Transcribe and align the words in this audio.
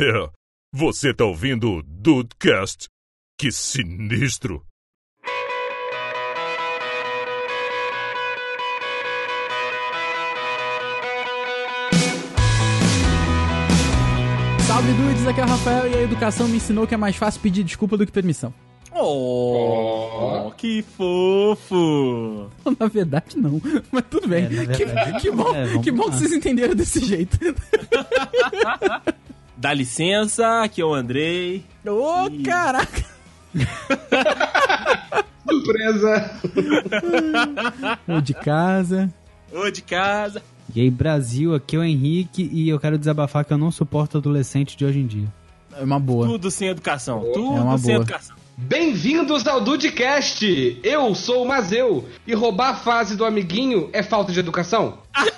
É, 0.00 0.30
você 0.72 1.12
tá 1.12 1.24
ouvindo 1.24 1.72
o 1.72 1.82
Dudecast? 1.82 2.86
Que 3.36 3.50
sinistro! 3.50 4.64
Salve 14.68 14.92
dudes, 14.92 15.26
aqui 15.26 15.40
é 15.40 15.44
o 15.44 15.48
Rafael 15.48 15.90
e 15.90 15.94
a 15.96 16.02
educação 16.02 16.46
me 16.46 16.58
ensinou 16.58 16.86
que 16.86 16.94
é 16.94 16.96
mais 16.96 17.16
fácil 17.16 17.40
pedir 17.40 17.64
desculpa 17.64 17.96
do 17.96 18.06
que 18.06 18.12
permissão. 18.12 18.54
Oh, 18.94 20.52
que 20.56 20.84
fofo! 20.96 22.48
Na 22.78 22.86
verdade, 22.86 23.36
não. 23.36 23.60
Mas 23.90 24.04
tudo 24.08 24.28
bem. 24.28 24.44
É, 24.44 24.48
na 24.48 24.72
que, 24.72 24.84
verdade, 24.84 25.20
que 25.20 25.30
bom, 25.32 25.56
é, 25.56 25.78
que, 25.78 25.90
bom 25.90 26.04
que 26.04 26.16
vocês 26.16 26.32
entenderam 26.32 26.76
desse 26.76 27.04
jeito. 27.04 27.36
Dá 29.60 29.74
licença, 29.74 30.62
aqui 30.62 30.80
é 30.80 30.84
o 30.84 30.94
Andrei. 30.94 31.64
Ô, 31.84 32.30
caraca! 32.44 33.04
Surpresa! 35.50 36.30
Ô, 38.06 38.20
de 38.20 38.34
casa. 38.34 39.12
Ô, 39.52 39.68
de 39.68 39.82
casa. 39.82 40.40
E 40.72 40.80
aí, 40.80 40.88
Brasil, 40.88 41.56
aqui 41.56 41.74
é 41.74 41.78
o 41.80 41.82
Henrique 41.82 42.48
e 42.52 42.68
eu 42.68 42.78
quero 42.78 42.96
desabafar 42.96 43.44
que 43.44 43.52
eu 43.52 43.58
não 43.58 43.72
suporto 43.72 44.18
adolescente 44.18 44.76
de 44.76 44.84
hoje 44.84 45.00
em 45.00 45.06
dia. 45.08 45.26
É 45.76 45.82
uma 45.82 45.98
boa. 45.98 46.24
Tudo 46.24 46.52
sem 46.52 46.68
educação. 46.68 47.20
Tudo 47.34 47.56
É 47.56 47.60
uma 47.60 47.78
sem 47.78 47.94
boa. 47.94 48.04
educação. 48.04 48.36
Bem-vindos 48.56 49.44
ao 49.46 49.60
Dudecast! 49.60 50.80
Eu 50.84 51.14
sou 51.14 51.44
o 51.44 51.48
Mazeu 51.48 52.08
e 52.26 52.34
roubar 52.34 52.70
a 52.70 52.74
fase 52.74 53.16
do 53.16 53.24
amiguinho 53.24 53.88
é 53.92 54.02
falta 54.04 54.32
de 54.32 54.38
educação? 54.40 54.98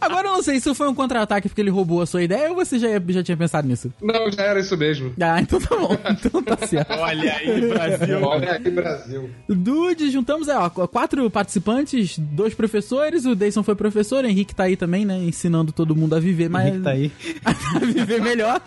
Agora 0.00 0.28
eu 0.28 0.32
não 0.32 0.42
sei 0.42 0.60
se 0.60 0.74
foi 0.74 0.88
um 0.88 0.94
contra-ataque 0.94 1.48
porque 1.48 1.60
ele 1.60 1.70
roubou 1.70 2.02
a 2.02 2.06
sua 2.06 2.22
ideia 2.22 2.50
ou 2.50 2.56
você 2.56 2.78
já, 2.78 2.88
já 3.08 3.22
tinha 3.22 3.36
pensado 3.36 3.66
nisso. 3.66 3.92
Não, 4.00 4.30
já 4.30 4.42
era 4.42 4.60
isso 4.60 4.76
mesmo. 4.76 5.12
Ah, 5.20 5.40
então 5.40 5.60
tá 5.60 5.76
bom. 5.76 5.96
Então 6.24 6.42
tá 6.42 6.66
certo. 6.66 6.92
Olha 6.92 7.34
aí, 7.34 7.68
Brasil. 7.68 8.22
Olha 8.22 8.52
aí, 8.52 8.70
Brasil. 8.70 9.30
Dude, 9.48 10.10
juntamos 10.10 10.48
é, 10.48 10.56
ó, 10.56 10.68
quatro 10.68 11.28
participantes, 11.30 12.18
dois 12.18 12.54
professores, 12.54 13.24
o 13.24 13.34
Deison 13.34 13.62
foi 13.62 13.74
professor, 13.74 14.24
o 14.24 14.26
Henrique 14.26 14.54
tá 14.54 14.64
aí 14.64 14.76
também, 14.76 15.04
né? 15.04 15.18
Ensinando 15.18 15.72
todo 15.72 15.96
mundo 15.96 16.14
a 16.14 16.20
viver 16.20 16.48
mais. 16.48 16.68
Henrique 16.68 16.84
tá 16.84 16.90
aí. 16.90 17.12
a 17.44 17.78
viver 17.78 18.20
melhor. 18.20 18.60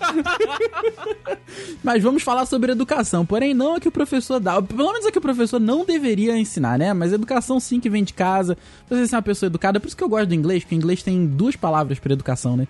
Mas 1.84 2.04
vamos 2.04 2.24
falar 2.24 2.46
sobre 2.46 2.72
educação. 2.72 3.26
Porém, 3.26 3.54
não 3.54 3.76
é 3.76 3.80
que 3.80 3.88
o 3.88 3.92
professor 3.92 4.40
dá. 4.40 4.62
Pelo 4.62 4.92
menos 4.92 5.06
é 5.06 5.12
que 5.12 5.18
o 5.18 5.22
professor 5.22 5.60
não 5.60 5.86
deveria 5.86 6.38
ensinar, 6.38 6.78
né? 6.78 6.94
Mas 6.94 7.14
educação 7.14 7.60
sim 7.60 7.80
que 7.80 7.90
vem 7.90 8.04
de 8.04 8.14
casa. 8.14 8.25
Você 8.90 9.08
ser 9.08 9.16
uma 9.16 9.22
pessoa 9.22 9.48
educada. 9.48 9.80
Por 9.80 9.88
isso 9.88 9.98
que 9.98 10.04
eu 10.04 10.10
gosto 10.10 10.28
do 10.28 10.36
inglês, 10.36 10.64
porque 10.64 10.76
o 10.76 10.78
inglês 10.78 11.02
tem 11.04 11.26
duas 11.26 11.56
palavras 11.56 12.00
para 12.00 12.14
educação, 12.14 12.58
né? 12.58 12.68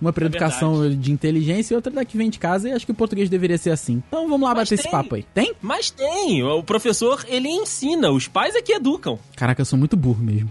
Uma 0.00 0.12
para 0.12 0.24
É 0.24 0.26
educação 0.26 0.90
de 0.90 1.10
inteligência 1.10 1.72
e 1.72 1.76
outra 1.76 1.90
da 1.90 2.04
que 2.04 2.18
vem 2.18 2.28
de 2.28 2.38
casa. 2.38 2.68
E 2.68 2.72
acho 2.72 2.84
que 2.84 2.92
o 2.92 2.94
português 2.94 3.30
deveria 3.30 3.56
ser 3.56 3.70
assim. 3.70 4.02
Então 4.08 4.28
vamos 4.28 4.42
lá 4.46 4.54
Mas 4.54 4.64
bater 4.68 4.74
esse 4.74 4.82
tem. 4.82 4.92
papo 4.92 5.14
aí. 5.14 5.24
Tem? 5.32 5.54
Mas 5.62 5.90
tem, 5.90 6.42
o 6.44 6.62
professor, 6.62 7.24
ele 7.28 7.48
ensina, 7.48 8.10
os 8.10 8.28
pais 8.28 8.54
é 8.54 8.60
que 8.60 8.72
educam. 8.72 9.18
Caraca, 9.34 9.62
eu 9.62 9.64
sou 9.64 9.78
muito 9.78 9.96
burro 9.96 10.22
mesmo. 10.22 10.50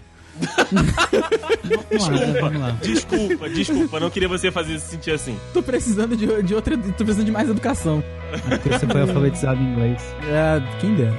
Vamos 0.72 2.08
lá, 2.10 2.10
né? 2.10 2.42
Vamos 2.42 2.60
lá. 2.60 2.72
Desculpa, 2.82 3.50
desculpa, 3.50 4.00
não 4.00 4.10
queria 4.10 4.28
você 4.28 4.52
fazer 4.52 4.80
se 4.80 4.90
sentir 4.92 5.12
assim. 5.12 5.38
Tô 5.54 5.62
precisando 5.64 6.18
de, 6.18 6.44
de 6.44 6.54
outra. 6.56 6.78
Tô 6.78 7.04
precisando 7.06 7.26
de 7.26 7.32
mais 7.32 7.50
educação. 7.50 8.04
Porque 8.50 8.70
você 8.70 8.88
foi 8.88 9.02
alfabetizado 9.02 9.62
em 9.62 9.72
inglês. 9.72 10.02
É, 10.24 10.62
quem 10.82 10.96
dera. 10.96 11.14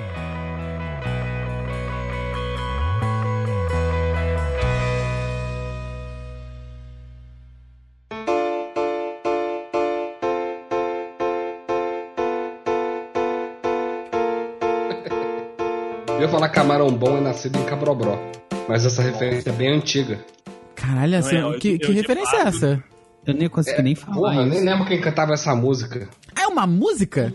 Falar 16.36 16.48
camarão 16.50 16.90
bom 16.90 17.16
é 17.16 17.20
nascido 17.20 17.58
em 17.58 17.64
Cabrobró. 17.64 18.18
Mas 18.68 18.84
essa 18.84 19.00
referência 19.02 19.48
é 19.48 19.52
bem 19.54 19.72
antiga. 19.74 20.18
Caralho, 20.74 21.16
assim, 21.18 21.36
é, 21.36 21.42
eu- 21.42 21.58
que, 21.58 21.68
eu 21.74 21.78
que 21.78 21.86
de 21.86 21.92
referência 21.92 22.36
é 22.36 22.40
essa? 22.42 22.84
Eu 23.26 23.32
nem 23.34 23.48
consegui 23.48 23.82
nem 23.82 23.94
falar 23.94 24.14
Porra, 24.16 24.42
isso. 24.42 24.50
nem 24.50 24.64
lembro 24.64 24.84
quem 24.86 25.00
cantava 25.00 25.32
essa 25.32 25.54
música. 25.54 26.08
É 26.38 26.46
uma 26.46 26.66
música? 26.66 27.32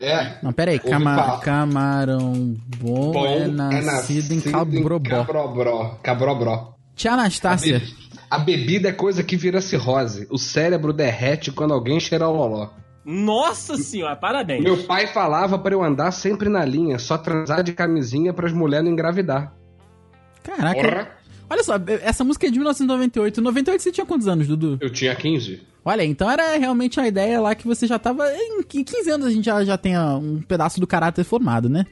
É. 0.00 0.38
Não, 0.42 0.52
pera 0.54 0.70
aí. 0.70 0.78
Ouvi 0.82 0.90
Cama- 0.90 1.38
camarão 1.40 2.56
bom, 2.78 3.12
Bom 3.12 3.26
é 3.26 3.46
nascido 3.82 4.32
em 4.32 4.40
Cabrobró. 4.40 5.18
Cabrobró. 5.18 5.98
Cabrobró. 6.02 6.74
Tia 6.96 7.12
Anastácia. 7.12 7.82
A 8.30 8.38
bebida 8.38 8.88
é 8.88 8.92
coisa 8.92 9.22
que 9.22 9.36
vira 9.36 9.60
cirrose. 9.60 10.26
O 10.30 10.38
cérebro 10.38 10.92
derrete 10.94 11.52
quando 11.52 11.74
alguém 11.74 12.00
cheira 12.00 12.26
o 12.26 12.32
loló. 12.34 12.68
Nossa 13.04 13.76
senhora, 13.76 14.14
parabéns. 14.16 14.62
Meu 14.62 14.84
pai 14.84 15.06
falava 15.06 15.58
pra 15.58 15.74
eu 15.74 15.82
andar 15.82 16.10
sempre 16.12 16.48
na 16.48 16.64
linha, 16.64 16.98
só 16.98 17.16
transar 17.16 17.62
de 17.62 17.72
camisinha 17.72 18.32
pras 18.32 18.52
mulheres 18.52 18.84
não 18.84 18.92
engravidar. 18.92 19.52
Caraca. 20.42 20.80
Porra. 20.80 21.08
Olha 21.48 21.64
só, 21.64 21.74
essa 22.02 22.22
música 22.22 22.46
é 22.46 22.50
de 22.50 22.58
1998. 22.58 23.40
98 23.40 23.82
você 23.82 23.90
tinha 23.90 24.06
quantos 24.06 24.28
anos, 24.28 24.46
Dudu? 24.46 24.78
Eu 24.80 24.90
tinha 24.90 25.14
15. 25.14 25.62
Olha, 25.84 26.04
então 26.04 26.30
era 26.30 26.56
realmente 26.56 27.00
a 27.00 27.08
ideia 27.08 27.40
lá 27.40 27.54
que 27.54 27.66
você 27.66 27.86
já 27.86 27.98
tava. 27.98 28.24
Em 28.32 28.84
15 28.84 29.10
anos 29.10 29.26
a 29.26 29.30
gente 29.30 29.46
já, 29.46 29.64
já 29.64 29.76
tem 29.78 29.98
um 29.98 30.40
pedaço 30.42 30.78
do 30.78 30.86
caráter 30.86 31.24
formado, 31.24 31.68
né? 31.68 31.84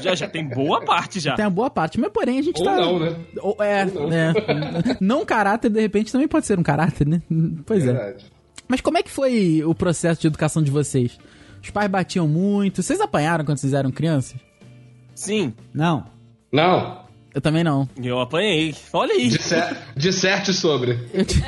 Já, 0.00 0.14
já 0.14 0.28
tem 0.28 0.44
boa 0.48 0.84
parte 0.84 1.20
já. 1.20 1.34
Tem 1.34 1.44
a 1.44 1.50
boa 1.50 1.68
parte, 1.70 1.98
mas 2.00 2.10
porém 2.10 2.38
a 2.38 2.42
gente 2.42 2.58
Ou 2.60 2.64
tá. 2.64 2.76
não, 2.76 2.98
né? 2.98 3.16
Ou- 3.40 3.56
é, 3.60 3.84
Ou 3.94 4.08
não. 4.08 4.12
é. 4.12 4.32
Não 5.00 5.24
caráter, 5.24 5.70
de 5.70 5.80
repente, 5.80 6.10
também 6.10 6.26
pode 6.26 6.46
ser 6.46 6.58
um 6.58 6.62
caráter, 6.62 7.06
né? 7.06 7.22
Pois 7.64 7.86
é. 7.86 8.16
Mas 8.68 8.80
como 8.80 8.98
é 8.98 9.02
que 9.02 9.10
foi 9.10 9.62
o 9.64 9.74
processo 9.74 10.20
de 10.20 10.26
educação 10.26 10.62
de 10.62 10.70
vocês? 10.70 11.18
Os 11.62 11.70
pais 11.70 11.90
batiam 11.90 12.26
muito? 12.28 12.82
Vocês 12.82 13.00
apanharam 13.00 13.44
quando 13.44 13.58
vocês 13.58 13.72
eram 13.72 13.90
crianças? 13.90 14.36
Sim, 15.14 15.54
Não. 15.72 16.04
Não, 16.52 17.04
Eu 17.34 17.40
também 17.40 17.62
não. 17.64 17.86
eu 18.02 18.18
apanhei. 18.20 18.74
Olha 18.92 19.12
aí. 19.12 19.28
disser, 19.28 19.76
disserte 19.96 20.54
sobre. 20.54 20.94
Te- 21.24 21.42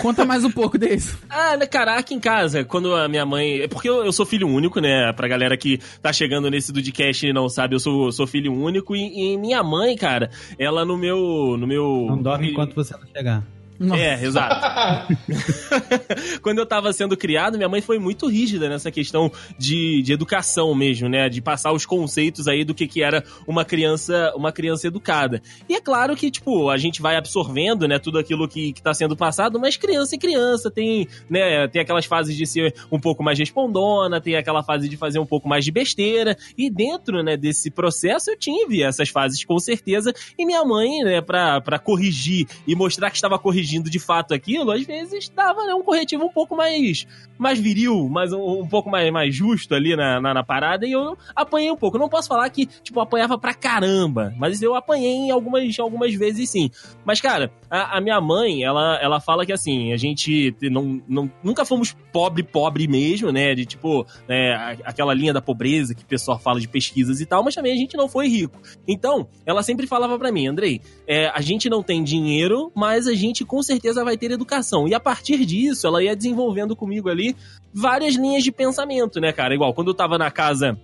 Conta 0.00 0.24
mais 0.24 0.44
um 0.44 0.50
pouco 0.50 0.78
disso. 0.78 1.18
Ah, 1.28 1.56
né, 1.58 1.66
cara, 1.66 1.96
aqui 1.98 2.14
em 2.14 2.20
casa, 2.20 2.64
quando 2.64 2.94
a 2.94 3.06
minha 3.08 3.26
mãe. 3.26 3.60
É 3.62 3.68
porque 3.68 3.88
eu, 3.88 4.04
eu 4.04 4.12
sou 4.12 4.24
filho 4.24 4.48
único, 4.48 4.80
né? 4.80 5.12
Pra 5.12 5.28
galera 5.28 5.56
que 5.58 5.78
tá 6.00 6.10
chegando 6.12 6.48
nesse 6.50 6.72
Dudcast 6.72 7.26
e 7.26 7.32
não 7.34 7.48
sabe, 7.50 7.74
eu 7.74 7.80
sou, 7.80 8.10
sou 8.12 8.26
filho 8.26 8.52
único. 8.54 8.94
E, 8.96 9.32
e 9.34 9.36
minha 9.36 9.62
mãe, 9.62 9.94
cara, 9.96 10.30
ela 10.58 10.84
no 10.84 10.96
meu. 10.96 11.56
No 11.58 11.66
meu 11.66 12.06
Não 12.08 12.22
dorme 12.22 12.50
enquanto 12.52 12.74
você 12.74 12.94
não 12.96 13.06
chegar. 13.14 13.42
Nossa. 13.80 14.02
É, 14.02 14.22
exato. 14.22 15.16
Quando 16.42 16.58
eu 16.58 16.66
tava 16.66 16.92
sendo 16.92 17.16
criado, 17.16 17.56
minha 17.56 17.68
mãe 17.68 17.80
foi 17.80 17.98
muito 17.98 18.28
rígida 18.28 18.68
nessa 18.68 18.90
questão 18.90 19.32
de, 19.58 20.02
de 20.02 20.12
educação 20.12 20.74
mesmo, 20.74 21.08
né? 21.08 21.30
De 21.30 21.40
passar 21.40 21.72
os 21.72 21.86
conceitos 21.86 22.46
aí 22.46 22.62
do 22.62 22.74
que, 22.74 22.86
que 22.86 23.02
era 23.02 23.24
uma 23.46 23.64
criança, 23.64 24.34
uma 24.36 24.52
criança 24.52 24.86
educada. 24.86 25.40
E 25.66 25.74
é 25.74 25.80
claro 25.80 26.14
que, 26.14 26.30
tipo, 26.30 26.68
a 26.68 26.76
gente 26.76 27.00
vai 27.00 27.16
absorvendo, 27.16 27.88
né, 27.88 27.98
tudo 27.98 28.18
aquilo 28.18 28.46
que, 28.46 28.74
que 28.74 28.82
tá 28.82 28.92
sendo 28.92 29.16
passado, 29.16 29.58
mas 29.58 29.78
criança 29.78 30.14
é 30.14 30.18
criança, 30.18 30.70
tem, 30.70 31.08
né, 31.30 31.66
tem 31.68 31.80
aquelas 31.80 32.04
fases 32.04 32.36
de 32.36 32.44
ser 32.44 32.74
um 32.92 33.00
pouco 33.00 33.22
mais 33.22 33.38
respondona, 33.38 34.20
tem 34.20 34.36
aquela 34.36 34.62
fase 34.62 34.90
de 34.90 34.96
fazer 34.98 35.18
um 35.18 35.26
pouco 35.26 35.48
mais 35.48 35.64
de 35.64 35.72
besteira. 35.72 36.36
E 36.56 36.68
dentro, 36.68 37.22
né, 37.22 37.34
desse 37.34 37.70
processo 37.70 38.30
eu 38.30 38.36
tive 38.36 38.82
essas 38.82 39.08
fases 39.08 39.42
com 39.42 39.58
certeza. 39.58 40.12
E 40.38 40.44
minha 40.44 40.62
mãe, 40.66 41.02
né, 41.02 41.22
pra, 41.22 41.62
pra 41.62 41.78
corrigir 41.78 42.46
e 42.66 42.74
mostrar 42.74 43.08
que 43.08 43.16
estava 43.16 43.38
corrigindo 43.38 43.69
de 43.78 43.98
fato 43.98 44.34
aquilo, 44.34 44.70
às 44.70 44.84
vezes 44.84 45.28
dava 45.28 45.64
né, 45.66 45.74
um 45.74 45.82
corretivo 45.82 46.24
um 46.24 46.28
pouco 46.32 46.56
mais, 46.56 47.06
mais 47.38 47.58
viril, 47.58 48.08
mais, 48.08 48.32
um, 48.32 48.60
um 48.60 48.68
pouco 48.68 48.90
mais, 48.90 49.10
mais 49.12 49.34
justo 49.34 49.74
ali 49.74 49.94
na, 49.94 50.20
na, 50.20 50.34
na 50.34 50.42
parada. 50.42 50.86
E 50.86 50.92
eu 50.92 51.16
apanhei 51.34 51.70
um 51.70 51.76
pouco. 51.76 51.96
Eu 51.96 52.00
não 52.00 52.08
posso 52.08 52.28
falar 52.28 52.48
que, 52.50 52.66
tipo, 52.66 53.00
apanhava 53.00 53.38
pra 53.38 53.54
caramba, 53.54 54.34
mas 54.38 54.60
eu 54.62 54.74
apanhei 54.74 55.30
algumas, 55.30 55.78
algumas 55.78 56.14
vezes 56.14 56.50
sim. 56.50 56.70
Mas, 57.04 57.20
cara, 57.20 57.52
a, 57.70 57.98
a 57.98 58.00
minha 58.00 58.20
mãe, 58.20 58.62
ela, 58.62 58.98
ela 59.00 59.20
fala 59.20 59.44
que 59.46 59.52
assim, 59.52 59.92
a 59.92 59.96
gente 59.96 60.54
não, 60.62 61.00
não, 61.08 61.30
nunca 61.42 61.64
fomos 61.64 61.96
pobre, 62.12 62.42
pobre 62.42 62.88
mesmo, 62.88 63.30
né? 63.30 63.54
De 63.54 63.64
tipo, 63.64 64.06
a- 64.28 64.76
aquela 64.84 65.14
linha 65.14 65.32
da 65.32 65.40
pobreza 65.40 65.94
que 65.94 66.02
o 66.02 66.06
pessoal 66.06 66.38
fala 66.38 66.60
de 66.60 66.68
pesquisas 66.68 67.20
e 67.20 67.26
tal, 67.26 67.42
mas 67.44 67.54
também 67.54 67.72
a 67.72 67.76
gente 67.76 67.96
não 67.96 68.08
foi 68.08 68.28
rico. 68.28 68.60
Então, 68.86 69.28
ela 69.46 69.62
sempre 69.62 69.86
falava 69.86 70.18
pra 70.18 70.32
mim, 70.32 70.46
Andrei, 70.46 70.80
é, 71.06 71.28
a 71.28 71.40
gente 71.40 71.68
não 71.68 71.82
tem 71.82 72.02
dinheiro, 72.02 72.72
mas 72.74 73.06
a 73.06 73.14
gente 73.14 73.44
com 73.60 73.62
certeza 73.62 74.02
vai 74.02 74.16
ter 74.16 74.30
educação. 74.30 74.88
E 74.88 74.94
a 74.94 75.00
partir 75.00 75.44
disso, 75.44 75.86
ela 75.86 76.02
ia 76.02 76.16
desenvolvendo 76.16 76.74
comigo 76.74 77.10
ali 77.10 77.36
várias 77.74 78.14
linhas 78.14 78.42
de 78.42 78.50
pensamento, 78.50 79.20
né, 79.20 79.32
cara? 79.32 79.54
Igual, 79.54 79.74
quando 79.74 79.88
eu 79.88 79.94
tava 79.94 80.16
na 80.16 80.30
casa 80.30 80.78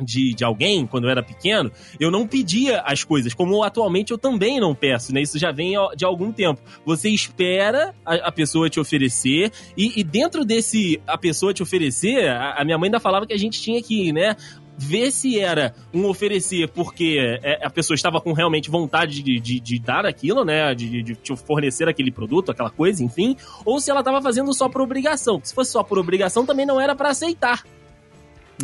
de, 0.00 0.32
de 0.32 0.44
alguém, 0.44 0.86
quando 0.86 1.04
eu 1.04 1.10
era 1.10 1.22
pequeno, 1.22 1.70
eu 1.98 2.12
não 2.12 2.24
pedia 2.24 2.80
as 2.82 3.02
coisas, 3.02 3.34
como 3.34 3.62
atualmente 3.64 4.12
eu 4.12 4.18
também 4.18 4.60
não 4.60 4.72
peço, 4.72 5.12
né? 5.12 5.20
Isso 5.20 5.36
já 5.36 5.50
vem 5.50 5.74
de 5.96 6.04
algum 6.04 6.30
tempo. 6.30 6.60
Você 6.86 7.08
espera 7.10 7.92
a, 8.06 8.28
a 8.28 8.32
pessoa 8.32 8.70
te 8.70 8.78
oferecer, 8.78 9.50
e, 9.76 10.00
e 10.00 10.04
dentro 10.04 10.44
desse 10.44 11.02
a 11.06 11.18
pessoa 11.18 11.52
te 11.52 11.62
oferecer, 11.62 12.28
a, 12.28 12.60
a 12.60 12.64
minha 12.64 12.78
mãe 12.78 12.86
ainda 12.86 13.00
falava 13.00 13.26
que 13.26 13.32
a 13.32 13.38
gente 13.38 13.60
tinha 13.60 13.82
que, 13.82 14.12
né? 14.12 14.36
Ver 14.84 15.10
se 15.10 15.38
era 15.38 15.74
um 15.92 16.06
oferecer 16.06 16.68
porque 16.68 17.38
é, 17.42 17.64
a 17.64 17.70
pessoa 17.70 17.94
estava 17.94 18.20
com 18.20 18.32
realmente 18.32 18.70
vontade 18.70 19.22
de, 19.22 19.38
de, 19.40 19.60
de 19.60 19.78
dar 19.78 20.04
aquilo, 20.06 20.44
né? 20.44 20.74
De, 20.74 21.02
de, 21.02 21.14
de 21.14 21.36
fornecer 21.36 21.88
aquele 21.88 22.10
produto, 22.10 22.50
aquela 22.50 22.70
coisa, 22.70 23.02
enfim, 23.02 23.36
ou 23.64 23.80
se 23.80 23.90
ela 23.90 24.00
estava 24.00 24.20
fazendo 24.20 24.52
só 24.52 24.68
por 24.68 24.80
obrigação. 24.82 25.40
Se 25.42 25.54
fosse 25.54 25.72
só 25.72 25.82
por 25.82 25.98
obrigação, 25.98 26.44
também 26.46 26.66
não 26.66 26.80
era 26.80 26.94
para 26.94 27.10
aceitar. 27.10 27.62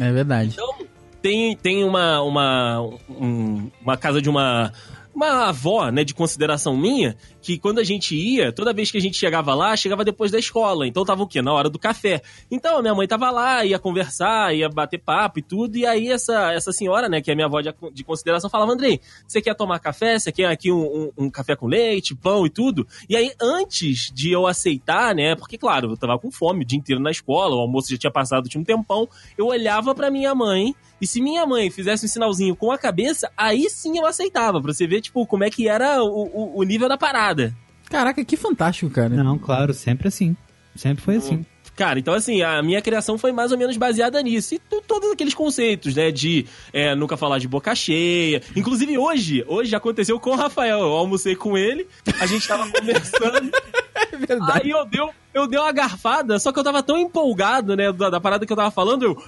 É 0.01 0.13
verdade. 0.13 0.51
Então, 0.53 0.87
tem, 1.21 1.57
tem 1.57 1.85
uma, 1.85 2.21
uma, 2.23 2.81
um- 3.09 3.71
uma 3.83 3.97
casa 3.97 4.21
de 4.23 4.29
uma. 4.31 4.73
Uma 5.19 5.49
avó, 5.49 5.91
né, 5.91 6.05
de 6.05 6.15
consideração 6.15 6.77
minha, 6.77 7.17
que 7.43 7.59
quando 7.59 7.81
a 7.81 7.83
gente 7.83 8.15
ia, 8.15 8.53
toda 8.53 8.73
vez 8.73 8.89
que 8.89 8.99
a 8.99 9.01
gente 9.01 9.17
chegava 9.17 9.53
lá, 9.53 9.77
chegava 9.77 10.05
depois 10.05 10.31
da 10.31 10.39
escola. 10.39 10.87
Então 10.87 11.05
tava 11.05 11.25
o 11.25 11.27
quê? 11.27 11.43
Na 11.43 11.53
hora 11.53 11.69
do 11.69 11.77
café. 11.77 12.23
Então 12.49 12.79
a 12.79 12.83
minha 12.83 12.95
mãe 12.95 13.09
tava 13.09 13.29
lá, 13.29 13.65
ia 13.65 13.81
conversar, 13.81 14.55
ia 14.55 14.69
bater 14.69 14.99
papo 14.99 15.41
e 15.41 15.43
tudo. 15.43 15.77
E 15.77 15.85
aí 15.85 16.09
essa, 16.09 16.53
essa 16.53 16.71
senhora, 16.71 17.09
né, 17.09 17.21
que 17.21 17.33
é 17.33 17.35
minha 17.35 17.47
avó 17.49 17.61
de, 17.61 17.75
de 17.93 18.05
consideração, 18.05 18.49
falava: 18.49 18.71
Andrei, 18.71 19.01
você 19.27 19.43
quer 19.43 19.57
tomar 19.57 19.81
café? 19.81 20.17
Você 20.21 20.31
quer 20.31 20.45
aqui 20.47 20.71
um, 20.71 20.85
um- 21.17 21.25
um 21.25 21.31
café 21.31 21.57
com 21.57 21.67
leite, 21.67 22.15
pão 22.15 22.47
e 22.47 22.51
tudo? 22.51 22.87
E 23.09 23.17
aí, 23.17 23.33
antes 23.43 24.13
de 24.15 24.31
eu 24.31 24.47
aceitar, 24.47 25.17
né, 25.17 25.35
porque 25.35 25.59
claro, 25.59 25.91
eu 25.91 25.97
tava 25.97 26.17
com 26.17 26.31
fome 26.31 26.63
o 26.63 26.65
dia 26.65 26.79
inteiro 26.79 27.03
na 27.03 27.11
escola, 27.11 27.57
o 27.57 27.59
almoço 27.59 27.91
já 27.91 27.99
tinha 27.99 28.13
passado, 28.13 28.49
tinha 28.49 28.61
um 28.61 28.65
tempão, 28.65 29.09
eu 29.37 29.47
olhava 29.47 29.97
pra 29.97 30.13
minha 30.13 30.33
mãe. 30.33 30.77
E 31.01 31.07
se 31.07 31.21
minha 31.21 31.47
mãe 31.47 31.71
fizesse 31.71 32.07
um 32.07 32.09
sinalzinho 32.09 32.57
com 32.57 32.71
a 32.73 32.79
cabeça, 32.79 33.31
aí 33.37 33.69
sim 33.71 33.99
eu 33.99 34.07
aceitava, 34.07 34.61
pra 34.61 34.73
você 34.73 34.87
ver, 34.87 35.01
tipo, 35.01 35.27
como 35.27 35.45
é 35.45 35.51
que 35.51 35.69
era 35.69 36.03
o, 36.03 36.09
o, 36.09 36.59
o 36.59 36.63
nível 36.63 36.89
da 36.89 36.97
parada. 36.99 37.55
Caraca, 37.89 38.25
que 38.25 38.37
fantástico, 38.37 38.91
cara. 38.91 39.09
Não, 39.09 39.39
claro, 39.39 39.73
sempre 39.73 40.09
assim. 40.09 40.37
Sempre 40.75 41.03
foi 41.03 41.17
assim. 41.17 41.45
Cara, 41.75 41.99
então 41.99 42.13
assim, 42.13 42.43
a 42.43 42.61
minha 42.61 42.83
criação 42.83 43.17
foi 43.17 43.31
mais 43.31 43.53
ou 43.53 43.59
menos 43.59 43.77
baseada 43.77 44.21
nisso. 44.21 44.55
E 44.55 44.59
todos 44.59 45.13
aqueles 45.13 45.33
conceitos, 45.33 45.95
né? 45.95 46.11
De 46.11 46.45
é, 46.73 46.95
nunca 46.95 47.17
falar 47.17 47.39
de 47.39 47.47
boca 47.47 47.73
cheia. 47.75 48.43
Inclusive 48.57 48.99
hoje, 48.99 49.45
hoje 49.47 49.75
aconteceu 49.77 50.19
com 50.19 50.31
o 50.31 50.37
Rafael. 50.37 50.81
Eu 50.81 50.93
almocei 50.93 51.37
com 51.37 51.57
ele, 51.57 51.87
a 52.21 52.27
gente 52.27 52.47
tava 52.49 52.69
conversando. 52.71 53.51
É 54.11 54.17
verdade. 54.17 54.63
Aí 54.63 54.71
eu 54.71 54.87
dei, 54.87 55.01
eu 55.39 55.47
dei 55.49 55.59
uma 55.59 55.73
garfada, 55.73 56.39
só 56.39 56.53
que 56.53 56.59
eu 56.59 56.65
tava 56.65 56.83
tão 56.83 56.97
empolgado, 56.99 57.77
né, 57.77 57.93
da, 57.93 58.11
da 58.11 58.21
parada 58.21 58.45
que 58.47 58.53
eu 58.53 58.57
tava 58.57 58.71
falando, 58.71 59.05
eu... 59.05 59.23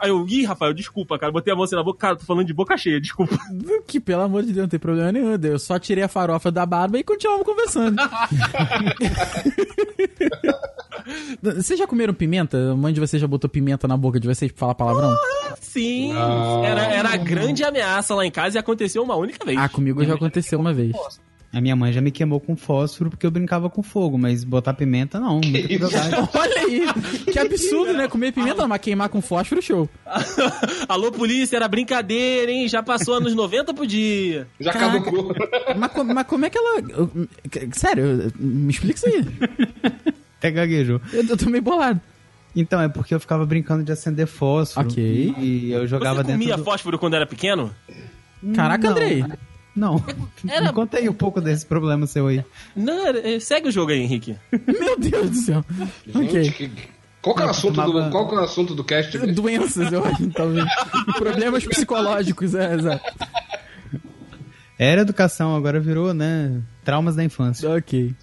Aí 0.00 0.10
eu, 0.10 0.26
ih, 0.28 0.44
Rafael, 0.44 0.72
desculpa, 0.74 1.18
cara, 1.18 1.32
botei 1.32 1.52
a 1.52 1.56
mão 1.56 1.64
assim 1.64 1.76
na 1.76 1.82
boca, 1.82 1.98
cara, 1.98 2.16
tô 2.16 2.24
falando 2.24 2.46
de 2.46 2.54
boca 2.54 2.76
cheia, 2.76 3.00
desculpa. 3.00 3.38
Que 3.86 4.00
pelo 4.00 4.22
amor 4.22 4.42
de 4.42 4.52
Deus, 4.52 4.62
não 4.64 4.68
tem 4.68 4.80
problema 4.80 5.12
nenhum. 5.12 5.36
Eu 5.42 5.58
só 5.58 5.78
tirei 5.78 6.02
a 6.04 6.08
farofa 6.08 6.50
da 6.50 6.64
barba 6.66 6.98
e 6.98 7.04
continuamos 7.04 7.44
conversando. 7.46 7.96
vocês 11.42 11.78
já 11.78 11.86
comeram 11.86 12.14
pimenta? 12.14 12.72
A 12.72 12.76
mãe 12.76 12.92
de 12.92 13.00
vocês 13.00 13.20
já 13.20 13.26
botou 13.28 13.48
pimenta 13.48 13.86
na 13.86 13.96
boca 13.96 14.18
de 14.18 14.26
vocês 14.26 14.50
pra 14.50 14.60
falar 14.60 14.74
palavrão? 14.74 15.16
Sim, 15.60 16.12
Ah. 16.16 16.60
era, 16.64 16.82
era 16.84 17.08
a 17.14 17.16
grande 17.16 17.64
ameaça 17.64 18.14
lá 18.14 18.24
em 18.24 18.30
casa 18.30 18.56
e 18.56 18.60
aconteceu 18.60 19.02
uma 19.02 19.16
única 19.16 19.44
vez. 19.44 19.58
Ah, 19.58 19.68
comigo 19.68 20.04
já 20.04 20.14
aconteceu 20.14 20.58
uma 20.58 20.72
vez. 20.72 20.94
A 21.54 21.60
minha 21.60 21.76
mãe 21.76 21.92
já 21.92 22.00
me 22.00 22.10
queimou 22.10 22.40
com 22.40 22.56
fósforo 22.56 23.10
porque 23.10 23.24
eu 23.24 23.30
brincava 23.30 23.70
com 23.70 23.80
fogo, 23.80 24.18
mas 24.18 24.42
botar 24.42 24.74
pimenta 24.74 25.20
não. 25.20 25.40
Olha 26.34 26.60
aí, 26.60 26.82
que 27.32 27.38
absurdo, 27.38 27.92
né? 27.92 28.08
Comer 28.08 28.32
pimenta 28.32 28.62
não, 28.62 28.68
mas 28.68 28.80
queimar 28.80 29.08
com 29.08 29.22
fósforo, 29.22 29.62
show. 29.62 29.88
Alô, 30.88 31.12
polícia, 31.12 31.56
era 31.56 31.68
brincadeira, 31.68 32.50
hein? 32.50 32.66
Já 32.66 32.82
passou 32.82 33.14
anos 33.14 33.36
90 33.36 33.72
por 33.72 33.86
dia. 33.86 34.48
Já 34.58 34.72
Caraca. 34.72 34.98
caducou. 35.04 35.32
Mas, 35.76 35.90
mas 36.06 36.26
como 36.26 36.44
é 36.44 36.50
que 36.50 36.58
ela. 36.58 36.82
Sério, 37.72 38.32
me 38.38 38.70
explica 38.70 38.94
isso 38.96 39.06
aí. 39.08 39.24
Até 40.38 40.50
gaguejou. 40.50 41.00
Eu, 41.12 41.24
eu 41.26 41.36
tô 41.36 41.50
meio 41.50 41.62
bolado. 41.62 42.00
Então, 42.54 42.80
é 42.80 42.88
porque 42.88 43.14
eu 43.14 43.20
ficava 43.20 43.44
brincando 43.44 43.82
de 43.82 43.90
acender 43.90 44.26
fósforo. 44.26 44.86
Ok. 44.88 45.34
E 45.38 45.72
eu 45.72 45.86
jogava 45.86 46.16
Você 46.16 46.28
dentro 46.28 46.40
comia 46.40 46.56
do... 46.56 46.64
fósforo 46.64 46.98
quando 46.98 47.14
era 47.14 47.26
pequeno? 47.26 47.74
Caraca, 48.54 48.84
Não. 48.84 48.90
Andrei. 48.92 49.24
Não. 49.76 50.02
Era- 50.48 50.66
Me 50.66 50.72
contei 50.72 51.08
um 51.08 51.12
pouco 51.12 51.40
desse 51.40 51.66
problema 51.66 52.06
seu 52.06 52.26
aí. 52.28 52.44
Não, 52.76 53.06
era- 53.06 53.28
eh, 53.28 53.40
segue 53.40 53.68
o 53.68 53.72
jogo 53.72 53.90
aí, 53.92 54.00
Henrique. 54.00 54.36
Meu 54.52 54.98
Deus 54.98 55.30
do 55.30 55.36
céu. 55.36 55.64
Gente, 56.06 56.28
ok. 56.28 56.50
que- 56.52 56.70
qual 57.20 57.34
que 57.34 57.42
é 57.42 57.46
o 57.46 57.50
assunto 57.50 57.74
tomava- 57.74 58.02
do, 58.02 58.10
qual 58.10 58.28
que 58.28 58.34
é 58.34 58.38
o 58.38 58.42
assunto 58.44 58.74
do 58.74 58.84
cast? 58.84 59.16
mesmo? 59.18 59.34
Doenças, 59.34 59.92
eu 59.92 60.04
acho, 60.04 60.28
talvez. 60.30 60.64
Problemas 61.18 61.64
psicológicos, 61.66 62.54
é, 62.54 62.74
exato. 62.74 63.04
Era 64.78 65.02
educação, 65.02 65.54
agora 65.54 65.78
virou, 65.80 66.12
né? 66.12 66.60
Traumas 66.84 67.14
da 67.16 67.24
infância. 67.24 67.70
Ok. 67.74 68.14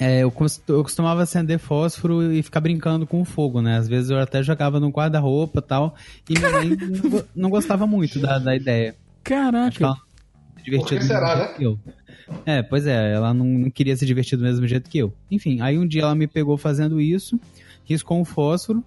É, 0.00 0.20
eu, 0.22 0.30
cos- 0.30 0.60
eu 0.66 0.82
costumava 0.82 1.22
acender 1.22 1.58
fósforo 1.58 2.32
e 2.32 2.42
ficar 2.42 2.60
brincando 2.60 3.06
com 3.06 3.20
o 3.20 3.24
fogo, 3.24 3.60
né? 3.62 3.76
Às 3.76 3.86
vezes 3.88 4.10
eu 4.10 4.18
até 4.18 4.42
jogava 4.42 4.80
no 4.80 4.88
guarda-roupa 4.88 5.60
e 5.60 5.62
tal. 5.62 5.94
E 6.28 6.38
minha 6.38 6.50
mãe 6.50 6.68
não, 6.76 7.10
go- 7.10 7.24
não 7.36 7.50
gostava 7.50 7.86
muito 7.86 8.18
da, 8.18 8.38
da 8.38 8.56
ideia. 8.56 8.96
Caraca. 9.22 9.94
Que 10.62 10.70
do 10.70 10.76
mesmo 10.84 11.02
será, 11.02 11.36
jeito 11.36 11.48
né? 11.50 11.54
que 11.56 11.62
eu. 11.64 11.78
É, 12.46 12.62
pois 12.62 12.86
é, 12.86 13.12
ela 13.12 13.34
não, 13.34 13.44
não 13.46 13.70
queria 13.70 13.96
se 13.96 14.06
divertir 14.06 14.36
do 14.38 14.44
mesmo 14.44 14.66
jeito 14.66 14.88
que 14.88 14.98
eu. 14.98 15.12
Enfim, 15.30 15.60
aí 15.60 15.78
um 15.78 15.86
dia 15.86 16.02
ela 16.02 16.14
me 16.14 16.26
pegou 16.26 16.56
fazendo 16.56 17.00
isso, 17.00 17.38
riscou 17.84 18.18
um 18.20 18.24
fósforo, 18.24 18.82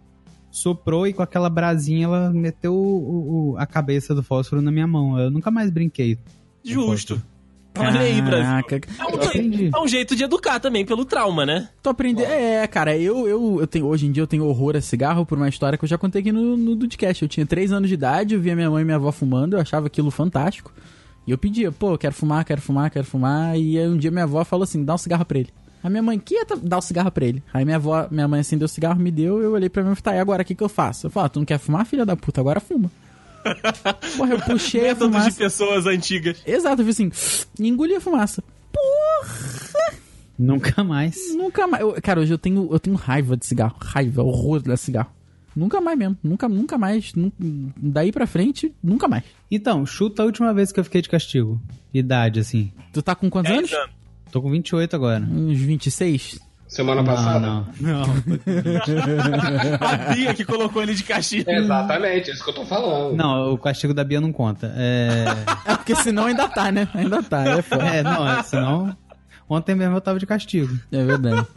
soprou 0.49 1.05
e 1.05 1.13
com 1.13 1.21
aquela 1.21 1.49
brasinha 1.49 2.05
ela 2.05 2.31
meteu 2.31 2.73
o- 2.73 3.51
o- 3.53 3.57
a 3.57 3.65
cabeça 3.65 4.15
do 4.15 4.23
fósforo 4.23 4.61
na 4.61 4.71
minha 4.71 4.87
mão. 4.87 5.19
Eu 5.19 5.29
nunca 5.29 5.51
mais 5.51 5.69
brinquei. 5.69 6.17
Justo. 6.63 7.21
Olha 7.77 7.99
aí, 7.99 8.21
Brasil. 8.21 8.79
É 8.97 9.75
um, 9.75 9.79
é 9.81 9.83
um 9.83 9.87
jeito 9.87 10.15
de 10.15 10.23
educar 10.23 10.61
também, 10.61 10.85
pelo 10.85 11.03
trauma, 11.03 11.45
né? 11.45 11.67
Tô 11.83 11.89
aprendendo. 11.89 12.25
É, 12.25 12.65
cara, 12.67 12.97
eu, 12.97 13.27
eu, 13.27 13.57
eu 13.59 13.67
tenho, 13.67 13.85
hoje 13.85 14.07
em 14.07 14.13
dia 14.13 14.23
eu 14.23 14.27
tenho 14.27 14.45
horror 14.45 14.77
a 14.77 14.81
cigarro 14.81 15.25
por 15.25 15.37
uma 15.37 15.49
história 15.49 15.77
que 15.77 15.83
eu 15.83 15.89
já 15.89 15.97
contei 15.97 16.21
aqui 16.21 16.31
no, 16.31 16.55
no 16.55 16.73
Dudcast. 16.73 17.21
Eu 17.21 17.27
tinha 17.27 17.45
3 17.45 17.73
anos 17.73 17.89
de 17.89 17.93
idade, 17.95 18.33
eu 18.33 18.39
via 18.39 18.55
minha 18.55 18.71
mãe 18.71 18.81
e 18.81 18.85
minha 18.85 18.95
avó 18.95 19.11
fumando, 19.11 19.57
eu 19.57 19.59
achava 19.59 19.87
aquilo 19.87 20.09
fantástico. 20.09 20.71
E 21.27 21.31
eu 21.31 21.37
pedia, 21.37 21.71
pô, 21.71 21.93
eu 21.93 21.97
quero 21.97 22.13
fumar, 22.13 22.45
quero 22.45 22.61
fumar, 22.61 22.89
quero 22.91 23.05
fumar. 23.05 23.57
E 23.57 23.77
aí 23.79 23.87
um 23.87 23.97
dia 23.97 24.11
minha 24.11 24.23
avó 24.25 24.43
falou 24.45 24.63
assim: 24.63 24.83
dá 24.83 24.93
um 24.93 24.97
cigarro 24.97 25.25
pra 25.25 25.39
ele. 25.39 25.49
A 25.83 25.89
minha 25.89 26.01
mãe, 26.01 26.17
que 26.17 26.33
ia 26.35 26.45
dar 26.63 26.77
o 26.79 26.81
cigarro 26.81 27.11
pra 27.11 27.25
ele? 27.25 27.43
Aí 27.53 27.63
minha 27.63 27.77
avó, 27.77 28.07
minha 28.09 28.27
mãe 28.27 28.39
acendeu 28.39 28.65
o 28.65 28.69
cigarro, 28.69 28.99
me 28.99 29.11
deu, 29.11 29.39
eu 29.41 29.51
olhei 29.51 29.69
pra 29.69 29.83
mim 29.83 29.91
e 29.91 29.95
falei, 29.95 30.01
tá, 30.01 30.15
e 30.15 30.19
agora 30.19 30.41
o 30.41 30.45
que, 30.45 30.55
que 30.55 30.63
eu 30.63 30.69
faço? 30.69 31.05
Eu 31.05 31.11
falei, 31.11 31.27
ah, 31.27 31.29
tu 31.29 31.39
não 31.39 31.45
quer 31.45 31.59
fumar, 31.59 31.85
filha 31.85 32.03
da 32.05 32.15
puta? 32.15 32.41
Agora 32.41 32.59
fuma. 32.59 32.89
Porra, 34.17 34.31
eu 34.33 34.39
puxei 34.41 34.81
a 34.81 34.83
Método 34.85 35.11
de 35.11 35.17
fumaça. 35.19 35.37
pessoas 35.37 35.85
antigas. 35.85 36.37
Exato, 36.45 36.81
eu 36.81 36.85
fiz 36.87 36.95
assim, 36.99 37.11
e 37.59 37.67
engoli 37.67 37.93
a 37.95 38.01
fumaça. 38.01 38.43
Nunca 40.37 40.83
mais. 40.83 41.15
Nunca 41.35 41.65
mais. 41.67 41.81
eu- 41.83 41.95
cara, 42.01 42.19
hoje 42.19 42.33
eu 42.33 42.37
tenho, 42.37 42.67
eu 42.71 42.79
tenho 42.79 42.95
raiva 42.95 43.37
de 43.37 43.45
cigarro. 43.45 43.75
Raiva, 43.79 44.21
horror 44.23 44.61
de 44.61 44.75
cigarro. 44.77 45.09
Nunca 45.55 45.79
mais 45.79 45.97
mesmo. 45.97 46.17
Nunca, 46.23 46.49
nunca 46.49 46.77
mais. 46.77 47.13
daí 47.77 48.11
pra 48.11 48.27
frente, 48.27 48.73
nunca 48.83 49.07
mais. 49.07 49.23
Então, 49.49 49.85
chuta 49.85 50.21
a 50.21 50.25
última 50.25 50.53
vez 50.53 50.71
que 50.71 50.79
eu 50.79 50.83
fiquei 50.83 51.01
de 51.01 51.09
castigo. 51.09 51.61
Idade, 51.93 52.39
assim. 52.39 52.71
Tu 52.91 53.01
tá 53.01 53.15
com 53.15 53.29
quantos 53.29 53.51
anos? 53.51 53.69
10 53.69 53.81
anos. 53.81 53.95
Tô 54.31 54.41
com 54.41 54.51
28 54.51 54.95
agora. 54.95 55.23
Uns 55.23 55.57
26? 55.57 56.39
Semana 56.67 57.03
passada? 57.03 57.39
não. 57.39 57.67
Não. 57.79 58.03
A 59.79 60.13
Bia 60.13 60.33
que 60.33 60.43
colocou 60.43 60.81
ele 60.81 60.93
de 60.93 61.03
castigo. 61.03 61.49
Exatamente, 61.49 62.31
é 62.31 62.33
isso 62.33 62.43
que 62.43 62.49
eu 62.49 62.55
tô 62.55 62.65
falando. 62.65 63.15
Não, 63.15 63.53
o 63.53 63.57
castigo 63.57 63.93
da 63.93 64.03
Bia 64.03 64.19
não 64.19 64.33
conta. 64.33 64.73
É, 64.75 65.25
É 65.65 65.75
porque 65.75 65.95
senão 65.95 66.25
ainda 66.25 66.49
tá, 66.49 66.71
né? 66.71 66.87
Ainda 66.93 67.23
tá. 67.23 67.45
É 67.45 67.61
foda. 67.61 67.85
é 67.85 68.03
não, 68.03 68.27
é, 68.27 68.43
senão... 68.43 68.97
Ontem 69.47 69.75
mesmo 69.75 69.95
eu 69.95 70.01
tava 70.01 70.17
de 70.17 70.25
castigo. 70.25 70.75
É 70.91 71.03
verdade. 71.05 71.47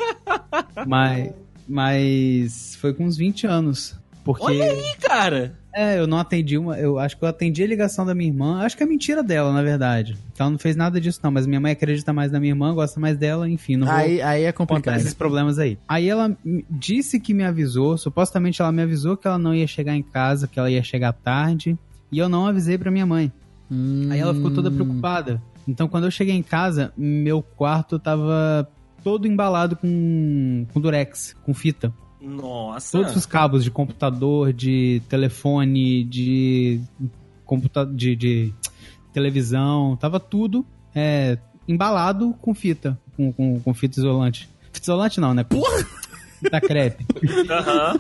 Mas, 0.87 1.33
mas 1.69 2.77
foi 2.77 2.93
com 2.95 3.05
uns 3.05 3.17
20 3.17 3.47
anos. 3.47 3.97
Porque... 4.25 4.45
Olha 4.45 4.65
aí, 4.65 4.97
cara. 5.01 5.55
É, 5.75 5.99
eu 5.99 6.07
não 6.07 6.19
atendi 6.19 6.59
uma. 6.59 6.77
Eu 6.77 6.99
acho 6.99 7.17
que 7.17 7.25
eu 7.25 7.29
atendi 7.29 7.63
a 7.63 7.67
ligação 7.67 8.05
da 8.05 8.15
minha 8.15 8.29
irmã. 8.29 8.63
Acho 8.63 8.77
que 8.77 8.83
é 8.83 8.87
mentira 8.87 9.23
dela, 9.23 9.53
na 9.53 9.63
verdade. 9.63 10.17
Então 10.33 10.47
ela 10.47 10.51
não 10.51 10.59
fez 10.59 10.75
nada 10.75 11.01
disso, 11.01 11.21
não. 11.23 11.31
Mas 11.31 11.47
minha 11.47 11.61
mãe 11.61 11.73
acredita 11.73 12.13
mais 12.13 12.33
na 12.33 12.41
minha 12.41 12.51
irmã, 12.51 12.75
gosta 12.75 12.99
mais 12.99 13.17
dela, 13.17 13.49
enfim, 13.49 13.77
não 13.77 13.87
vou 13.87 13.95
Aí, 13.97 14.21
aí 14.21 14.43
é 14.45 14.53
complicado. 14.53 14.97
esses 14.97 15.15
problemas 15.15 15.59
aí. 15.59 15.79
Aí 15.87 16.09
ela 16.09 16.37
disse 16.69 17.21
que 17.21 17.33
me 17.33 17.45
avisou, 17.45 17.97
supostamente 17.97 18.61
ela 18.61 18.73
me 18.73 18.83
avisou 18.83 19.17
que 19.17 19.27
ela 19.27 19.39
não 19.39 19.55
ia 19.55 19.67
chegar 19.67 19.95
em 19.95 20.03
casa, 20.03 20.49
que 20.49 20.59
ela 20.59 20.71
ia 20.71 20.83
chegar 20.83 21.13
tarde. 21.13 21.79
E 22.11 22.19
eu 22.19 22.29
não 22.29 22.47
avisei 22.47 22.77
pra 22.77 22.91
minha 22.91 23.07
mãe. 23.07 23.31
Hum, 23.71 24.09
Aí 24.11 24.19
ela 24.19 24.35
ficou 24.35 24.51
toda 24.51 24.71
preocupada. 24.71 25.41
Então 25.67 25.87
quando 25.87 26.05
eu 26.05 26.11
cheguei 26.11 26.35
em 26.35 26.43
casa, 26.43 26.93
meu 26.97 27.41
quarto 27.41 27.99
tava 27.99 28.69
todo 29.02 29.26
embalado 29.26 29.76
com, 29.76 30.67
com 30.73 30.81
durex, 30.81 31.35
com 31.45 31.55
fita. 31.55 31.93
Nossa. 32.21 32.99
Todos 32.99 33.17
os 33.17 33.26
cabos 33.26 33.62
de 33.62 33.71
computador, 33.71 34.52
de 34.52 35.00
telefone, 35.09 36.05
de, 36.05 36.81
computa 37.45 37.87
de, 37.87 38.17
de 38.17 38.55
televisão, 39.12 39.97
tava 39.97 40.19
tudo 40.19 40.67
é, 40.95 41.38
embalado 41.67 42.35
com 42.40 42.55
fita, 42.55 42.99
com, 43.17 43.33
com, 43.33 43.61
com 43.61 43.75
fita 43.75 44.00
isolante. 44.00 44.49
Fita 44.73 44.85
isolante 44.85 45.21
não, 45.21 45.35
né? 45.35 45.45
Porra! 45.45 45.87
Fita 46.40 46.61
crepe. 46.61 47.05
Aham. 47.50 47.99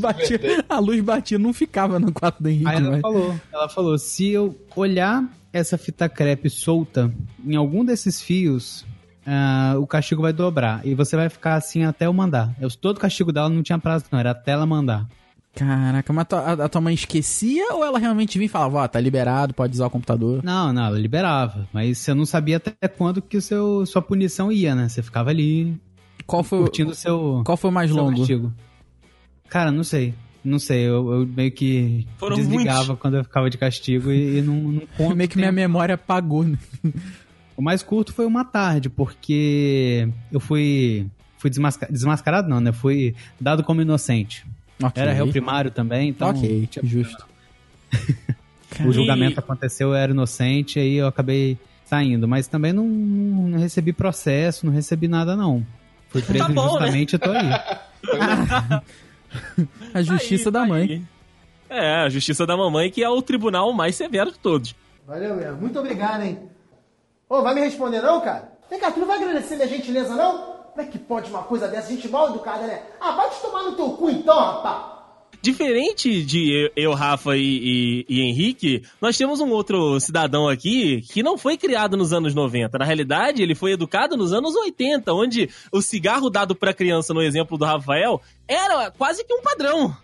batia, 0.00 0.64
a 0.68 0.78
luz 0.78 1.00
batia, 1.00 1.38
não 1.38 1.52
ficava 1.52 1.98
no 1.98 2.12
quarto 2.12 2.42
do 2.42 2.48
Henrique, 2.48 2.68
Aí 2.68 2.76
ela 2.78 2.90
mas... 2.90 3.00
falou, 3.00 3.40
ela 3.52 3.68
falou, 3.68 3.98
se 3.98 4.30
eu 4.30 4.58
olhar 4.74 5.24
essa 5.52 5.78
fita 5.78 6.08
crepe 6.08 6.50
solta 6.50 7.12
em 7.44 7.54
algum 7.54 7.84
desses 7.84 8.20
fios, 8.20 8.84
ah, 9.26 9.74
o 9.78 9.86
castigo 9.86 10.22
vai 10.22 10.32
dobrar. 10.32 10.86
E 10.86 10.94
você 10.94 11.16
vai 11.16 11.28
ficar 11.28 11.54
assim 11.56 11.84
até 11.84 12.06
eu 12.06 12.12
mandar. 12.12 12.54
Eu, 12.60 12.70
todo 12.70 13.00
castigo 13.00 13.32
dela 13.32 13.48
não 13.48 13.62
tinha 13.62 13.78
prazo, 13.78 14.04
não, 14.10 14.18
era 14.18 14.30
até 14.30 14.52
ela 14.52 14.64
mandar. 14.66 15.06
Caraca, 15.54 16.12
mas 16.12 16.26
a, 16.32 16.52
a 16.64 16.68
tua 16.68 16.82
mãe 16.82 16.92
esquecia 16.94 17.72
ou 17.72 17.82
ela 17.82 17.98
realmente 17.98 18.36
vinha 18.36 18.44
e 18.44 18.48
falava, 18.48 18.76
ó, 18.78 18.88
tá 18.88 19.00
liberado, 19.00 19.54
pode 19.54 19.72
usar 19.72 19.86
o 19.86 19.90
computador? 19.90 20.44
Não, 20.44 20.70
não, 20.70 20.84
ela 20.84 20.98
liberava. 20.98 21.66
Mas 21.72 21.96
você 21.96 22.12
não 22.12 22.26
sabia 22.26 22.58
até 22.58 22.86
quando 22.86 23.22
que 23.22 23.38
o 23.38 23.42
seu, 23.42 23.86
sua 23.86 24.02
punição 24.02 24.52
ia, 24.52 24.74
né? 24.74 24.86
Você 24.88 25.02
ficava 25.02 25.30
ali 25.30 25.74
Qual 26.26 26.44
foi, 26.44 26.58
o- 26.58 26.62
curtindo 26.62 26.90
o 26.90 26.94
seu, 26.94 27.42
qual 27.44 27.56
foi 27.56 27.70
o 27.70 27.72
mais 27.72 27.90
longo? 27.90 28.18
castigo. 28.18 28.52
Cara, 29.48 29.70
não 29.72 29.82
sei. 29.82 30.12
Não 30.44 30.58
sei, 30.60 30.82
eu, 30.86 31.10
eu 31.12 31.26
meio 31.26 31.50
que 31.50 32.06
Foram 32.18 32.36
desligava 32.36 32.84
muitos. 32.88 33.00
quando 33.00 33.16
eu 33.16 33.24
ficava 33.24 33.48
de 33.50 33.58
castigo 33.58 34.12
e, 34.12 34.38
e 34.38 34.42
não, 34.42 34.54
não 34.54 34.82
conto 34.96 35.16
Meio 35.16 35.28
que 35.28 35.36
minha 35.36 35.48
tempo. 35.48 35.56
memória 35.56 35.94
apagou, 35.96 36.44
né? 36.44 36.56
O 37.56 37.62
mais 37.62 37.82
curto 37.82 38.12
foi 38.12 38.26
uma 38.26 38.44
tarde, 38.44 38.88
porque 38.90 40.08
eu 40.30 40.38
fui. 40.40 41.06
Fui 41.38 41.48
desmasca- 41.50 41.88
desmascarado, 41.90 42.48
não, 42.48 42.60
né? 42.60 42.72
Fui 42.72 43.14
dado 43.40 43.62
como 43.64 43.80
inocente. 43.82 44.44
Ok. 44.82 45.02
Era 45.02 45.12
réu 45.12 45.28
primário 45.28 45.70
também, 45.70 46.08
então. 46.10 46.28
Ok, 46.30 46.68
justo. 46.82 47.26
O 48.84 48.92
julgamento 48.92 49.40
aconteceu, 49.40 49.88
eu 49.90 49.94
era 49.94 50.12
inocente, 50.12 50.78
aí 50.78 50.96
eu 50.96 51.06
acabei 51.06 51.56
saindo. 51.86 52.28
Mas 52.28 52.46
também 52.46 52.74
não, 52.74 52.84
não 52.86 53.58
recebi 53.58 53.90
processo, 53.90 54.66
não 54.66 54.72
recebi 54.72 55.08
nada, 55.08 55.34
não. 55.34 55.64
Fui 56.10 56.20
preso 56.20 56.46
Tá 56.46 56.52
bom, 56.52 56.66
injustamente 56.66 57.16
e 57.16 57.18
tô 57.18 57.30
aí. 57.30 57.48
A 59.94 60.02
justiça 60.02 60.48
Aí, 60.48 60.52
da 60.52 60.60
tá 60.60 60.66
mãe. 60.66 60.82
aí. 60.90 61.02
É, 61.68 61.96
a 62.02 62.08
justiça 62.08 62.46
da 62.46 62.56
mamãe, 62.56 62.90
que 62.90 63.02
é 63.02 63.08
o 63.08 63.20
tribunal 63.22 63.72
mais 63.72 63.96
severo 63.96 64.30
de 64.30 64.38
todos. 64.38 64.74
Valeu 65.06 65.36
mesmo. 65.36 65.56
Muito 65.60 65.78
obrigado, 65.78 66.22
hein? 66.22 66.38
Ô, 67.28 67.42
vai 67.42 67.54
me 67.54 67.60
responder 67.60 68.00
não, 68.02 68.20
cara? 68.20 68.52
Vem 68.70 68.78
cá, 68.78 68.90
tu 68.90 69.00
não 69.00 69.06
vai 69.06 69.16
agradecer 69.18 69.56
minha 69.56 69.68
gentileza, 69.68 70.14
não? 70.14 70.56
Como 70.72 70.80
é 70.80 70.90
que 70.90 70.98
pode 70.98 71.30
uma 71.30 71.42
coisa 71.42 71.66
dessa? 71.68 71.90
Gente 71.92 72.08
mal 72.08 72.28
educada, 72.30 72.66
né? 72.66 72.82
Ah, 73.00 73.12
vai 73.12 73.30
te 73.30 73.40
tomar 73.40 73.62
no 73.62 73.72
teu 73.76 73.90
cu 73.90 74.10
então, 74.10 74.36
rapaz! 74.38 74.96
Diferente 75.42 76.22
de 76.24 76.70
eu, 76.74 76.92
Rafa 76.92 77.36
e, 77.36 77.42
e- 77.42 78.06
e 78.08 78.20
Henrique, 78.20 78.82
nós 79.00 79.16
temos 79.16 79.40
um 79.40 79.50
outro 79.50 79.98
cidadão 80.00 80.48
aqui 80.48 81.02
que 81.02 81.22
não 81.22 81.38
foi 81.38 81.56
criado 81.56 81.96
nos 81.96 82.12
anos 82.12 82.34
90. 82.34 82.78
Na 82.78 82.84
realidade, 82.84 83.42
ele 83.42 83.54
foi 83.54 83.72
educado 83.72 84.16
nos 84.16 84.32
anos 84.32 84.54
80, 84.56 85.12
onde 85.12 85.48
o 85.70 85.80
cigarro 85.80 86.30
dado 86.30 86.54
pra 86.56 86.74
criança, 86.74 87.14
no 87.14 87.22
exemplo 87.22 87.56
do 87.56 87.64
Rafael, 87.64 88.20
era 88.48 88.90
quase 88.90 89.24
que 89.24 89.32
um 89.34 89.42
padrão. 89.42 89.96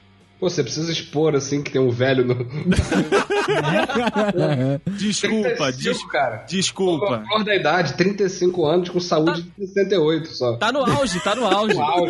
Pô, 0.43 0.51
você 0.51 0.61
precisa 0.65 0.91
expor 0.91 1.37
assim 1.37 1.63
que 1.63 1.71
tem 1.71 1.81
um 1.81 1.89
velho 1.89 2.25
no. 2.25 2.35
Desculpa, 4.99 5.73
35, 5.73 5.77
des- 5.77 6.05
cara. 6.11 6.45
desculpa. 6.49 7.23
Flor 7.29 7.45
da 7.45 7.55
idade, 7.55 7.95
35 7.97 8.67
anos 8.67 8.89
com 8.89 8.99
saúde 8.99 9.43
de 9.57 9.67
68 9.69 10.27
só. 10.35 10.57
Tá 10.57 10.73
no 10.73 10.81
auge, 10.81 11.21
tá 11.21 11.37
no 11.37 11.47
auge. 11.47 11.77
Uau. 11.77 12.07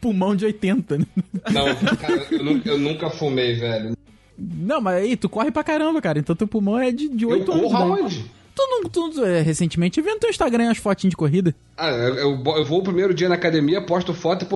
Pulmão 0.00 0.34
de 0.34 0.44
80, 0.44 0.98
né? 0.98 1.06
Não, 1.52 1.72
cara, 1.96 2.26
eu 2.32 2.42
nunca, 2.44 2.68
eu 2.68 2.78
nunca 2.78 3.10
fumei, 3.10 3.54
velho. 3.54 3.96
Não, 4.36 4.80
mas 4.80 4.96
aí, 5.02 5.16
tu 5.16 5.28
corre 5.28 5.52
pra 5.52 5.62
caramba, 5.62 6.02
cara. 6.02 6.18
Então 6.18 6.34
teu 6.34 6.48
pulmão 6.48 6.80
é 6.80 6.90
de, 6.90 7.08
de 7.08 7.22
Eu 7.22 7.30
8 7.30 7.52
anos. 7.52 7.62
corro 7.72 7.94
né? 7.94 8.00
aonde? 8.02 8.24
Tu 8.56 8.62
não. 8.68 8.82
Tu, 8.90 9.24
é, 9.24 9.40
recentemente 9.40 10.00
vi 10.00 10.10
no 10.10 10.18
teu 10.18 10.30
Instagram 10.30 10.64
umas 10.64 10.78
fotinhas 10.78 11.10
de 11.12 11.16
corrida. 11.16 11.54
Ah, 11.76 11.90
eu, 11.90 12.14
eu, 12.16 12.42
eu 12.56 12.64
vou 12.64 12.80
o 12.80 12.82
primeiro 12.82 13.14
dia 13.14 13.28
na 13.28 13.36
academia, 13.36 13.80
posto 13.80 14.12
foto 14.12 14.44
e 14.44 14.48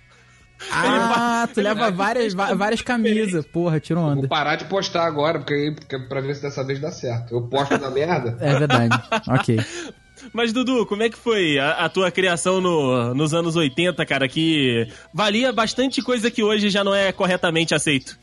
Ah, 0.70 1.48
tu 1.52 1.60
leva 1.60 1.90
várias, 1.90 2.34
várias 2.34 2.82
camisas. 2.82 3.44
Porra, 3.46 3.80
tirou 3.80 4.02
vou 4.04 4.12
onda. 4.12 4.28
parar 4.28 4.56
de 4.56 4.64
postar 4.66 5.06
agora, 5.06 5.38
porque 5.38 5.54
aí, 5.54 5.74
porque, 5.74 5.98
pra 5.98 6.20
ver 6.20 6.36
se 6.36 6.42
dessa 6.42 6.62
vez 6.64 6.80
dá 6.80 6.90
certo. 6.90 7.34
Eu 7.34 7.42
posto 7.42 7.76
da 7.78 7.90
merda. 7.90 8.36
É 8.40 8.58
verdade. 8.58 8.96
ok. 9.28 9.58
Mas, 10.32 10.52
Dudu, 10.52 10.86
como 10.86 11.02
é 11.02 11.10
que 11.10 11.18
foi 11.18 11.58
a, 11.58 11.84
a 11.84 11.88
tua 11.88 12.08
criação 12.10 12.60
no- 12.60 13.12
nos 13.12 13.34
anos 13.34 13.56
80, 13.56 14.06
cara? 14.06 14.28
Que 14.28 14.86
valia 15.12 15.52
bastante 15.52 16.00
coisa 16.00 16.30
que 16.30 16.44
hoje 16.44 16.70
já 16.70 16.84
não 16.84 16.94
é 16.94 17.10
corretamente 17.10 17.74
aceito. 17.74 18.16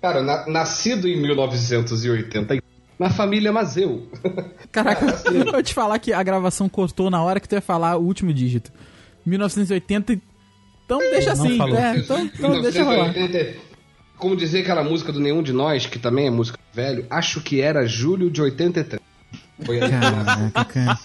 Cara, 0.00 0.22
na- 0.22 0.46
nascido 0.46 1.08
em 1.08 1.20
1980, 1.20 2.58
na 2.96 3.10
família 3.10 3.52
Mazeu. 3.52 4.08
Caraca, 4.70 5.04
eu 5.32 5.50
vou 5.50 5.62
te 5.64 5.74
falar 5.74 5.98
que 5.98 6.12
a 6.12 6.22
gravação 6.22 6.68
cortou 6.68 7.10
na 7.10 7.20
hora 7.24 7.40
que 7.40 7.48
tu 7.48 7.56
ia 7.56 7.60
falar 7.60 7.96
o 7.96 8.04
último 8.04 8.32
dígito. 8.32 8.70
1980. 9.26 10.20
Então 10.98 11.10
deixa 11.10 11.34
não 11.34 11.44
assim. 11.44 11.58
falou. 11.58 11.76
É, 11.78 11.96
então, 11.96 12.24
então 12.24 12.60
deixa 12.62 12.82
rolar. 12.84 13.12
1980, 13.12 13.58
Como 14.18 14.36
dizer 14.36 14.60
aquela 14.60 14.82
música 14.84 15.12
do 15.12 15.20
Nenhum 15.20 15.42
de 15.42 15.52
Nós, 15.52 15.86
que 15.86 15.98
também 15.98 16.26
é 16.26 16.30
música 16.30 16.58
velho, 16.72 17.06
acho 17.10 17.40
que 17.40 17.60
era 17.60 17.86
julho 17.86 18.30
de 18.30 18.40
83. 18.42 19.00
Foi 19.64 19.80
aí. 19.82 19.90
Caraca, 19.90 20.64
cara. 20.64 20.98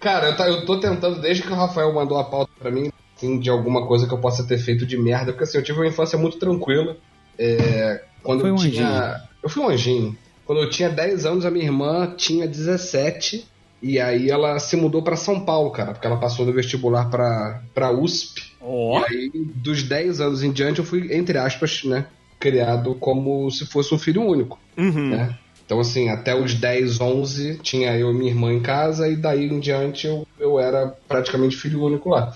Cara, 0.00 0.26
eu, 0.28 0.36
tá- 0.36 0.48
eu 0.48 0.66
tô 0.66 0.78
tentando, 0.78 1.20
desde 1.20 1.42
que 1.42 1.50
o 1.50 1.54
Rafael 1.54 1.92
mandou 1.94 2.18
a 2.18 2.24
pauta 2.24 2.52
pra 2.58 2.70
mim, 2.70 2.90
assim, 3.16 3.38
de 3.38 3.48
alguma 3.48 3.86
coisa 3.86 4.06
que 4.06 4.12
eu 4.12 4.18
possa 4.18 4.44
ter 4.46 4.58
feito 4.58 4.84
de 4.84 4.96
merda, 4.98 5.32
porque 5.32 5.44
assim, 5.44 5.56
eu 5.58 5.64
tive 5.64 5.78
uma 5.78 5.86
infância 5.86 6.18
muito 6.18 6.38
tranquila. 6.38 6.96
É, 7.38 8.02
quando 8.22 8.42
Foi 8.42 8.50
eu 8.50 8.54
um 8.54 8.58
tinha. 8.58 9.22
Eu 9.42 9.48
fui 9.48 9.62
um 9.62 9.68
anjinho. 9.68 10.16
Quando 10.44 10.60
eu 10.60 10.68
tinha 10.68 10.90
10 10.90 11.24
anos, 11.24 11.46
a 11.46 11.50
minha 11.50 11.64
irmã 11.64 12.12
tinha 12.16 12.46
17. 12.46 13.46
E 13.84 14.00
aí 14.00 14.30
ela 14.30 14.58
se 14.58 14.76
mudou 14.76 15.02
pra 15.02 15.14
São 15.14 15.44
Paulo, 15.44 15.70
cara, 15.70 15.92
porque 15.92 16.06
ela 16.06 16.16
passou 16.16 16.46
no 16.46 16.54
vestibular 16.54 17.10
pra, 17.10 17.62
pra 17.74 17.92
USP. 17.92 18.54
Ó. 18.58 18.98
E 19.00 19.04
aí, 19.04 19.30
dos 19.34 19.82
10 19.82 20.22
anos 20.22 20.42
em 20.42 20.50
diante, 20.50 20.78
eu 20.78 20.86
fui, 20.86 21.14
entre 21.14 21.36
aspas, 21.36 21.84
né, 21.84 22.06
criado 22.40 22.94
como 22.94 23.50
se 23.50 23.66
fosse 23.66 23.94
um 23.94 23.98
filho 23.98 24.22
único 24.22 24.58
Uhum. 24.74 25.10
né? 25.10 25.38
Então, 25.66 25.78
assim, 25.80 26.08
até 26.08 26.34
os 26.34 26.54
10, 26.54 26.98
11, 26.98 27.58
tinha 27.62 27.94
eu 27.94 28.10
e 28.10 28.14
minha 28.14 28.30
irmã 28.30 28.54
em 28.54 28.60
casa, 28.60 29.06
e 29.06 29.16
daí 29.16 29.46
em 29.46 29.60
diante 29.60 30.06
eu, 30.06 30.26
eu 30.40 30.58
era 30.58 30.96
praticamente 31.06 31.54
filho 31.54 31.84
único 31.84 32.08
lá. 32.08 32.32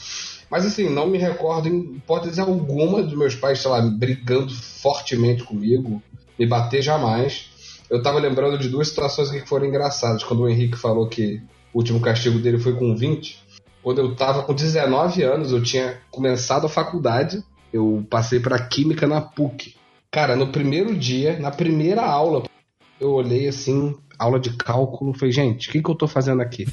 Mas, 0.51 0.67
assim, 0.67 0.91
não 0.91 1.07
me 1.07 1.17
recordo 1.17 1.67
em 1.67 1.97
hipótese 1.97 2.41
alguma 2.43 3.03
dos 3.03 3.17
meus 3.17 3.35
pais, 3.35 3.59
sei 3.59 3.71
lá, 3.71 3.81
brigando 3.81 4.53
fortemente 4.53 5.45
comigo, 5.45 6.03
me 6.39 6.47
bater 6.47 6.83
jamais. 6.83 7.48
Eu 7.91 8.03
tava 8.03 8.19
lembrando 8.19 8.59
de 8.59 8.69
duas 8.69 8.89
situações 8.89 9.31
que 9.31 9.49
foram 9.49 9.67
engraçadas. 9.67 10.23
Quando 10.23 10.43
o 10.43 10.49
Henrique 10.49 10.77
falou 10.77 11.09
que 11.09 11.41
o 11.73 11.79
último 11.79 12.01
castigo 12.01 12.39
dele 12.39 12.59
foi 12.59 12.75
com 12.75 12.95
20, 12.95 13.39
quando 13.83 14.01
eu 14.01 14.15
tava 14.15 14.43
com 14.43 14.55
19 14.55 15.23
anos, 15.23 15.53
eu 15.53 15.63
tinha 15.63 15.99
começado 16.11 16.67
a 16.67 16.69
faculdade, 16.69 17.43
eu 17.73 18.07
passei 18.11 18.41
pra 18.41 18.59
Química 18.59 19.07
na 19.07 19.21
PUC. 19.21 19.75
Cara, 20.11 20.37
no 20.37 20.49
primeiro 20.49 20.95
dia, 20.95 21.39
na 21.39 21.51
primeira 21.51 22.03
aula, 22.03 22.45
eu 23.01 23.13
olhei 23.13 23.49
assim, 23.49 23.97
aula 24.19 24.41
de 24.41 24.57
cálculo, 24.57 25.15
falei, 25.15 25.33
gente, 25.33 25.69
o 25.69 25.73
que, 25.73 25.83
que 25.83 25.91
eu 25.91 25.95
tô 25.95 26.09
fazendo 26.09 26.43
aqui? 26.43 26.67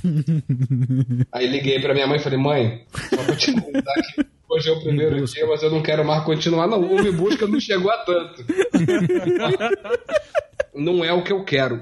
Aí 1.32 1.48
liguei 1.48 1.80
pra 1.80 1.94
minha 1.94 2.08
mãe 2.08 2.18
e 2.18 2.24
falei, 2.24 2.40
mãe, 2.40 2.86
só 3.10 3.24
pra 3.24 3.36
te 3.36 3.54
contar 3.54 3.94
que 3.94 4.26
hoje 4.50 4.70
é 4.70 4.74
o 4.74 4.82
primeiro 4.82 5.24
dia, 5.26 5.48
mas 5.48 5.62
eu 5.62 5.70
não 5.70 5.82
quero 5.82 6.04
mais 6.04 6.24
continuar, 6.24 6.68
não. 6.68 6.82
O 6.82 7.02
Me 7.02 7.12
Busca 7.12 7.46
não 7.46 7.60
chegou 7.60 7.92
a 7.92 7.98
tanto. 7.98 8.44
não 10.76 11.04
é 11.04 11.12
o 11.14 11.24
que 11.24 11.32
eu 11.34 11.44
quero. 11.44 11.82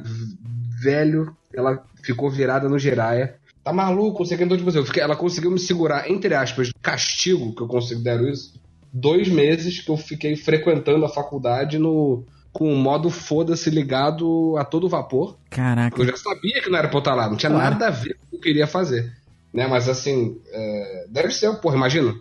Velho, 0.82 1.36
ela 1.54 1.84
ficou 2.04 2.30
virada 2.30 2.68
no 2.70 2.78
giraia. 2.80 3.36
Tá 3.64 3.72
maluco, 3.72 4.20
não 4.20 4.26
sei 4.26 4.36
o 4.36 4.38
que, 4.38 4.44
então, 4.44 4.58
tipo 4.58 4.70
assim, 4.70 4.80
eu 4.80 4.86
fiquei- 4.86 5.02
ela 5.02 5.16
conseguiu 5.16 5.50
me 5.50 5.60
segurar, 5.60 6.10
entre 6.12 6.36
aspas, 6.36 6.68
de 6.68 6.74
castigo, 6.82 7.56
que 7.56 7.62
eu 7.62 7.68
considero 7.68 8.28
isso, 8.28 8.54
dois 8.92 9.28
meses 9.30 9.80
que 9.80 9.90
eu 9.90 9.96
fiquei 9.98 10.36
frequentando 10.36 11.06
a 11.06 11.10
faculdade 11.10 11.78
no 11.78 12.24
com 12.52 12.72
o 12.72 12.76
modo 12.78 13.10
foda-se 13.10 13.68
ligado 13.72 14.56
a 14.60 14.64
todo 14.66 14.88
vapor. 14.88 15.38
Caraca. 15.50 16.00
Eu 16.00 16.06
já 16.06 16.16
sabia 16.18 16.62
que 16.62 16.70
não 16.70 16.78
era 16.78 16.88
pra 16.88 16.98
eu 16.98 17.00
estar 17.00 17.16
lá, 17.16 17.28
não 17.28 17.36
tinha 17.36 17.50
Claro. 17.52 17.72
nada 17.72 17.88
a 17.88 17.90
ver 17.90 18.14
com 18.16 18.26
o 18.26 18.30
que 18.30 18.36
eu 18.36 18.40
queria 18.42 18.68
fazer. 18.68 19.12
Né? 19.52 19.66
Mas 19.66 19.90
assim, 19.90 20.38
é, 20.52 21.06
deve 21.10 21.32
ser, 21.32 21.52
porra, 21.56 21.76
imagina. 21.78 22.14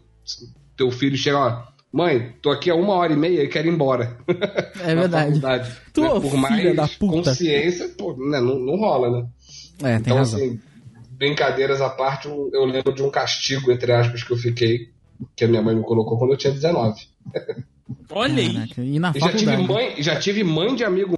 Teu 0.77 0.91
filho 0.91 1.17
chega, 1.19 1.39
ó, 1.39 1.63
mãe, 1.93 2.35
tô 2.43 2.51
aqui 2.51 2.71
há 2.71 2.75
uma 2.75 2.95
hora 2.95 3.13
e 3.13 3.17
meia 3.17 3.43
e 3.43 3.49
quero 3.49 3.69
ir 3.69 3.73
embora. 3.73 4.17
É 4.81 4.95
verdade. 4.95 5.27
faculdade, 5.27 5.73
Tu, 5.93 6.01
né? 6.01 6.09
ô, 6.09 6.21
Por 6.21 6.31
filha 6.31 6.41
mais 6.41 6.77
da 6.77 6.89
puta. 6.89 7.31
consciência, 7.31 7.89
pô, 7.97 8.13
né? 8.17 8.41
não, 8.41 8.59
não 8.59 8.77
rola, 8.77 9.11
né? 9.11 9.27
É, 9.83 9.93
tem 9.95 10.01
Então, 10.01 10.17
razão. 10.19 10.39
assim, 10.41 10.61
brincadeiras 11.11 11.81
à 11.81 11.91
parte, 11.91 12.29
eu 12.29 12.65
lembro 12.65 12.93
de 12.95 13.03
um 13.03 13.11
castigo, 13.11 13.71
entre 13.71 13.93
aspas, 13.93 14.23
que 14.23 14.33
eu 14.33 14.37
fiquei, 14.37 14.89
que 15.37 15.45
a 15.45 15.49
minha 15.49 15.63
mãe 15.63 15.75
me 15.77 15.83
colocou 15.83 16.19
quando 16.19 16.33
eu 16.33 16.37
tinha 16.37 16.53
19. 16.53 17.01
Olha 18.11 18.35
aí. 18.43 18.53
Caraca, 18.55 18.83
E 18.83 18.99
na 18.99 19.13
já 19.13 19.33
tive 19.33 19.57
mãe, 19.57 19.95
já 20.03 20.17
tive 20.19 20.45
mãe 20.45 20.75
de 20.75 20.85
amigo 20.85 21.17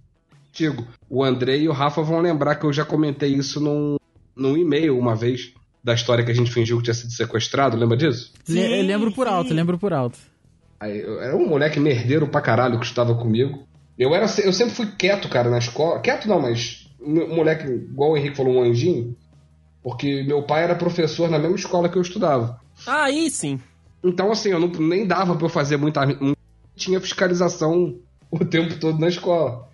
antigo. 0.50 0.86
O 1.08 1.22
André 1.22 1.58
e 1.58 1.68
o 1.68 1.72
Rafa 1.72 2.02
vão 2.02 2.20
lembrar 2.20 2.56
que 2.56 2.64
eu 2.66 2.72
já 2.72 2.84
comentei 2.84 3.32
isso 3.34 3.60
num, 3.60 3.96
num 4.36 4.56
e-mail 4.56 4.98
uma 4.98 5.14
vez, 5.14 5.52
da 5.82 5.94
história 5.94 6.24
que 6.24 6.30
a 6.30 6.34
gente 6.34 6.50
fingiu 6.50 6.78
que 6.78 6.84
tinha 6.84 6.94
sido 6.94 7.12
sequestrado, 7.12 7.76
lembra 7.76 7.96
disso? 7.96 8.32
Le- 8.48 8.80
eu 8.80 8.84
lembro 8.86 9.12
por 9.12 9.26
alto, 9.26 9.52
lembro 9.52 9.78
por 9.78 9.92
alto. 9.92 10.18
Era 10.88 11.36
um 11.36 11.48
moleque 11.48 11.80
merdeiro 11.80 12.28
pra 12.28 12.40
caralho 12.40 12.78
que 12.78 12.86
estava 12.86 13.14
comigo. 13.14 13.66
Eu, 13.98 14.14
era, 14.14 14.26
eu 14.42 14.52
sempre 14.52 14.74
fui 14.74 14.86
quieto, 14.98 15.28
cara, 15.28 15.48
na 15.48 15.58
escola. 15.58 16.00
Quieto 16.00 16.28
não, 16.28 16.40
mas 16.40 16.88
um 17.00 17.34
moleque, 17.34 17.66
igual 17.66 18.12
o 18.12 18.16
Henrique 18.16 18.36
falou, 18.36 18.54
um 18.54 18.62
anjinho. 18.62 19.16
Porque 19.82 20.22
meu 20.22 20.42
pai 20.42 20.64
era 20.64 20.74
professor 20.74 21.30
na 21.30 21.38
mesma 21.38 21.56
escola 21.56 21.88
que 21.88 21.96
eu 21.96 22.02
estudava. 22.02 22.60
Aí 22.86 23.30
sim. 23.30 23.60
Então, 24.02 24.32
assim, 24.32 24.50
eu 24.50 24.58
não, 24.58 24.68
nem 24.68 25.06
dava 25.06 25.36
pra 25.36 25.46
eu 25.46 25.50
fazer 25.50 25.76
muita. 25.76 26.04
Não 26.06 26.34
tinha 26.74 27.00
fiscalização 27.00 27.96
o 28.30 28.44
tempo 28.44 28.78
todo 28.78 28.98
na 28.98 29.08
escola. 29.08 29.68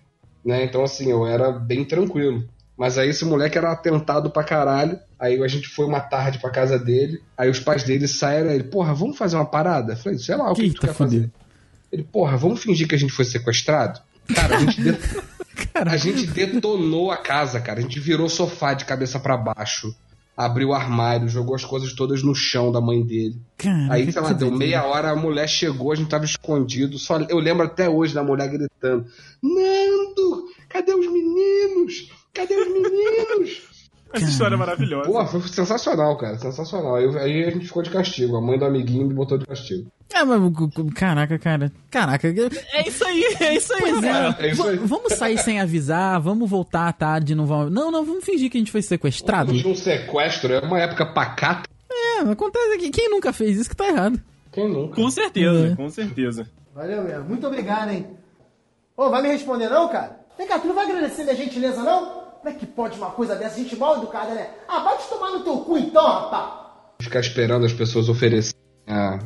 Né? 0.45 0.63
Então, 0.65 0.83
assim, 0.83 1.09
eu 1.09 1.25
era 1.25 1.51
bem 1.51 1.85
tranquilo. 1.85 2.43
Mas 2.77 2.97
aí 2.97 3.09
esse 3.09 3.25
moleque 3.25 3.57
era 3.57 3.71
atentado 3.71 4.29
pra 4.29 4.43
caralho. 4.43 4.99
Aí 5.21 5.41
a 5.43 5.47
gente 5.47 5.67
foi 5.67 5.85
uma 5.85 5.99
tarde 5.99 6.39
pra 6.39 6.49
casa 6.49 6.79
dele. 6.79 7.21
Aí 7.37 7.47
os 7.49 7.59
pais 7.59 7.83
dele 7.83 8.07
saíram. 8.07 8.49
Ele, 8.49 8.63
porra, 8.63 8.91
vamos 8.93 9.17
fazer 9.17 9.35
uma 9.35 9.45
parada? 9.45 9.93
Eu 9.93 9.97
falei, 9.97 10.17
sei 10.17 10.35
lá, 10.35 10.51
o 10.51 10.55
que, 10.55 10.63
que 10.69 10.73
tu 10.75 10.81
quer 10.81 10.93
fazer? 10.95 11.29
Ele, 11.91 12.03
porra, 12.03 12.35
vamos 12.37 12.59
fingir 12.61 12.87
que 12.87 12.95
a 12.95 12.97
gente 12.97 13.13
foi 13.13 13.23
sequestrado? 13.25 14.01
Cara, 14.33 14.57
a 14.57 14.59
gente, 14.61 14.81
de- 14.81 14.97
a 15.75 15.97
gente 15.97 16.25
detonou 16.25 17.11
a 17.11 17.17
casa, 17.17 17.59
cara. 17.61 17.77
A 17.79 17.81
gente 17.83 17.99
virou 17.99 18.27
sofá 18.27 18.73
de 18.73 18.83
cabeça 18.85 19.19
pra 19.19 19.37
baixo. 19.37 19.95
Abriu 20.35 20.69
o 20.69 20.73
armário, 20.73 21.27
jogou 21.29 21.53
as 21.53 21.63
coisas 21.65 21.93
todas 21.93 22.23
no 22.23 22.33
chão 22.33 22.71
da 22.71 22.81
mãe 22.81 23.03
dele. 23.05 23.39
Caraca, 23.57 23.93
Aí, 23.93 24.11
sei 24.11 24.21
lá, 24.21 24.33
deu 24.33 24.49
meia 24.49 24.83
hora, 24.85 25.11
a 25.11 25.15
mulher 25.15 25.47
chegou, 25.47 25.91
a 25.91 25.95
gente 25.95 26.09
tava 26.09 26.25
escondido. 26.25 26.97
Só, 26.97 27.19
eu 27.29 27.37
lembro 27.37 27.63
até 27.65 27.87
hoje 27.87 28.13
da 28.15 28.23
mulher 28.23 28.47
gritando: 28.49 29.05
Nando, 29.43 30.45
cadê 30.69 30.93
os 30.93 31.05
meninos? 31.05 32.09
Cadê 32.33 32.55
os 32.55 32.67
meninos? 32.71 33.61
Essa 34.13 34.25
história 34.25 34.55
é 34.55 34.57
maravilhosa. 34.57 35.09
Pô, 35.09 35.25
foi 35.25 35.41
sensacional, 35.41 36.17
cara, 36.17 36.37
sensacional. 36.37 36.95
Aí, 36.95 37.05
aí 37.17 37.43
a 37.45 37.51
gente 37.51 37.67
ficou 37.67 37.81
de 37.81 37.89
castigo. 37.89 38.35
A 38.35 38.41
mãe 38.41 38.57
do 38.59 38.65
amiguinho 38.65 39.07
me 39.07 39.13
botou 39.13 39.37
de 39.37 39.45
castigo. 39.45 39.89
É, 40.13 40.23
mas 40.25 40.39
caraca, 40.93 41.39
cara. 41.39 41.71
Caraca. 41.89 42.27
É 42.73 42.87
isso 42.87 43.05
aí, 43.05 43.23
é 43.39 43.55
isso 43.55 43.73
aí, 43.73 43.79
Pois 43.81 44.03
é. 44.03 44.35
É 44.39 44.51
isso 44.51 44.67
aí. 44.67 44.77
vamos 44.77 45.13
sair 45.13 45.37
sem 45.37 45.59
avisar, 45.61 46.19
vamos 46.19 46.49
voltar 46.49 46.87
à 46.87 46.93
tarde, 46.93 47.33
não 47.33 47.45
vamos. 47.45 47.71
Não, 47.71 47.89
não, 47.89 48.03
vamos 48.03 48.25
fingir 48.25 48.49
que 48.49 48.57
a 48.57 48.59
gente 48.61 48.71
foi 48.71 48.81
sequestrado. 48.81 49.53
Um 49.53 49.75
sequestro, 49.75 50.53
é 50.53 50.59
uma 50.59 50.79
época 50.79 51.05
pacata. 51.05 51.69
É, 51.89 52.19
acontece 52.19 52.73
aqui. 52.75 52.89
Quem 52.89 53.09
nunca 53.09 53.31
fez 53.31 53.57
isso 53.57 53.69
que 53.69 53.75
tá 53.75 53.87
errado. 53.87 54.21
Quem 54.51 54.67
nunca? 54.67 54.95
Com 54.95 55.09
certeza, 55.09 55.67
É. 55.67 55.75
com 55.75 55.89
certeza. 55.89 56.45
Valeu 56.75 57.03
mesmo. 57.03 57.23
Muito 57.25 57.47
obrigado, 57.47 57.91
hein? 57.91 58.07
Ô, 58.97 59.09
vai 59.09 59.21
me 59.21 59.29
responder 59.29 59.69
não, 59.69 59.87
cara? 59.87 60.19
Vem 60.37 60.47
cá, 60.47 60.59
tu 60.59 60.67
não 60.67 60.75
vai 60.75 60.85
agradecer 60.85 61.23
minha 61.23 61.35
gentileza, 61.35 61.81
não? 61.83 62.20
Como 62.41 62.55
é 62.55 62.57
que 62.57 62.65
pode 62.65 62.97
uma 62.97 63.11
coisa 63.11 63.35
dessa? 63.35 63.57
Gente 63.57 63.75
mal 63.75 63.97
educada, 63.97 64.33
né? 64.33 64.49
Ah, 64.67 64.79
vai 64.79 64.97
te 64.97 65.07
tomar 65.07 65.29
no 65.29 65.43
teu 65.43 65.57
cu 65.59 65.77
então, 65.77 66.03
rapaz! 66.03 66.61
Ficar 66.99 67.19
esperando 67.19 67.67
as 67.67 67.73
pessoas 67.73 68.09
oferecerem 68.09 68.59
a, 68.87 69.19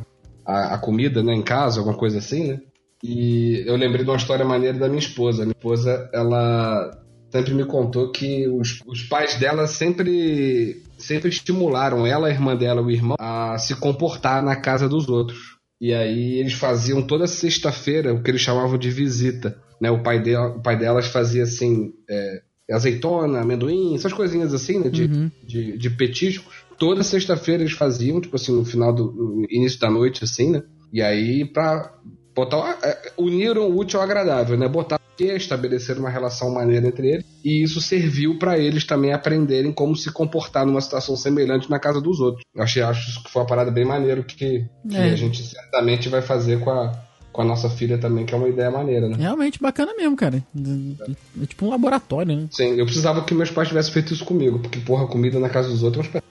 a, 0.44 0.74
a 0.74 0.78
comida, 0.78 1.22
né, 1.22 1.34
em 1.34 1.42
casa, 1.42 1.80
alguma 1.80 1.96
coisa 1.96 2.18
assim, 2.18 2.48
né? 2.48 2.60
E 3.02 3.64
eu 3.66 3.74
lembrei 3.74 4.04
de 4.04 4.10
uma 4.10 4.18
história 4.18 4.44
maneira 4.44 4.78
da 4.78 4.86
minha 4.86 4.98
esposa. 4.98 5.44
Minha 5.44 5.56
esposa, 5.56 6.10
ela 6.12 6.90
sempre 7.30 7.54
me 7.54 7.64
contou 7.64 8.12
que 8.12 8.46
os, 8.48 8.82
os 8.86 9.02
pais 9.04 9.36
dela 9.36 9.66
sempre, 9.66 10.82
sempre 10.98 11.30
estimularam 11.30 12.06
ela, 12.06 12.28
a 12.28 12.30
irmã 12.30 12.54
dela, 12.54 12.82
o 12.82 12.90
irmão, 12.90 13.16
a 13.18 13.56
se 13.56 13.74
comportar 13.76 14.42
na 14.42 14.56
casa 14.56 14.86
dos 14.86 15.08
outros. 15.08 15.56
E 15.80 15.94
aí 15.94 16.38
eles 16.38 16.52
faziam 16.52 17.00
toda 17.00 17.26
sexta-feira 17.26 18.12
o 18.12 18.22
que 18.22 18.30
eles 18.30 18.42
chamavam 18.42 18.76
de 18.76 18.90
visita. 18.90 19.58
Né? 19.80 19.90
O, 19.90 20.02
pai 20.02 20.22
dela, 20.22 20.48
o 20.48 20.62
pai 20.62 20.76
delas 20.76 21.06
fazia 21.06 21.44
assim, 21.44 21.92
é, 22.08 22.42
azeitona, 22.74 23.40
amendoim, 23.40 23.94
essas 23.94 24.12
coisinhas 24.12 24.52
assim, 24.54 24.78
né? 24.80 24.88
De, 24.88 25.04
Uhum. 25.04 25.30
de, 25.44 25.76
de 25.78 25.90
petiscos. 25.90 26.54
Toda 26.78 27.02
sexta-feira 27.02 27.62
eles 27.62 27.72
faziam, 27.72 28.20
tipo 28.20 28.36
assim, 28.36 28.52
no 28.52 28.64
final 28.64 28.92
do 28.92 29.10
no 29.12 29.46
início 29.50 29.78
da 29.80 29.90
noite, 29.90 30.24
assim, 30.24 30.50
né? 30.50 30.62
E 30.92 31.00
aí, 31.02 31.44
pra 31.44 31.92
botar. 32.34 32.78
é, 32.82 33.12
uniram 33.16 33.68
o 33.70 33.78
útil 33.78 33.98
ao 33.98 34.04
agradável, 34.04 34.56
né? 34.58 34.68
Botar 34.68 35.00
que 35.16 35.24
estabelecer 35.24 35.96
uma 35.96 36.10
relação 36.10 36.52
maneira 36.52 36.86
entre 36.88 37.08
eles. 37.08 37.24
E 37.42 37.62
isso 37.62 37.80
serviu 37.80 38.38
pra 38.38 38.58
eles 38.58 38.84
também 38.84 39.14
aprenderem 39.14 39.72
como 39.72 39.96
se 39.96 40.12
comportar 40.12 40.66
numa 40.66 40.80
situação 40.82 41.16
semelhante 41.16 41.70
na 41.70 41.78
casa 41.78 42.02
dos 42.02 42.20
outros. 42.20 42.42
Eu 42.54 42.62
achei, 42.62 42.82
acho 42.82 43.22
que 43.24 43.30
foi 43.30 43.40
uma 43.40 43.48
parada 43.48 43.70
bem 43.70 43.86
maneiro 43.86 44.22
que, 44.22 44.36
que 44.36 44.94
É. 44.94 45.04
a 45.12 45.16
gente 45.16 45.42
certamente 45.42 46.10
vai 46.10 46.20
fazer 46.20 46.60
com 46.60 46.68
a, 46.70 46.92
com 47.36 47.42
a 47.42 47.44
nossa 47.44 47.68
filha 47.68 47.98
também, 47.98 48.24
que 48.24 48.34
é 48.34 48.36
uma 48.36 48.48
ideia 48.48 48.70
maneira, 48.70 49.08
né? 49.08 49.16
Realmente 49.18 49.60
bacana 49.60 49.94
mesmo, 49.94 50.16
cara. 50.16 50.42
É 50.56 51.46
tipo 51.46 51.66
um 51.66 51.70
laboratório, 51.70 52.34
né? 52.34 52.48
Sim, 52.50 52.74
eu 52.78 52.84
precisava 52.86 53.22
que 53.24 53.34
meus 53.34 53.50
pais 53.50 53.68
tivessem 53.68 53.92
feito 53.92 54.14
isso 54.14 54.24
comigo, 54.24 54.58
porque, 54.58 54.80
porra, 54.80 55.06
comida 55.06 55.38
na 55.38 55.48
casa 55.50 55.68
dos 55.68 55.82
outros 55.82 56.08
é 56.14 56.22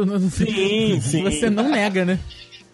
uma 0.00 0.18
não- 0.18 0.28
Sim, 0.28 1.00
sim. 1.00 1.22
Você 1.22 1.48
não 1.48 1.68
nega, 1.70 2.04
né? 2.04 2.18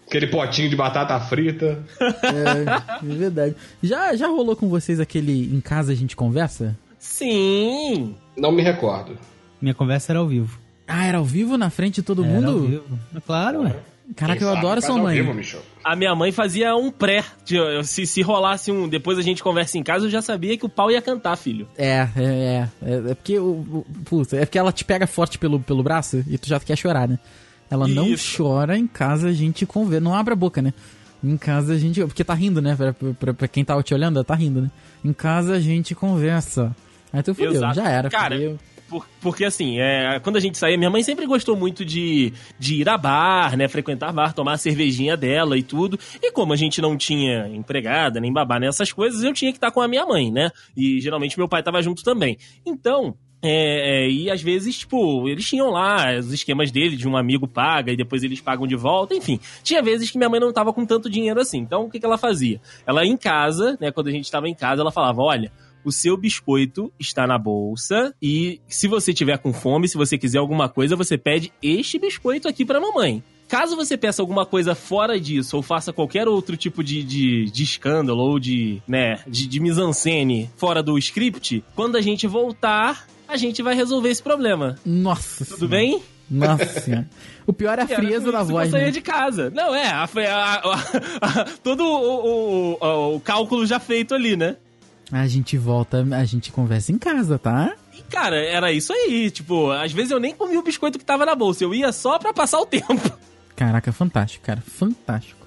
Aquele 0.07 0.27
potinho 0.29 0.71
de 0.71 0.77
batata 0.77 1.19
frita. 1.21 1.85
É, 2.01 3.07
é 3.07 3.15
verdade. 3.15 3.55
Já, 3.83 4.15
já 4.17 4.29
rolou 4.29 4.57
com 4.57 4.69
vocês 4.69 4.99
aquele 4.99 5.55
em 5.55 5.61
casa 5.61 5.93
a 5.93 5.95
gente 5.95 6.17
conversa? 6.17 6.77
Sim. 6.99 8.15
Não 8.37 8.51
me 8.51 8.63
recordo. 8.63 9.19
Minha 9.61 9.75
conversa 9.75 10.13
era 10.13 10.19
ao 10.21 10.27
vivo. 10.27 10.59
Ah, 10.87 11.07
era 11.07 11.19
ao 11.19 11.25
vivo 11.25 11.57
na 11.59 11.69
frente 11.71 11.97
de 11.97 12.03
todo 12.03 12.25
Era 12.25 12.35
ao 12.37 12.41
mundo? 12.43 12.67
vivo. 12.67 12.99
É 13.15 13.21
Claro, 13.21 13.63
ué. 13.63 13.77
Caraca, 14.15 14.45
eu 14.45 14.51
Quem 14.51 14.59
adoro 14.59 14.83
sua 14.83 14.99
mãe. 14.99 15.23
vivo. 15.23 15.59
A 15.83 15.97
minha 15.97 16.15
mãe 16.15 16.31
fazia 16.31 16.77
um 16.77 16.91
pré. 16.91 17.25
se, 17.85 18.07
se 18.07 18.23
rolasse 18.23 18.71
um. 18.71 18.87
Depois 18.89 19.19
a 19.19 19.23
gente 19.23 19.43
conversa 19.43 19.79
em 19.79 19.83
casa, 19.83 20.07
eu 20.07 20.11
já 20.11 20.21
sabia 20.21 20.57
que 20.59 20.67
o 20.67 20.69
pau 20.69 20.91
ia 20.91 21.01
cantar, 21.01 21.37
filho. 21.37 21.67
É, 21.77 22.07
é, 22.17 22.23
é. 22.23 22.69
É, 22.83 22.95
é 23.11 23.15
porque 23.15 23.39
o. 23.39 23.85
Putz, 24.05 24.33
é 24.35 24.45
porque 24.45 24.59
ela 24.59 24.73
te 24.73 24.85
pega 24.85 25.07
forte 25.07 25.39
pelo, 25.39 25.59
pelo 25.59 25.83
braço 25.83 26.23
e 26.29 26.37
tu 26.37 26.49
já 26.49 26.61
quer 26.61 26.77
chorar, 26.77 27.09
né? 27.09 27.19
Ela 27.71 27.89
não 27.89 28.07
Isso. 28.09 28.37
chora 28.43 28.77
em 28.77 28.87
casa 28.87 29.29
a 29.29 29.33
gente 29.33 29.65
convê. 29.65 29.99
Não 30.01 30.15
abre 30.15 30.35
a 30.35 30.37
boca, 30.37 30.61
né? 30.61 30.73
Em 31.23 31.37
casa 31.39 31.73
a 31.73 31.79
gente. 31.79 32.01
Porque 32.03 32.23
tá 32.23 32.35
rindo, 32.35 32.61
né? 32.61 32.77
Pra, 32.77 32.93
pra, 33.15 33.35
pra 33.35 33.49
quem 33.49 33.65
tá 33.65 33.83
te 33.83 33.95
olhando, 33.95 34.17
ela 34.17 34.25
tá 34.25 34.35
rindo, 34.35 34.61
né? 34.61 34.71
Em 35.03 35.13
casa 35.15 35.55
a 35.55 35.61
gente 35.61 35.95
conversa. 35.95 36.77
Aí 37.13 37.23
tu 37.23 37.35
fudeu, 37.35 37.53
Exato. 37.53 37.77
já 37.77 37.89
era. 37.89 38.11
Cara, 38.11 38.35
fudeu. 38.37 38.59
Por- 38.89 39.07
porque 39.21 39.45
assim, 39.45 39.79
é, 39.81 40.21
quando 40.21 40.37
a 40.37 40.41
gente 40.41 40.59
saía, 40.59 40.77
minha 40.77 40.91
mãe 40.91 41.03
sempre 41.03 41.27
gostou 41.27 41.57
muito 41.57 41.85
de, 41.85 42.33
de 42.59 42.77
ir 42.81 42.89
a 42.89 42.97
bar, 42.99 43.57
né? 43.57 43.67
Frequentar 43.67 44.13
bar, 44.13 44.35
tomar 44.35 44.53
a 44.53 44.59
cervejinha 44.59 45.17
dela 45.17 45.57
e 45.57 45.63
tudo. 45.63 45.99
E 46.23 46.31
como 46.33 46.53
a 46.53 46.57
gente 46.57 46.81
não 46.83 46.97
tinha 46.97 47.49
empregada, 47.49 48.21
nem 48.21 48.33
babá 48.33 48.61
nessas 48.61 48.93
coisas, 48.93 49.23
eu 49.23 49.33
tinha 49.33 49.51
que 49.51 49.57
estar 49.57 49.71
com 49.71 49.81
a 49.81 49.89
minha 49.89 50.05
mãe, 50.07 50.31
né? 50.31 50.51
E 50.77 51.01
geralmente 51.01 51.39
meu 51.39 51.49
pai 51.49 51.63
tava 51.63 51.81
junto 51.83 52.03
também. 52.05 52.37
Então. 52.65 53.15
é, 53.47 54.05
é, 54.07 54.11
e 54.11 54.31
às 54.31 54.41
vezes, 54.41 54.79
tipo, 54.79 55.29
eles 55.29 55.47
tinham 55.47 55.69
lá 55.71 56.17
os 56.19 56.33
esquemas 56.33 56.71
dele, 56.71 56.97
de 56.97 57.07
um 57.07 57.15
amigo 57.15 57.47
paga 57.47 57.93
e 57.93 57.97
depois 57.97 58.23
eles 58.23 58.41
pagam 58.41 58.67
de 58.67 58.75
volta, 58.75 59.15
enfim. 59.15 59.39
Tinha 59.63 59.83
vezes 59.83 60.11
que 60.11 60.17
minha 60.17 60.31
mãe 60.31 60.41
não 60.41 60.51
tava 60.51 60.73
com 60.73 60.87
tanto 60.87 61.11
dinheiro 61.11 61.39
assim. 61.41 61.59
Então, 61.59 61.85
o 61.85 61.91
que, 61.91 62.01
que 62.01 62.07
ela 62.07 62.17
fazia? 62.17 62.59
Ela 62.87 63.05
em 63.05 63.17
casa, 63.19 63.77
né, 63.81 63.91
quando 63.93 64.09
a 64.09 64.13
gente 64.13 64.31
tava 64.31 64.49
em 64.49 64.55
casa, 64.55 64.81
ela 64.81 64.91
falava: 64.91 65.21
olha, 65.21 65.53
o 65.85 65.93
seu 65.93 66.17
biscoito 66.17 66.93
está 66.99 67.27
na 67.27 67.39
bolsa 67.39 68.15
e 68.21 68.61
se 68.69 68.89
você 68.89 69.13
tiver 69.13 69.39
com 69.39 69.53
fome, 69.53 69.89
se 69.89 69.97
você 69.97 70.17
quiser 70.19 70.39
alguma 70.39 70.69
coisa, 70.69 70.97
você 70.97 71.17
pede 71.19 71.53
este 71.63 71.99
biscoito 71.99 72.49
aqui 72.49 72.65
pra 72.65 72.81
mamãe. 72.81 73.23
Caso 73.47 73.77
você 73.77 73.97
peça 73.97 74.23
alguma 74.23 74.47
coisa 74.47 74.75
fora 74.75 75.21
disso 75.21 75.57
ou 75.57 75.63
faça 75.63 75.93
qualquer 75.93 76.27
outro 76.27 76.57
tipo 76.57 76.83
de, 76.83 77.03
de, 77.03 77.45
de 77.45 77.63
escândalo 77.63 78.21
ou 78.23 78.39
de, 78.41 78.83
né, 78.89 79.21
de, 79.27 79.47
de 79.47 79.61
mise-en-scène 79.61 80.51
fora 80.57 80.83
do 80.83 80.97
script, 80.99 81.63
quando 81.77 81.97
a 81.97 82.01
gente 82.01 82.27
voltar, 82.27 83.07
a 83.29 83.37
gente 83.37 83.63
vai 83.63 83.75
resolver 83.75 84.09
esse 84.09 84.23
problema. 84.23 84.77
Nossa 84.85 85.45
Tudo 85.45 85.69
bem? 85.69 86.01
Nossa 86.31 86.65
senhora. 86.81 87.07
O 87.47 87.53
pior 87.53 87.79
é 87.79 87.83
a 87.83 87.85
era 87.85 87.97
frieza 87.97 88.33
da 88.33 88.43
voz, 88.43 88.71
saía 88.71 88.87
né? 88.87 88.91
de 88.91 89.03
casa. 89.03 89.51
Não, 89.51 89.75
é, 89.75 89.89
a- 89.89 90.05
a- 90.05 90.55
a- 90.55 90.75
a- 91.21 91.45
todo 91.63 91.85
o, 91.85 91.97
o- 91.97 92.79
o- 92.81 93.17
o 93.17 93.21
cálculo 93.21 93.67
já 93.67 93.79
feito 93.79 94.15
ali, 94.15 94.35
né? 94.35 94.57
A 95.13 95.27
gente 95.27 95.57
volta, 95.57 96.05
a 96.13 96.25
gente 96.25 96.51
conversa 96.51 96.91
em 96.91 96.99
casa, 96.99 97.39
tá? 97.39 97.75
E, 97.93 98.03
cara, 98.03 98.37
era 98.37 98.73
isso 98.73 98.93
aí. 98.93 99.31
Tipo, 99.31 99.71
às 99.71 99.93
vezes 99.93 100.11
eu 100.11 100.19
nem 100.19 100.35
comia 100.35 100.59
o 100.59 100.63
biscoito 100.63 100.99
que 100.99 101.05
tava 101.05 101.27
na 101.27 101.35
bolsa. 101.35 101.63
Eu 101.65 101.75
ia 101.75 101.93
só 101.93 102.19
pra 102.19 102.33
passar 102.33 102.59
o 102.61 102.67
tempo. 102.67 103.13
Caraca, 103.55 103.93
fantástico, 103.93 104.45
cara. 104.45 104.61
Fantástico. 104.61 105.44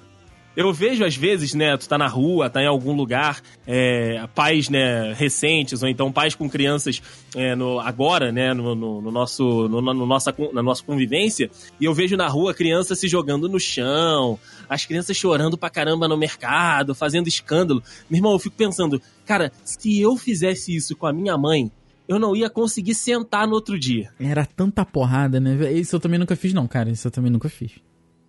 Eu 0.60 0.72
vejo, 0.72 1.04
às 1.04 1.14
vezes, 1.14 1.54
né, 1.54 1.76
tu 1.76 1.88
tá 1.88 1.96
na 1.96 2.08
rua, 2.08 2.50
tá 2.50 2.60
em 2.60 2.66
algum 2.66 2.92
lugar, 2.92 3.40
é, 3.64 4.26
pais, 4.34 4.68
né, 4.68 5.12
recentes, 5.12 5.84
ou 5.84 5.88
então 5.88 6.10
pais 6.10 6.34
com 6.34 6.50
crianças 6.50 7.00
é, 7.36 7.54
no, 7.54 7.78
agora, 7.78 8.32
né, 8.32 8.52
no, 8.52 8.74
no- 8.74 9.00
no 9.00 9.10
nosso, 9.12 9.68
no, 9.68 9.80
no 9.80 10.04
nossa, 10.04 10.34
na 10.52 10.60
nossa 10.60 10.82
convivência, 10.82 11.48
e 11.80 11.84
eu 11.84 11.94
vejo 11.94 12.16
na 12.16 12.26
rua 12.26 12.52
criança 12.52 12.96
se 12.96 13.06
jogando 13.06 13.48
no 13.48 13.60
chão, 13.60 14.36
as 14.68 14.84
crianças 14.84 15.16
chorando 15.16 15.56
pra 15.56 15.70
caramba 15.70 16.08
no 16.08 16.16
mercado, 16.16 16.92
fazendo 16.92 17.28
escândalo. 17.28 17.80
Meu 18.10 18.18
irmão, 18.18 18.32
eu 18.32 18.38
fico 18.40 18.56
pensando, 18.56 19.00
cara, 19.24 19.52
se 19.64 20.00
eu 20.00 20.16
fizesse 20.16 20.74
isso 20.74 20.96
com 20.96 21.06
a 21.06 21.12
minha 21.12 21.38
mãe, 21.38 21.70
eu 22.08 22.18
não 22.18 22.34
ia 22.34 22.50
conseguir 22.50 22.94
sentar 22.94 23.46
no 23.46 23.54
outro 23.54 23.78
dia. 23.78 24.10
Era 24.18 24.44
tanta 24.44 24.84
porrada, 24.84 25.38
né? 25.38 25.70
Isso 25.72 25.94
eu 25.94 26.00
também 26.00 26.18
nunca 26.18 26.34
fiz, 26.34 26.52
não, 26.52 26.66
cara. 26.66 26.90
Isso 26.90 27.06
eu 27.06 27.12
também 27.12 27.30
nunca 27.30 27.48
fiz. 27.48 27.72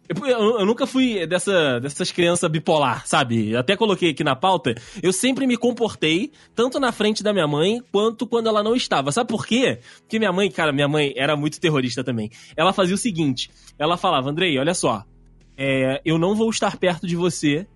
Eu, 0.09 0.25
eu- 0.25 0.59
eu 0.61 0.65
nunca 0.65 0.87
fui 0.87 1.27
dessa, 1.27 1.79
dessas 1.79 2.11
crianças 2.11 2.49
bipolar, 2.49 3.05
sabe? 3.05 3.51
Eu 3.51 3.59
até 3.59 3.75
coloquei 3.77 4.09
aqui 4.09 4.23
na 4.23 4.35
pauta. 4.35 4.73
Eu 5.03 5.13
sempre 5.13 5.45
me 5.45 5.55
comportei, 5.55 6.31
tanto 6.55 6.79
na 6.79 6.91
frente 6.91 7.21
da 7.21 7.31
minha 7.31 7.47
mãe, 7.47 7.79
quanto 7.91 8.25
quando 8.25 8.47
ela 8.47 8.63
não 8.63 8.75
estava. 8.75 9.11
Sabe 9.11 9.29
por 9.29 9.45
quê? 9.45 9.79
Porque 10.01 10.17
minha 10.17 10.33
mãe, 10.33 10.49
cara, 10.49 10.71
minha 10.71 10.87
mãe 10.87 11.13
era 11.15 11.35
muito 11.35 11.59
terrorista 11.59 12.03
também. 12.03 12.31
Ela 12.57 12.73
fazia 12.73 12.95
o 12.95 12.97
seguinte: 12.97 13.51
ela 13.77 13.97
falava, 13.97 14.29
Andrei, 14.31 14.57
olha 14.57 14.73
só, 14.73 15.03
é, 15.55 16.01
eu 16.03 16.17
não 16.17 16.33
vou 16.33 16.49
estar 16.49 16.75
perto 16.77 17.05
de 17.05 17.15
você, 17.15 17.67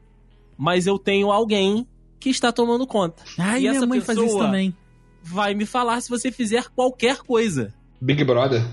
mas 0.57 0.87
eu 0.87 0.97
tenho 0.97 1.31
alguém 1.31 1.85
que 2.19 2.29
está 2.29 2.51
tomando 2.51 2.87
conta. 2.87 3.21
Ai, 3.37 3.57
E 3.57 3.61
minha 3.61 3.71
essa 3.73 3.85
mãe 3.85 3.99
fazia 4.01 4.25
isso 4.25 4.37
também. 4.39 4.75
Vai 5.21 5.53
me 5.53 5.65
falar 5.65 6.01
se 6.01 6.09
você 6.09 6.31
fizer 6.31 6.65
qualquer 6.75 7.17
coisa. 7.19 7.73
Big 8.01 8.23
Brother. 8.23 8.65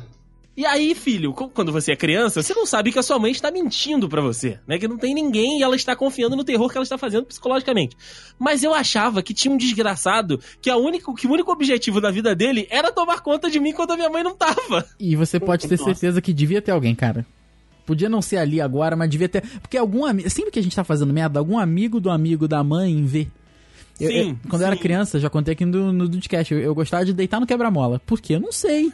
E 0.57 0.67
aí, 0.67 0.95
filho, 0.95 1.33
quando 1.33 1.73
você 1.73 1.93
é 1.93 1.97
criança, 1.97 2.43
você 2.43 2.53
não 2.53 2.67
sabe 2.67 2.93
que 2.93 2.99
a 2.99 3.03
sua 3.03 3.19
mãe 3.19 3.31
está 3.31 3.51
mentindo 3.51 4.09
pra 4.09 4.21
você, 4.21 4.59
né? 4.67 4.79
Que 4.79 4.87
não 4.89 4.99
tem 4.99 5.15
ninguém 5.15 5.59
e 5.59 5.63
ela 5.63 5.75
está 5.77 5.97
confiando 5.97 6.37
no 6.37 6.45
terror 6.45 6.69
que 6.69 6.77
ela 6.77 6.83
está 6.83 6.99
fazendo 6.99 7.25
psicologicamente. 7.25 7.97
Mas 8.39 8.63
eu 8.63 8.75
achava 8.75 9.23
que 9.23 9.33
tinha 9.33 9.55
um 9.55 9.57
desgraçado 9.57 10.39
que, 10.61 10.69
a 10.69 10.77
único, 10.77 11.15
que 11.15 11.27
o 11.27 11.33
único 11.33 11.51
objetivo 11.51 12.01
da 12.01 12.11
vida 12.11 12.35
dele 12.35 12.67
era 12.69 12.93
tomar 12.93 13.21
conta 13.21 13.49
de 13.51 13.59
mim 13.59 13.73
quando 13.73 13.93
a 13.93 13.97
minha 13.97 14.11
mãe 14.11 14.23
não 14.23 14.35
tava. 14.37 14.85
E 14.99 15.17
você 15.17 15.41
pode 15.41 15.67
ter 15.67 15.79
Nossa. 15.79 15.85
certeza 15.93 16.21
que 16.21 16.33
devia 16.33 16.61
ter 16.61 16.73
alguém, 16.73 16.95
cara. 16.95 17.25
Podia 17.87 18.09
não 18.09 18.21
ser 18.21 18.37
ali 18.37 18.61
agora, 18.61 18.95
mas 18.95 19.09
devia 19.09 19.29
ter. 19.29 19.43
Porque 19.63 19.79
algum 19.79 20.05
amigo. 20.05 20.29
Sempre 20.29 20.51
que 20.51 20.59
a 20.59 20.63
gente 20.63 20.77
tá 20.77 20.85
fazendo 20.85 21.13
merda, 21.13 21.39
algum 21.39 21.59
amigo 21.59 21.99
do 22.01 22.11
amigo 22.11 22.47
da 22.47 22.63
mãe 22.63 23.03
vê. 23.05 23.29
Eu- 23.99 24.11
Sim, 24.11 24.31
eu- 24.31 24.39
quando 24.51 24.63
eu 24.63 24.67
era 24.67 24.77
sim. 24.77 24.83
criança, 24.83 25.19
já 25.19 25.31
contei 25.31 25.53
aqui 25.53 25.65
no, 25.65 25.91
no 25.93 26.07
Dudcast, 26.09 26.53
eu, 26.53 26.61
eu 26.61 26.75
gostava 26.75 27.05
de 27.05 27.13
deitar 27.15 27.41
no 27.41 27.47
quebra-mola. 27.47 28.01
Por 28.05 28.21
quê? 28.21 28.35
Eu 28.35 28.41
não 28.41 28.53
sei. 28.53 28.93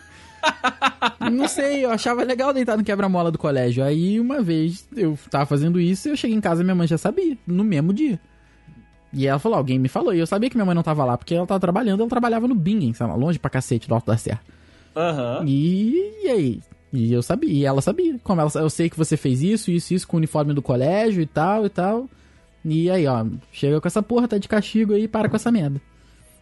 Não 1.30 1.48
sei, 1.48 1.84
eu 1.84 1.90
achava 1.90 2.24
legal 2.24 2.52
deitar 2.52 2.76
no 2.76 2.84
quebra-mola 2.84 3.30
do 3.30 3.38
colégio. 3.38 3.84
Aí 3.84 4.18
uma 4.20 4.40
vez 4.40 4.88
eu 4.96 5.18
tava 5.30 5.46
fazendo 5.46 5.80
isso 5.80 6.08
e 6.08 6.10
eu 6.10 6.16
cheguei 6.16 6.36
em 6.36 6.40
casa 6.40 6.62
e 6.62 6.64
minha 6.64 6.74
mãe 6.74 6.86
já 6.86 6.98
sabia, 6.98 7.36
no 7.46 7.64
mesmo 7.64 7.92
dia. 7.92 8.20
E 9.12 9.26
ela 9.26 9.38
falou, 9.38 9.56
alguém 9.58 9.78
me 9.78 9.88
falou. 9.88 10.14
E 10.14 10.18
eu 10.18 10.26
sabia 10.26 10.50
que 10.50 10.56
minha 10.56 10.66
mãe 10.66 10.74
não 10.74 10.82
tava 10.82 11.04
lá, 11.04 11.16
porque 11.16 11.34
ela 11.34 11.46
tava 11.46 11.60
trabalhando, 11.60 12.00
ela 12.00 12.10
trabalhava 12.10 12.46
no 12.46 12.54
Bingen, 12.54 12.92
lá, 13.00 13.14
longe 13.14 13.38
pra 13.38 13.50
cacete 13.50 13.88
do 13.88 13.94
Alto 13.94 14.06
da 14.06 14.16
Serra. 14.16 14.40
Aham. 14.94 15.44
E, 15.46 16.24
e 16.24 16.28
aí? 16.28 16.60
E 16.92 17.12
eu 17.12 17.22
sabia, 17.22 17.52
e 17.52 17.64
ela 17.64 17.80
sabia. 17.80 18.18
Como 18.22 18.40
ela, 18.40 18.50
eu 18.56 18.70
sei 18.70 18.88
que 18.88 18.96
você 18.96 19.16
fez 19.16 19.42
isso, 19.42 19.70
isso, 19.70 19.94
isso 19.94 20.08
com 20.08 20.16
o 20.16 20.18
uniforme 20.18 20.54
do 20.54 20.62
colégio 20.62 21.22
e 21.22 21.26
tal 21.26 21.66
e 21.66 21.68
tal. 21.68 22.08
E 22.64 22.90
aí, 22.90 23.06
ó, 23.06 23.24
chega 23.52 23.80
com 23.80 23.86
essa 23.86 24.02
porra, 24.02 24.26
tá 24.26 24.38
de 24.38 24.48
castigo 24.48 24.92
aí, 24.94 25.06
para 25.06 25.28
com 25.28 25.36
essa 25.36 25.52
merda. 25.52 25.80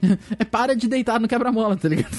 É 0.39 0.45
para 0.45 0.75
de 0.75 0.89
deitar 0.89 1.21
no 1.21 1.29
quebra-mola, 1.29 1.77
tá 1.77 1.89
ligado? 1.89 2.15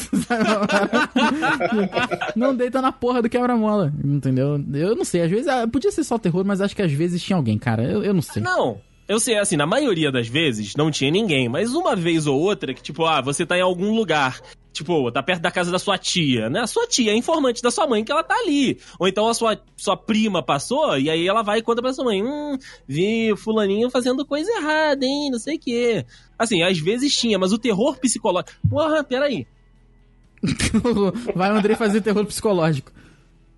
não 2.35 2.55
deita 2.55 2.81
na 2.81 2.91
porra 2.91 3.21
do 3.21 3.29
quebra-mola, 3.29 3.93
entendeu? 4.03 4.63
Eu 4.73 4.95
não 4.95 5.05
sei, 5.05 5.21
às 5.21 5.29
vezes 5.29 5.47
ah, 5.47 5.67
podia 5.67 5.91
ser 5.91 6.03
só 6.03 6.17
terror, 6.17 6.43
mas 6.45 6.61
acho 6.61 6.75
que 6.75 6.81
às 6.81 6.91
vezes 6.91 7.21
tinha 7.23 7.37
alguém, 7.37 7.57
cara. 7.57 7.83
Eu, 7.83 8.03
eu 8.03 8.13
não 8.13 8.21
sei. 8.21 8.41
Não. 8.41 8.79
Eu 9.07 9.19
sei, 9.19 9.37
assim, 9.37 9.55
na 9.55 9.67
maioria 9.67 10.11
das 10.11 10.27
vezes 10.27 10.75
não 10.75 10.89
tinha 10.89 11.11
ninguém, 11.11 11.47
mas 11.47 11.75
uma 11.75 11.95
vez 11.95 12.25
ou 12.25 12.39
outra 12.39 12.73
que, 12.73 12.81
tipo, 12.81 13.05
ah, 13.05 13.21
você 13.21 13.45
tá 13.45 13.55
em 13.55 13.61
algum 13.61 13.93
lugar, 13.93 14.41
tipo, 14.73 15.11
tá 15.11 15.21
perto 15.21 15.41
da 15.41 15.51
casa 15.51 15.71
da 15.71 15.77
sua 15.77 15.95
tia, 15.95 16.49
né? 16.49 16.61
A 16.61 16.67
sua 16.67 16.87
tia 16.87 17.11
é 17.11 17.15
informante 17.15 17.61
da 17.61 17.69
sua 17.69 17.85
mãe 17.85 18.03
que 18.03 18.11
ela 18.11 18.23
tá 18.23 18.35
ali. 18.35 18.79
Ou 18.99 19.07
então 19.07 19.27
a 19.27 19.33
sua, 19.35 19.61
sua 19.77 19.95
prima 19.95 20.41
passou 20.41 20.97
e 20.97 21.07
aí 21.07 21.27
ela 21.27 21.43
vai 21.43 21.59
e 21.59 21.61
conta 21.61 21.83
pra 21.83 21.93
sua 21.93 22.05
mãe, 22.05 22.23
hum, 22.23 22.57
vi 22.87 23.35
fulaninho 23.37 23.91
fazendo 23.91 24.25
coisa 24.25 24.51
errada, 24.51 25.05
hein, 25.05 25.29
não 25.31 25.37
sei 25.37 25.57
o 25.57 25.59
quê. 25.59 26.05
Assim, 26.37 26.61
às 26.63 26.77
vezes 26.77 27.15
tinha, 27.15 27.37
mas 27.39 27.51
o 27.53 27.57
terror 27.57 27.97
psicológico... 27.99 28.51
Porra, 28.69 29.03
peraí. 29.03 29.45
Vai 31.35 31.51
o 31.51 31.55
Andrei 31.55 31.75
fazer 31.75 32.01
terror 32.01 32.25
psicológico. 32.25 32.91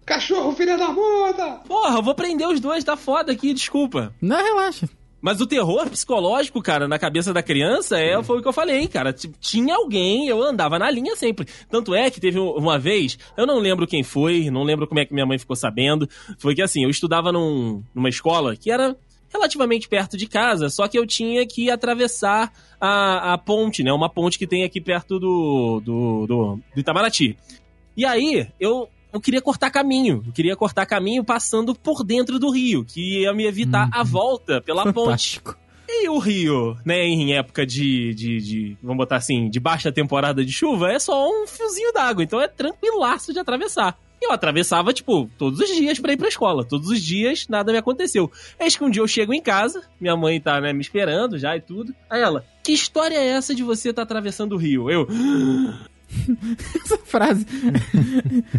Cachorro, 0.06 0.54
filha 0.54 0.78
da 0.78 0.88
puta! 0.94 1.60
Porra, 1.68 1.98
eu 1.98 2.04
vou 2.04 2.16
prender 2.16 2.48
os 2.48 2.60
dois, 2.62 2.84
tá 2.84 2.96
foda 2.96 3.32
aqui, 3.32 3.54
desculpa. 3.54 4.14
Não, 4.22 4.38
relaxa. 4.38 4.88
Mas 5.20 5.42
o 5.42 5.48
terror 5.48 5.90
psicológico, 5.90 6.62
cara, 6.62 6.88
na 6.88 6.98
cabeça 7.00 7.34
da 7.34 7.42
criança, 7.44 7.98
é, 8.00 8.22
foi 8.24 8.38
o 8.38 8.42
que 8.42 8.48
eu 8.48 8.54
falei, 8.54 8.88
cara. 8.88 9.12
Tinha 9.12 9.76
alguém, 9.76 10.28
eu 10.28 10.42
andava 10.42 10.78
na 10.80 10.90
linha 10.90 11.16
sempre. 11.16 11.46
Tanto 11.70 11.94
é 11.94 12.10
que 12.10 12.22
teve 12.22 12.40
uma 12.40 12.78
vez, 12.78 13.18
eu 13.36 13.46
não 13.46 13.60
lembro 13.60 13.88
quem 13.88 14.04
foi, 14.04 14.50
não 14.52 14.64
lembro 14.64 14.88
como 14.88 15.00
é 15.00 15.06
que 15.06 15.14
minha 15.14 15.26
mãe 15.26 15.38
ficou 15.40 15.56
sabendo. 15.56 16.08
Foi 16.38 16.54
que 16.56 16.62
assim, 16.62 16.84
eu 16.84 16.90
estudava 16.90 17.32
num- 17.32 17.84
numa 17.94 18.08
escola 18.10 18.56
que 18.56 18.72
era 18.72 18.96
relativamente 19.30 19.88
perto 19.88 20.18
de 20.18 20.28
casa, 20.28 20.70
só 20.70 20.88
que 20.88 20.98
eu 20.98 21.06
tinha 21.06 21.46
que 21.46 21.70
atravessar 21.70 22.52
a, 22.80 23.34
a 23.34 23.38
ponte, 23.38 23.84
né? 23.84 23.92
Uma 23.92 24.10
ponte 24.10 24.38
que 24.38 24.48
tem 24.48 24.64
aqui 24.64 24.80
perto 24.80 25.20
do, 25.20 25.82
do, 25.84 26.28
do, 26.28 26.60
do 26.74 26.80
Itamaraty. 26.80 27.38
E 27.96 28.06
aí, 28.06 28.48
eu, 28.60 28.88
eu 29.12 29.20
queria 29.20 29.42
cortar 29.42 29.72
caminho. 29.72 30.24
Eu 30.26 30.32
queria 30.32 30.56
cortar 30.56 30.86
caminho 30.86 31.24
passando 31.24 31.74
por 31.74 32.04
dentro 32.04 32.40
do 32.40 32.50
rio, 32.52 32.86
que 32.86 33.22
ia 33.22 33.34
me 33.34 33.46
evitar 33.46 33.90
a 33.92 34.04
volta 34.04 34.62
pela 34.62 34.84
ponte. 34.94 35.06
Fantástico. 35.06 35.58
E 35.90 36.10
o 36.10 36.20
rio, 36.20 36.78
né, 36.86 37.06
em 37.06 37.34
época 37.34 37.66
de, 37.66 38.14
de, 38.14 38.42
de, 38.42 38.78
vamos 38.84 38.98
botar 38.98 39.16
assim, 39.16 39.50
de 39.50 39.60
baixa 39.60 39.90
temporada 39.90 40.44
de 40.44 40.52
chuva, 40.52 40.92
é 40.92 41.00
só 41.00 41.30
um 41.30 41.48
fiozinho 41.48 41.94
d'água, 41.94 42.24
então 42.24 42.42
é 42.42 42.48
tranquilaço 42.48 43.32
de 43.32 43.40
atravessar. 43.40 43.98
Eu 44.22 44.32
atravessava, 44.32 44.94
tipo, 44.94 45.30
todos 45.38 45.60
os 45.60 45.68
dias 45.76 46.00
pra 46.00 46.14
ir 46.14 46.18
pra 46.18 46.28
escola. 46.28 46.66
Todos 46.66 46.90
os 46.90 47.02
dias, 47.02 47.48
nada 47.48 47.72
me 47.72 47.78
aconteceu. 47.78 48.32
Eis 48.60 48.76
que 48.76 48.84
um 48.84 48.90
dia 48.90 49.02
eu 49.02 49.08
chego 49.08 49.34
em 49.34 49.42
casa, 49.42 49.84
minha 50.00 50.16
mãe 50.16 50.42
tá, 50.42 50.60
né, 50.60 50.74
me 50.74 50.82
esperando 50.82 51.38
já 51.38 51.56
e 51.56 51.62
tudo. 51.62 51.94
Aí 52.10 52.22
ela, 52.22 52.44
que 52.64 52.72
história 52.72 53.16
é 53.16 53.28
essa 53.28 53.54
de 53.54 53.64
você 53.64 53.94
tá 53.94 54.02
atravessando 54.02 54.54
o 54.54 54.58
rio? 54.58 54.90
Eu, 54.90 55.08
Essa 56.84 56.98
frase 56.98 57.46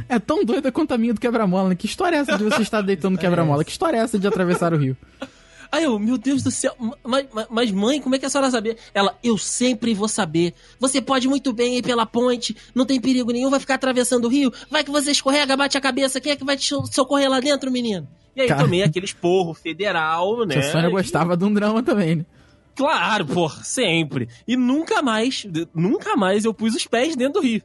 é 0.09 0.19
tão 0.19 0.45
doida 0.45 0.71
quanto 0.71 0.93
a 0.93 0.99
minha 0.99 1.15
do 1.15 1.21
quebra-mola, 1.21 1.71
né? 1.71 1.75
Que 1.75 1.87
história 1.87 2.17
é 2.17 2.21
essa 2.21 2.37
de 2.37 2.45
você 2.45 2.63
estar 2.63 2.83
deitando 2.83 3.15
no 3.15 3.19
quebra-mola? 3.19 3.65
Que 3.65 3.71
história 3.71 3.97
é 3.97 4.01
essa 4.01 4.19
de 4.19 4.27
atravessar 4.27 4.73
o 4.73 4.77
rio? 4.77 4.97
Aí 5.71 5.85
eu, 5.85 5.99
meu 5.99 6.17
Deus 6.17 6.43
do 6.43 6.51
céu, 6.51 6.75
mas, 7.05 7.27
mas- 7.51 7.71
mãe, 7.71 8.01
como 8.01 8.15
é 8.15 8.19
que 8.19 8.25
a 8.25 8.31
senhora 8.31 8.51
sabia? 8.51 8.77
Ela, 8.95 9.19
eu 9.23 9.37
sempre 9.37 9.93
vou 9.93 10.09
saber. 10.09 10.55
Você 10.81 11.01
pode 11.03 11.29
muito 11.29 11.53
bem 11.53 11.77
ir 11.77 11.83
pela 11.83 12.07
ponte, 12.07 12.57
não 12.75 12.87
tem 12.87 12.99
perigo 13.01 13.31
nenhum, 13.33 13.51
vai 13.51 13.61
ficar 13.61 13.75
atravessando 13.75 14.25
o 14.25 14.29
rio, 14.29 14.51
vai 14.71 14.83
que 14.83 14.91
você 14.91 15.11
escorrega, 15.11 15.57
bate 15.57 15.77
a 15.77 15.81
cabeça, 15.81 16.21
quem 16.21 16.33
é 16.33 16.37
que 16.37 16.45
vai 16.45 16.57
te 16.57 16.65
so- 16.67 16.87
socorrer 16.91 17.29
lá 17.29 17.39
dentro, 17.39 17.71
menino? 17.71 18.09
E 18.35 18.41
aí 18.43 18.49
Cara. 18.49 18.63
tomei 18.63 18.83
aquele 18.83 19.05
esporro 19.05 19.53
federal, 19.53 20.47
né? 20.47 20.57
A 20.57 20.63
Sônia 20.73 20.89
E- 20.89 20.91
gostava 20.91 21.37
de 21.37 21.45
um 21.45 21.53
drama 21.53 21.83
também, 21.83 22.17
né? 22.17 22.27
Claro, 22.75 23.27
porra, 23.27 23.63
sempre. 23.65 24.29
E 24.47 24.57
nunca 24.57 25.03
mais, 25.03 25.45
nunca 25.75 26.17
mais 26.17 26.45
eu 26.45 26.55
pus 26.55 26.75
os 26.77 26.87
pés 26.87 27.17
dentro 27.17 27.41
do 27.41 27.47
rio. 27.47 27.61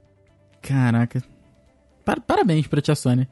Caraca. 0.62 1.24
Par- 2.04 2.20
parabéns 2.20 2.66
pra 2.68 2.82
tia 2.82 2.96
Sônia. 2.96 3.30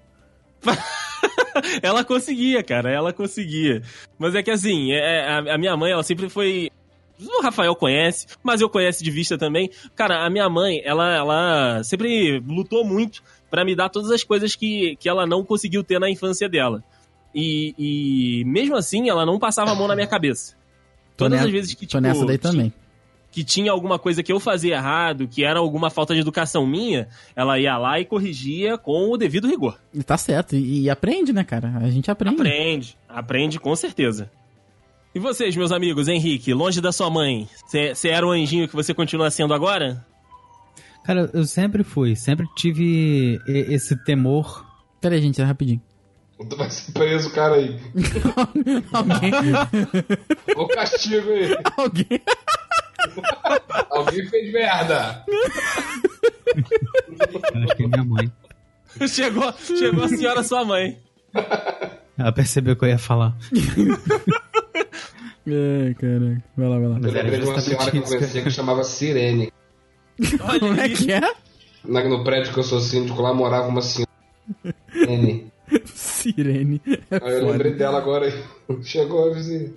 ela 1.81 2.03
conseguia, 2.03 2.63
cara, 2.63 2.91
ela 2.91 3.13
conseguia. 3.13 3.81
Mas 4.17 4.35
é 4.35 4.43
que 4.43 4.51
assim, 4.51 4.91
é, 4.91 5.27
a, 5.27 5.55
a 5.55 5.57
minha 5.57 5.75
mãe, 5.77 5.91
ela 5.91 6.03
sempre 6.03 6.29
foi. 6.29 6.69
O 7.19 7.41
Rafael 7.43 7.75
conhece, 7.75 8.25
mas 8.43 8.61
eu 8.61 8.69
conheço 8.69 9.03
de 9.03 9.11
vista 9.11 9.37
também. 9.37 9.69
Cara, 9.95 10.25
a 10.25 10.29
minha 10.29 10.49
mãe, 10.49 10.81
ela, 10.83 11.15
ela 11.15 11.83
sempre 11.83 12.39
lutou 12.39 12.83
muito 12.83 13.21
pra 13.49 13.63
me 13.63 13.75
dar 13.75 13.89
todas 13.89 14.09
as 14.09 14.23
coisas 14.23 14.55
que, 14.55 14.95
que 14.99 15.07
ela 15.07 15.27
não 15.27 15.43
conseguiu 15.43 15.83
ter 15.83 15.99
na 15.99 16.09
infância 16.09 16.49
dela. 16.49 16.83
E, 17.33 17.75
e 17.77 18.43
mesmo 18.45 18.75
assim, 18.75 19.07
ela 19.07 19.25
não 19.25 19.37
passava 19.37 19.71
a 19.71 19.75
mão 19.75 19.87
na 19.87 19.93
minha 19.95 20.07
cabeça. 20.07 20.55
Tô 21.15 21.25
Todas 21.25 21.41
as 21.45 21.51
vezes 21.51 21.73
que, 21.75 21.85
Tô 21.85 21.97
tipo, 21.97 22.01
nessa 22.01 22.25
daí 22.25 22.37
tinha- 22.39 22.51
também. 22.51 22.73
Que 23.31 23.43
tinha 23.43 23.71
alguma 23.71 23.97
coisa 23.97 24.21
que 24.21 24.31
eu 24.31 24.39
fazia 24.39 24.75
errado, 24.75 25.27
que 25.27 25.43
era 25.43 25.59
alguma 25.59 25.89
falta 25.89 26.13
de 26.13 26.19
educação 26.19 26.67
minha, 26.67 27.07
ela 27.35 27.57
ia 27.57 27.77
lá 27.77 27.99
e 27.99 28.05
corrigia 28.05 28.77
com 28.77 29.09
o 29.09 29.17
devido 29.17 29.47
rigor. 29.47 29.79
E 29.93 30.03
tá 30.03 30.17
certo. 30.17 30.55
E, 30.55 30.81
e 30.81 30.89
aprende, 30.89 31.31
né, 31.31 31.43
cara? 31.43 31.73
A 31.81 31.89
gente 31.89 32.11
aprende. 32.11 32.35
Aprende, 32.41 32.97
aprende 33.07 33.59
com 33.59 33.75
certeza. 33.75 34.29
E 35.15 35.19
vocês, 35.19 35.55
meus 35.55 35.71
amigos, 35.71 36.07
Henrique, 36.07 36.53
longe 36.53 36.79
da 36.81 36.91
sua 36.91 37.09
mãe, 37.09 37.47
você 37.65 38.09
era 38.09 38.25
o 38.25 38.31
anjinho 38.31 38.67
que 38.67 38.75
você 38.75 38.93
continua 38.93 39.29
sendo 39.31 39.53
agora? 39.53 40.05
Cara, 41.03 41.29
eu 41.33 41.43
sempre 41.45 41.83
fui, 41.83 42.15
sempre 42.15 42.45
tive 42.55 43.39
e- 43.47 43.73
esse 43.73 43.95
temor. 44.03 44.65
Pera 45.01 45.15
aí, 45.15 45.21
gente, 45.21 45.41
é 45.41 45.43
rapidinho. 45.43 45.81
Tu 46.49 46.55
vai 46.57 46.69
ser 46.69 46.91
preso, 46.91 47.31
cara 47.33 47.55
aí. 47.55 47.79
Alguém. 48.91 49.31
Ô 50.55 50.67
castigo 50.67 51.29
aí. 51.29 51.55
alguém. 51.77 52.21
Alguém 53.89 54.25
fez 54.27 54.51
merda. 54.53 55.23
Acho 57.55 57.75
que 57.75 57.83
é 57.83 57.87
minha 57.87 58.03
mãe. 58.03 58.31
chegou, 59.07 59.53
chegou 59.53 60.03
a 60.03 60.07
senhora 60.07 60.43
sua 60.43 60.65
mãe. 60.65 60.97
Ela 62.17 62.31
percebeu 62.31 62.75
que 62.75 62.85
eu 62.85 62.89
ia 62.89 62.97
falar. 62.97 63.35
Ai, 65.47 65.93
caraca. 65.99 66.43
Vai 66.57 66.67
lá, 66.69 66.79
vai 66.79 66.87
lá. 66.87 66.95
Eu 66.97 67.11
lembrei 67.11 67.39
de 67.39 67.45
uma 67.47 67.61
senhora 67.61 67.91
que 67.91 67.97
eu 67.97 68.01
isso 68.03 68.09
que 68.09 68.15
eu- 68.15 68.19
conhecia 68.19 68.43
que 68.43 68.51
chamava 68.51 68.83
Sirene. 68.83 69.51
Olha 70.43 70.59
Como 70.59 70.79
é 70.79 70.89
que 70.89 71.11
é? 71.11 71.21
Na- 71.83 72.03
No 72.03 72.23
prédio 72.23 72.53
que 72.53 72.59
eu 72.59 72.63
sou 72.63 72.79
síndico 72.79 73.21
lá 73.21 73.33
morava 73.33 73.67
uma 73.67 73.81
senhora. 73.81 74.11
Sirene. 74.91 75.51
Sirene. 75.85 76.81
É 77.09 77.15
Aí 77.15 77.33
eu 77.33 77.39
foda. 77.39 77.51
lembrei 77.53 77.73
dela 77.73 77.97
agora. 77.97 78.31
Chegou 78.83 79.31
a 79.31 79.33
vizinha. 79.33 79.71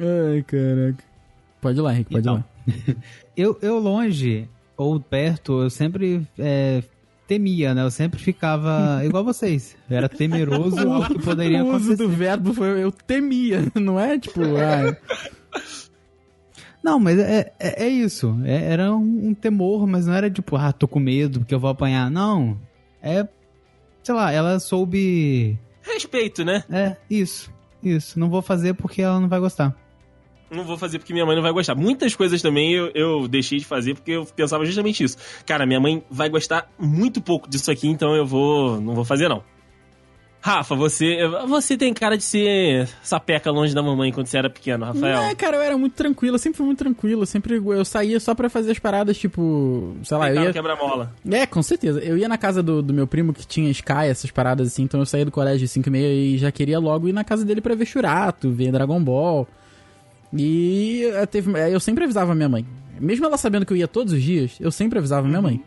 Ai, 0.00 0.42
caraca. 0.42 1.04
Pode 1.60 1.78
ir 1.78 1.82
lá, 1.82 1.92
Henrique, 1.94 2.10
pode 2.12 2.26
ir 2.26 2.30
Então. 2.30 2.34
lá. 2.36 2.44
Eu, 3.36 3.56
eu 3.62 3.78
longe 3.78 4.48
ou 4.76 4.98
perto, 5.00 5.62
eu 5.62 5.70
sempre 5.70 6.26
é, 6.38 6.82
temia, 7.26 7.72
né? 7.74 7.82
Eu 7.82 7.90
sempre 7.90 8.20
ficava 8.20 9.00
igual 9.06 9.22
vocês. 9.24 9.76
Eu 9.88 9.96
era 9.96 10.08
temeroso 10.08 10.80
ao 10.90 11.06
que 11.06 11.18
poderia 11.20 11.64
o 11.64 11.68
uso 11.68 11.92
acontecer. 11.92 11.96
do 11.96 12.08
verbo 12.08 12.52
foi 12.52 12.82
eu 12.82 12.90
temia, 12.92 13.60
não 13.80 13.98
é 13.98 14.18
tipo, 14.18 14.40
ah, 14.56 14.96
Não, 16.82 16.98
mas 16.98 17.18
é, 17.18 17.52
é, 17.58 17.84
é 17.84 17.88
isso. 17.88 18.36
É- 18.44 18.72
era 18.72 18.92
um, 18.94 19.28
um 19.28 19.34
temor, 19.34 19.86
mas 19.86 20.06
não 20.06 20.14
era 20.14 20.30
tipo, 20.30 20.56
ah, 20.56 20.72
tô 20.72 20.86
com 20.88 21.00
medo 21.00 21.40
porque 21.40 21.54
eu 21.54 21.60
vou 21.60 21.70
apanhar. 21.70 22.10
Não. 22.10 22.58
É. 23.02 23.26
Sei 24.02 24.14
lá, 24.14 24.32
ela 24.32 24.58
soube. 24.58 25.58
Respeito, 25.82 26.44
né? 26.44 26.64
É, 26.70 26.96
isso. 27.10 27.52
Isso. 27.82 28.18
Não 28.18 28.28
vou 28.30 28.42
fazer 28.42 28.74
porque 28.74 29.02
ela 29.02 29.20
não 29.20 29.28
vai 29.28 29.38
gostar. 29.40 29.76
Não 30.50 30.64
vou 30.64 30.78
fazer 30.78 30.98
porque 30.98 31.12
minha 31.12 31.26
mãe 31.26 31.36
não 31.36 31.42
vai 31.42 31.52
gostar. 31.52 31.74
Muitas 31.74 32.14
coisas 32.14 32.40
também 32.40 32.72
eu, 32.72 32.90
eu 32.94 33.28
deixei 33.28 33.58
de 33.58 33.64
fazer 33.64 33.94
porque 33.94 34.12
eu 34.12 34.24
pensava 34.24 34.64
justamente 34.64 35.04
isso. 35.04 35.16
Cara, 35.44 35.66
minha 35.66 35.80
mãe 35.80 36.02
vai 36.10 36.28
gostar 36.28 36.70
muito 36.78 37.20
pouco 37.20 37.48
disso 37.48 37.70
aqui, 37.70 37.88
então 37.88 38.14
eu 38.14 38.26
vou. 38.26 38.80
Não 38.80 38.94
vou 38.94 39.04
fazer, 39.04 39.28
não. 39.28 39.42
Rafa, 40.40 40.74
você, 40.76 41.18
você 41.48 41.76
tem 41.76 41.92
cara 41.92 42.16
de 42.16 42.22
ser 42.22 42.88
sapeca 43.02 43.50
longe 43.50 43.74
da 43.74 43.82
mamãe 43.82 44.12
quando 44.12 44.28
você 44.28 44.38
era 44.38 44.48
pequeno, 44.48 44.86
Rafael. 44.86 45.22
Não, 45.22 45.34
cara, 45.34 45.56
eu 45.56 45.62
era 45.62 45.76
muito 45.76 45.94
tranquilo, 45.94 46.36
eu 46.36 46.38
sempre 46.38 46.56
fui 46.58 46.66
muito 46.66 46.78
tranquilo. 46.78 47.22
eu 47.22 47.26
Sempre 47.26 47.56
eu 47.56 47.84
saía 47.84 48.20
só 48.20 48.34
pra 48.34 48.48
fazer 48.48 48.70
as 48.70 48.78
paradas, 48.78 49.18
tipo, 49.18 49.96
sei 50.04 50.16
lá, 50.16 50.32
eu 50.32 50.44
ia. 50.44 50.52
quebra-mola. 50.52 51.12
É, 51.28 51.44
com 51.44 51.60
certeza. 51.60 51.98
Eu 52.00 52.16
ia 52.16 52.28
na 52.28 52.38
casa 52.38 52.62
do, 52.62 52.80
do 52.80 52.94
meu 52.94 53.06
primo 53.06 53.32
que 53.32 53.46
tinha 53.46 53.68
Sky, 53.70 54.06
essas 54.08 54.30
paradas 54.30 54.68
assim, 54.68 54.84
então 54.84 55.00
eu 55.00 55.06
saía 55.06 55.24
do 55.24 55.32
colégio 55.32 55.64
às 55.64 55.70
5 55.72 55.88
e 55.88 55.92
meia 55.92 56.14
e 56.14 56.38
já 56.38 56.52
queria 56.52 56.78
logo 56.78 57.08
ir 57.08 57.12
na 57.12 57.24
casa 57.24 57.44
dele 57.44 57.60
pra 57.60 57.74
ver 57.74 57.84
Churato, 57.84 58.50
ver 58.50 58.70
Dragon 58.70 59.02
Ball. 59.02 59.46
E 60.32 61.04
eh, 61.04 61.26
teve, 61.26 61.56
eh, 61.58 61.74
eu 61.74 61.80
sempre 61.80 62.04
avisava 62.04 62.34
minha 62.34 62.48
mãe. 62.48 62.66
Mesmo 63.00 63.26
ela 63.26 63.36
sabendo 63.36 63.64
que 63.64 63.72
eu 63.72 63.76
ia 63.76 63.88
todos 63.88 64.12
os 64.12 64.22
dias, 64.22 64.52
eu 64.60 64.70
sempre 64.70 64.98
avisava 64.98 65.26
minha 65.26 65.40
mãe. 65.40 65.62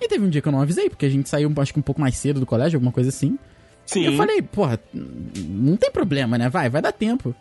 E 0.00 0.08
teve 0.08 0.24
um 0.24 0.28
dia 0.28 0.42
que 0.42 0.48
eu 0.48 0.52
não 0.52 0.60
avisei, 0.60 0.90
porque 0.90 1.06
a 1.06 1.08
gente 1.08 1.28
saiu 1.28 1.52
acho 1.56 1.72
que 1.72 1.78
um 1.78 1.82
pouco 1.82 2.00
mais 2.00 2.16
cedo 2.16 2.40
do 2.40 2.46
colégio, 2.46 2.76
alguma 2.76 2.92
coisa 2.92 3.08
assim. 3.08 3.38
Sim. 3.86 4.00
E 4.00 4.06
eu 4.06 4.16
falei, 4.16 4.42
porra, 4.42 4.78
não 4.92 5.76
tem 5.76 5.90
problema, 5.90 6.36
né? 6.36 6.48
Vai, 6.48 6.68
vai 6.68 6.82
dar 6.82 6.92
tempo. 6.92 7.34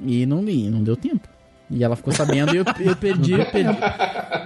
E 0.00 0.24
não, 0.26 0.46
e 0.48 0.70
não 0.70 0.82
deu 0.82 0.96
tempo. 0.96 1.28
E 1.70 1.82
ela 1.82 1.96
ficou 1.96 2.12
sabendo 2.12 2.54
e 2.54 2.58
eu, 2.58 2.64
eu 2.80 2.96
perdi, 2.96 3.32
perdi, 3.50 3.78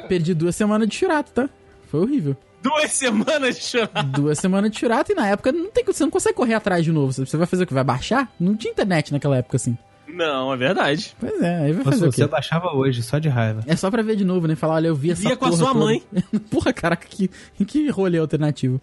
perdi 0.09 0.35
duas 0.35 0.55
semanas 0.55 0.89
de 0.89 0.95
churato, 0.95 1.33
tá? 1.33 1.49
Foi 1.89 2.01
horrível. 2.01 2.37
Duas 2.63 2.93
semanas 2.93 3.57
de 3.57 3.63
chorar. 3.63 4.03
Duas 4.05 4.39
semanas 4.39 4.71
de 4.71 4.79
churato 4.79 5.13
e 5.13 5.15
na 5.15 5.29
época 5.29 5.53
não 5.53 5.71
tem, 5.71 5.85
você 5.85 6.05
não 6.05 6.11
consegue 6.11 6.37
correr 6.37 6.55
atrás 6.55 6.85
de 6.85 6.93
novo. 6.93 7.13
Você 7.13 7.37
vai 7.37 7.47
fazer 7.47 7.65
o 7.65 7.67
que? 7.67 7.75
Vai 7.75 7.85
baixar? 7.85 8.33
Não 8.39 8.57
tinha 8.57 8.73
internet 8.73 9.13
naquela 9.13 9.37
época 9.37 9.57
assim. 9.57 9.77
Não, 10.17 10.53
é 10.53 10.57
verdade. 10.57 11.15
Pois 11.21 11.41
é, 11.43 11.57
aí 11.57 11.73
vai 11.73 11.85
Mas 11.85 11.95
fazer 11.95 12.09
o 12.09 12.13
você 12.13 12.27
baixava 12.27 12.73
hoje, 12.75 13.03
só 13.03 13.19
de 13.19 13.29
raiva. 13.29 13.61
É 13.67 13.77
só 13.77 13.91
pra 13.91 14.03
ver 14.03 14.17
de 14.17 14.25
novo, 14.25 14.47
né? 14.47 14.57
Falar, 14.57 14.75
olha, 14.77 14.89
eu 14.89 14.95
vi 14.97 15.11
essa 15.11 15.21
Via 15.23 15.37
com 15.37 15.45
a 15.47 15.53
sua 15.53 15.69
toda. 15.73 15.81
mãe. 15.85 16.03
porra, 16.51 16.73
caraca, 16.73 17.07
que, 17.07 17.29
que 17.67 17.89
rolê 17.91 18.19
alternativo. 18.19 18.81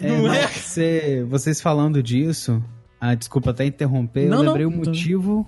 É, 0.00 0.08
Não 0.08 0.24
mas 0.28 0.38
é? 0.38 0.46
você- 0.48 1.26
vocês 1.28 1.60
falando 1.60 2.02
disso, 2.02 2.62
ah, 3.00 3.14
desculpa 3.14 3.50
até 3.50 3.64
interromper, 3.64 4.26
Não, 4.28 4.38
eu 4.38 4.42
não, 4.42 4.52
lembrei 4.52 4.66
o 4.66 4.70
tô- 4.72 4.76
motivo. 4.90 5.46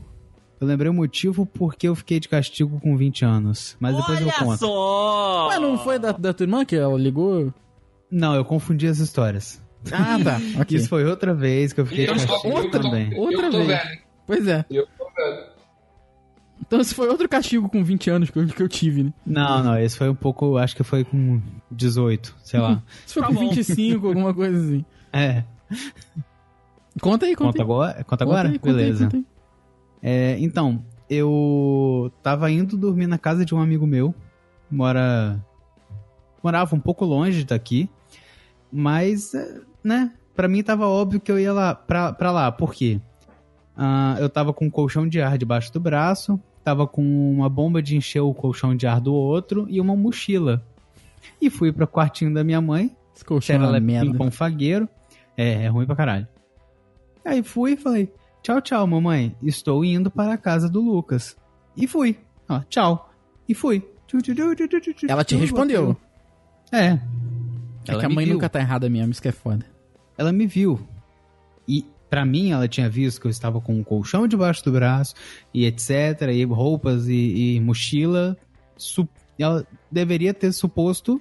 Eu 0.61 0.69
lembrei 0.69 0.89
o 0.89 0.95
motivo 0.95 1.45
porque 1.45 1.89
eu 1.89 1.95
fiquei 1.97 2.21
de 2.21 2.29
castigo 2.29 2.79
com 2.81 2.97
20 2.97 3.25
anos. 3.25 3.77
Mas 3.81 3.97
depois 3.97 4.21
eu 4.21 4.29
Olha 4.29 4.37
conto. 4.39 4.59
só! 4.61 5.49
Ué, 5.49 5.59
não 5.59 5.77
foi 5.79 5.99
da, 5.99 6.13
da 6.13 6.33
tua 6.33 6.45
irmã 6.45 6.65
que 6.65 6.77
ela 6.77 6.97
ligou? 6.97 7.53
Não, 8.11 8.35
eu 8.37 8.45
confundi 8.45 8.87
as 8.87 8.99
histórias. 8.99 9.61
Ah, 9.93 10.17
tá. 10.23 10.41
Ok. 10.63 10.79
Isso 10.79 10.89
foi 10.89 11.05
outra 11.05 11.35
vez 11.35 11.73
que 11.73 11.81
eu 11.81 11.87
fiquei 11.87 12.07
de 12.07 12.13
Eu 12.13 12.19
sou- 12.21 12.29
castigo 12.29 12.57
eu 12.59 12.71
tô- 12.71 12.79
também. 12.81 13.13
Outra 13.19 13.47
eu 13.47 13.51
tô 13.51 13.57
vez. 13.65 13.67
velho. 13.67 13.99
Pois 14.27 14.47
é. 14.47 14.65
Eu. 14.71 14.87
Então 16.67 16.81
esse 16.81 16.95
foi 16.95 17.09
outro 17.09 17.29
castigo 17.29 17.69
com 17.69 17.83
20 17.85 18.11
anos 18.11 18.31
que 18.31 18.39
eu, 18.39 18.47
que 18.47 18.63
eu 18.63 18.69
tive, 18.69 19.03
né? 19.05 19.13
Não, 19.27 19.63
não, 19.63 19.79
esse 19.79 19.97
foi 19.99 20.09
um 20.09 20.15
pouco. 20.15 20.57
Acho 20.57 20.75
que 20.77 20.83
foi 20.83 21.05
com 21.05 21.41
18, 21.71 22.35
sei 22.43 22.61
lá. 22.61 22.83
Isso 23.05 23.15
foi 23.15 23.23
Tá 23.23 23.29
com 23.29 23.35
bom. 23.35 23.51
25, 23.51 24.07
alguma 24.07 24.33
coisa 24.35 24.59
assim. 24.65 24.85
É. 25.17 25.45
Conta 27.01 27.27
aí, 27.27 27.37
conta, 27.37 27.47
Conta 27.53 27.59
aí. 27.59 27.63
agora? 27.63 28.05
Conta 28.05 28.25
agora? 28.25 28.49
aí, 28.49 28.59
conta 28.59 28.71
aí, 28.71 28.77
Beleza. 28.85 29.05
conta 29.05 29.17
aí. 29.19 29.27
É, 30.03 30.37
então, 30.41 30.85
eu 31.09 32.13
tava 32.23 32.51
indo 32.51 32.77
dormir 32.77 33.07
na 33.07 33.17
casa 33.19 33.45
de 33.45 33.55
um 33.55 33.61
amigo 33.61 33.87
meu. 33.87 34.13
Mora. 34.71 35.41
Morava 36.43 36.75
um 36.75 36.81
pouco 36.81 37.05
longe 37.05 37.45
daqui. 37.45 37.89
Mas, 38.73 39.35
é, 39.35 39.61
né? 39.85 40.13
Pra 40.35 40.49
mim 40.49 40.63
tava 40.65 40.89
óbvio 40.89 41.21
que 41.21 41.31
eu 41.31 41.39
ia 41.39 41.53
lá 41.53 41.75
pra, 41.77 42.13
pra 42.13 42.33
lá. 42.33 42.51
Por 42.51 42.75
quê? 42.75 43.01
Ah, 43.77 44.17
eu 44.21 44.29
tava 44.29 44.53
com 44.53 44.67
um 44.67 44.71
colchão 44.71 45.09
de 45.09 45.21
ar 45.21 45.37
debaixo 45.39 45.73
do 45.73 45.81
braço. 45.81 46.41
Tava 46.63 46.87
com 46.87 47.03
uma 47.33 47.49
bomba 47.49 47.83
de 47.83 47.97
encher 47.97 48.21
o 48.21 48.33
colchão 48.33 48.75
de 48.75 48.87
ar 48.87 49.01
do 49.01 49.13
outro 49.13 49.67
e 49.69 49.81
uma 49.81 49.95
mochila. 49.97 50.65
E 51.41 51.51
fui 51.51 51.73
pro 51.73 51.87
quartinho 51.87 52.33
da 52.33 52.43
minha 52.45 52.61
mãe. 52.61 52.95
Esse 53.15 53.25
colchão 53.25 53.57
é 53.57 53.59
Era 53.59 53.69
uma 53.69 53.81
merda. 53.81 54.17
com 54.17 54.31
fagueiro. 54.31 54.89
É, 55.37 55.65
é 55.65 55.69
ruim 55.69 55.87
pra 55.87 55.97
caralho. 55.97 56.27
Aí 57.25 57.43
fui 57.43 57.73
e 57.73 57.77
falei: 57.77 58.13
Tchau, 58.43 58.61
tchau, 58.61 58.87
mamãe. 58.87 59.35
Estou 59.43 59.85
indo 59.85 60.11
para 60.11 60.33
a 60.35 60.39
casa 60.39 60.69
do 60.69 60.81
Lucas. 60.81 61.37
E 61.77 61.87
fui. 61.87 62.17
Ó, 62.49 62.61
tchau. 62.69 63.11
E 63.49 63.55
fui. 63.55 63.83
Ela 65.09 65.25
te 65.25 65.35
respondeu. 65.37 65.97
É. 66.71 66.87
É 66.87 67.01
Ela 67.89 68.01
que 68.01 68.07
a 68.07 68.09
mãe 68.09 68.25
viu. 68.25 68.35
nunca 68.35 68.49
tá 68.49 68.61
errada 68.61 68.89
mesmo, 68.89 69.11
isso 69.13 69.21
que 69.21 69.29
é 69.29 69.33
foda. 69.33 69.67
Ela 70.17 70.33
me 70.33 70.47
viu. 70.47 70.81
E 71.67 71.85
pra 72.15 72.25
mim, 72.25 72.53
ela 72.53 72.69
tinha 72.69 72.89
visto 72.89 73.21
que 73.21 73.27
eu 73.27 73.31
estava 73.31 73.61
com 73.61 73.75
um 73.75 73.83
colchão 73.83 74.29
debaixo 74.29 74.65
do 74.65 74.71
braço 74.71 75.15
e 75.53 75.65
etc. 75.65 75.91
E 76.33 76.45
roupas 76.45 77.09
e, 77.09 77.57
e 77.57 77.61
mochila. 77.61 78.37
Su- 78.77 79.09
Ela 79.37 79.67
deveria 79.91 80.33
ter 80.33 80.53
suposto 80.53 81.21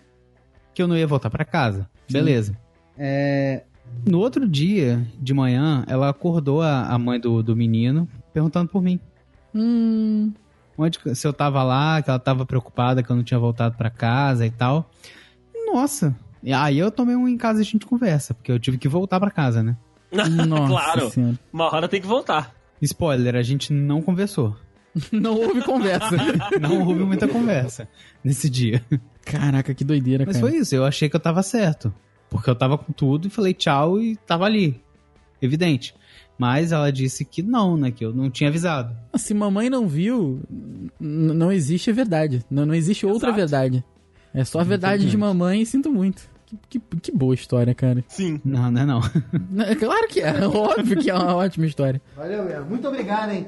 que 0.72 0.84
eu 0.84 0.88
não 0.88 0.96
ia 0.96 1.08
voltar 1.08 1.32
pra 1.32 1.44
casa. 1.44 1.90
Beleza. 2.12 2.56
É, 2.96 3.64
No 4.06 4.20
outro 4.20 4.48
dia, 4.48 5.04
de 5.20 5.34
manhã, 5.34 5.84
ela 5.88 6.10
acordou 6.10 6.62
a, 6.62 6.84
a 6.86 7.00
mãe 7.00 7.20
do, 7.20 7.42
do 7.42 7.56
menino 7.56 8.08
perguntando 8.32 8.70
por 8.70 8.82
mim. 8.84 9.00
Hum. 9.56 10.32
Onde, 10.78 11.00
se 11.16 11.26
eu 11.28 11.34
tava 11.34 11.64
lá, 11.64 12.02
que 12.04 12.10
ela 12.12 12.20
tava 12.20 12.46
preocupada 12.46 13.02
que 13.02 13.10
eu 13.10 13.16
não 13.16 13.24
tinha 13.24 13.40
voltado 13.40 13.76
pra 13.78 13.90
casa 13.90 14.46
e 14.46 14.52
tal. 14.52 14.92
Nossa. 15.74 16.16
Aí 16.56 16.78
eu 16.78 16.92
tomei 16.92 17.16
um 17.16 17.28
em 17.28 17.38
casa 17.38 17.60
e 17.60 17.64
a 17.64 17.66
gente 17.66 17.86
conversa, 17.86 18.34
porque 18.36 18.52
eu 18.52 18.60
tive 18.60 18.78
que 18.78 18.88
voltar 18.88 19.20
pra 19.20 19.32
casa, 19.32 19.64
né? 19.64 19.76
Nossa 20.14 20.68
claro. 20.68 21.10
senhora. 21.10 21.40
Uma 21.52 21.74
hora 21.74 21.88
tem 21.88 22.02
que 22.02 22.08
voltar. 22.08 22.54
Spoiler, 22.82 23.36
a 23.36 23.42
gente 23.42 23.72
não 23.74 24.02
conversou. 24.02 24.56
Não 25.12 25.36
houve 25.36 25.62
conversa. 25.64 26.16
Não 26.62 26.86
houve 26.86 27.04
muita 27.04 27.28
conversa 27.28 27.88
nesse 28.24 28.48
dia. 28.48 28.84
Caraca, 29.26 29.74
que 29.74 29.84
doideira, 29.84 30.24
Mas 30.24 30.38
cara. 30.38 30.48
foi 30.50 30.60
isso, 30.60 30.76
eu 30.76 30.86
achei 30.86 31.10
que 31.10 31.16
eu 31.16 31.20
tava 31.20 31.42
certo. 31.42 31.92
Porque 32.30 32.48
eu 32.48 32.56
tava 32.56 32.78
com 32.78 32.94
tudo 32.94 33.28
e 33.28 33.32
falei 33.32 33.56
tchau 33.56 34.00
e 34.00 34.16
tava 34.18 34.46
ali. 34.46 34.80
Evidente. 35.42 35.96
Mas 36.38 36.72
ela 36.72 36.92
disse 36.92 37.26
que 37.26 37.42
não, 37.42 37.76
né? 37.76 37.90
Que 37.92 38.06
eu 38.06 38.14
não 38.14 38.30
tinha 38.30 38.50
avisado. 38.50 38.96
Se 39.16 39.34
mamãe 39.34 39.70
não 39.70 39.88
viu, 39.88 40.42
não 41.00 41.52
existe 41.52 41.90
a 41.90 41.94
verdade. 41.94 42.44
Não, 42.50 42.66
não 42.66 42.74
existe 42.76 43.06
outra 43.06 43.30
Exato. 43.30 43.36
verdade. 43.38 43.84
É 44.34 44.44
só 44.44 44.60
a 44.60 44.64
verdade 44.64 45.10
de 45.10 45.18
mamãe 45.18 45.62
e 45.62 45.66
sinto 45.66 45.92
muito. 45.92 46.24
Que, 46.70 46.80
que, 46.80 47.12
boa 47.12 47.34
história, 47.34 47.74
cara. 47.74 48.04
Sim. 48.08 48.42
Não, 48.44 48.72
não 48.72 48.82
é 48.82 48.86
não. 48.86 49.02
É 49.66 49.76
Claro 49.76 50.08
que 50.08 50.22
é, 50.22 50.48
óbvio 50.48 51.00
que 51.00 51.10
é 51.10 51.14
uma 51.14 51.36
ótima 51.36 51.66
história. 51.66 52.02
Valeu 52.16 52.44
mesmo. 52.44 52.66
Muito 52.66 52.88
obrigado, 52.88 53.32
hein? 53.32 53.48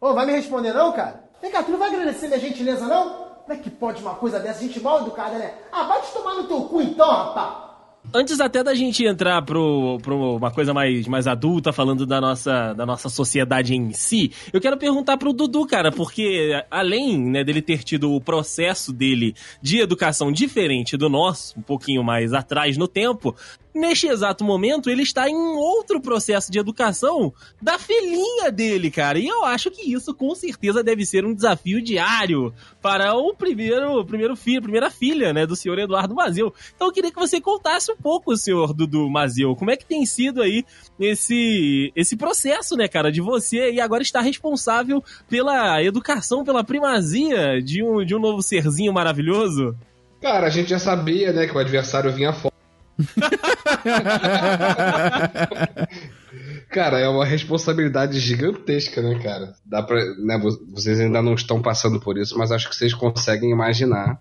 Ô, 0.00 0.14
vai 0.14 0.26
me 0.26 0.32
responder 0.32 0.72
não, 0.72 0.92
cara? 0.92 1.24
Vem 1.40 1.50
cá, 1.50 1.62
tu 1.62 1.70
não 1.70 1.78
vai 1.78 1.88
agradecer 1.88 2.28
minha 2.28 2.40
gentileza, 2.40 2.86
não? 2.86 3.26
Como 3.44 3.52
é 3.52 3.56
que 3.56 3.70
pode 3.70 4.02
uma 4.02 4.14
coisa 4.14 4.40
dessa? 4.40 4.60
Gente 4.60 4.80
mal 4.80 5.02
educada, 5.02 5.38
né? 5.38 5.54
Ah, 5.70 5.84
vai 5.84 6.02
te 6.02 6.12
tomar 6.12 6.34
no 6.34 6.48
teu 6.48 6.62
cu 6.62 6.82
então, 6.82 7.08
rapaz! 7.08 7.65
Antes 8.14 8.40
até 8.40 8.62
da 8.62 8.74
gente 8.74 9.04
entrar 9.04 9.42
pro 9.42 9.98
uma 10.36 10.50
coisa 10.50 10.72
mais, 10.72 11.06
mais 11.06 11.26
adulta, 11.26 11.72
falando 11.72 12.06
da 12.06 12.20
nossa, 12.20 12.72
da 12.72 12.86
nossa 12.86 13.08
sociedade 13.08 13.74
em 13.74 13.92
si, 13.92 14.32
eu 14.52 14.60
quero 14.60 14.76
perguntar 14.76 15.16
pro 15.16 15.32
Dudu, 15.32 15.66
cara, 15.66 15.92
porque 15.92 16.52
além 16.70 17.18
né, 17.18 17.44
dele 17.44 17.60
ter 17.60 17.82
tido 17.82 18.12
o 18.12 18.20
processo 18.20 18.92
dele 18.92 19.34
de 19.60 19.80
educação 19.80 20.32
diferente 20.32 20.96
do 20.96 21.08
nosso, 21.08 21.58
um 21.58 21.62
pouquinho 21.62 22.02
mais 22.02 22.32
atrás 22.32 22.76
no 22.76 22.88
tempo, 22.88 23.34
neste 23.76 24.08
exato 24.08 24.42
momento 24.42 24.90
ele 24.90 25.02
está 25.02 25.28
em 25.28 25.34
um 25.34 25.56
outro 25.56 26.00
processo 26.00 26.50
de 26.50 26.58
educação 26.58 27.32
da 27.60 27.78
filhinha 27.78 28.50
dele, 28.50 28.90
cara. 28.90 29.18
E 29.18 29.26
eu 29.26 29.44
acho 29.44 29.70
que 29.70 29.92
isso 29.92 30.14
com 30.14 30.34
certeza 30.34 30.82
deve 30.82 31.04
ser 31.04 31.24
um 31.24 31.34
desafio 31.34 31.80
diário 31.82 32.52
para 32.80 33.14
o 33.14 33.34
primeiro, 33.34 34.04
primeiro 34.04 34.34
filho, 34.34 34.62
primeira 34.62 34.90
filha, 34.90 35.32
né, 35.32 35.46
do 35.46 35.54
senhor 35.54 35.78
Eduardo 35.78 36.14
Mazeu. 36.14 36.52
Então 36.74 36.88
eu 36.88 36.92
queria 36.92 37.10
que 37.10 37.18
você 37.18 37.40
contasse 37.40 37.92
um 37.92 37.96
pouco, 37.96 38.36
senhor 38.36 38.72
Dudu 38.72 39.10
Mazeu, 39.10 39.54
como 39.54 39.70
é 39.70 39.76
que 39.76 39.84
tem 39.84 40.04
sido 40.06 40.42
aí 40.42 40.64
esse, 40.98 41.92
esse 41.94 42.16
processo, 42.16 42.76
né, 42.76 42.88
cara, 42.88 43.12
de 43.12 43.20
você 43.20 43.72
e 43.72 43.80
agora 43.80 44.02
estar 44.02 44.20
responsável 44.20 45.02
pela 45.28 45.82
educação, 45.82 46.44
pela 46.44 46.64
primazia 46.64 47.60
de 47.62 47.82
um, 47.82 48.04
de 48.04 48.14
um 48.14 48.18
novo 48.18 48.42
serzinho 48.42 48.92
maravilhoso? 48.92 49.76
Cara, 50.20 50.46
a 50.46 50.50
gente 50.50 50.70
já 50.70 50.78
sabia, 50.78 51.32
né, 51.32 51.46
que 51.46 51.54
o 51.54 51.58
adversário 51.58 52.12
vinha 52.12 52.32
fora. 52.32 52.55
Cara, 56.70 56.98
é 56.98 57.08
uma 57.08 57.24
responsabilidade 57.24 58.18
gigantesca, 58.18 59.00
né, 59.00 59.18
cara? 59.22 59.54
Dá 59.64 59.82
pra, 59.82 59.96
né, 60.16 60.38
vo- 60.38 60.58
vocês 60.72 61.00
ainda 61.00 61.22
não 61.22 61.34
estão 61.34 61.62
passando 61.62 62.00
por 62.00 62.18
isso, 62.18 62.36
mas 62.36 62.50
acho 62.52 62.68
que 62.68 62.76
vocês 62.76 62.92
conseguem 62.92 63.50
imaginar. 63.50 64.20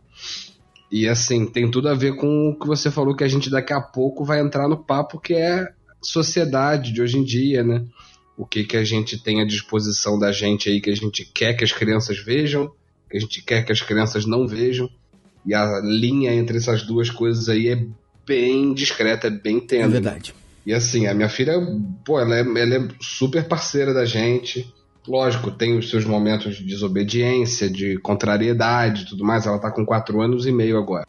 E 0.92 1.08
assim, 1.08 1.46
tem 1.46 1.70
tudo 1.70 1.90
a 1.90 1.94
ver 1.96 2.16
com 2.16 2.50
o 2.50 2.60
que 2.60 2.68
você 2.68 2.92
falou 2.92 3.16
que 3.16 3.24
a 3.24 3.28
gente 3.28 3.50
daqui 3.50 3.74
a 3.74 3.82
pouco 3.82 4.24
vai 4.24 4.40
entrar 4.40 4.68
no 4.68 4.78
papo 4.78 5.20
que 5.20 5.34
é 5.34 5.68
sociedade 6.02 6.94
de 6.94 7.02
hoje 7.02 7.18
em 7.18 7.24
dia, 7.24 7.64
né? 7.64 7.84
O 8.38 8.46
que 8.46 8.64
que 8.64 8.78
a 8.78 8.84
gente 8.84 9.22
tem 9.22 9.42
à 9.42 9.46
disposição 9.46 10.20
da 10.20 10.32
gente 10.32 10.70
aí 10.70 10.80
que 10.80 10.90
a 10.90 10.96
gente 10.96 11.26
quer 11.26 11.54
que 11.56 11.64
as 11.64 11.72
crianças 11.72 12.20
vejam, 12.20 12.72
que 13.10 13.18
a 13.18 13.20
gente 13.20 13.42
quer 13.44 13.66
que 13.66 13.72
as 13.72 13.82
crianças 13.82 14.26
não 14.26 14.48
vejam. 14.48 14.90
E 15.46 15.54
a 15.54 15.80
linha 15.84 16.34
entre 16.34 16.58
essas 16.58 16.84
duas 16.84 17.10
coisas 17.10 17.50
aí 17.50 17.70
é 17.70 17.86
bem 18.26 18.74
discreta, 18.74 19.28
é 19.28 19.30
bem 19.30 19.58
É 19.58 19.62
tênue. 19.62 19.92
verdade. 19.92 20.34
E 20.66 20.74
assim, 20.74 21.06
a 21.08 21.14
minha 21.14 21.30
filha, 21.30 21.54
pô, 22.04 22.20
ela 22.20 22.36
é, 22.36 22.40
ela 22.42 22.76
é 22.76 22.88
super 23.00 23.48
parceira 23.48 23.94
da 23.94 24.04
gente. 24.06 24.74
Lógico, 25.08 25.52
tem 25.52 25.78
os 25.78 25.90
seus 25.90 26.04
momentos 26.06 26.56
de 26.58 26.64
desobediência, 26.64 27.70
de 27.70 27.98
contrariedade 28.00 29.04
e 29.04 29.06
tudo 29.06 29.24
mais. 29.24 29.46
Ela 29.46 29.60
tá 29.60 29.70
com 29.70 29.86
quatro 29.86 30.20
anos 30.22 30.48
e 30.48 30.52
meio 30.52 30.78
agora. 30.78 31.06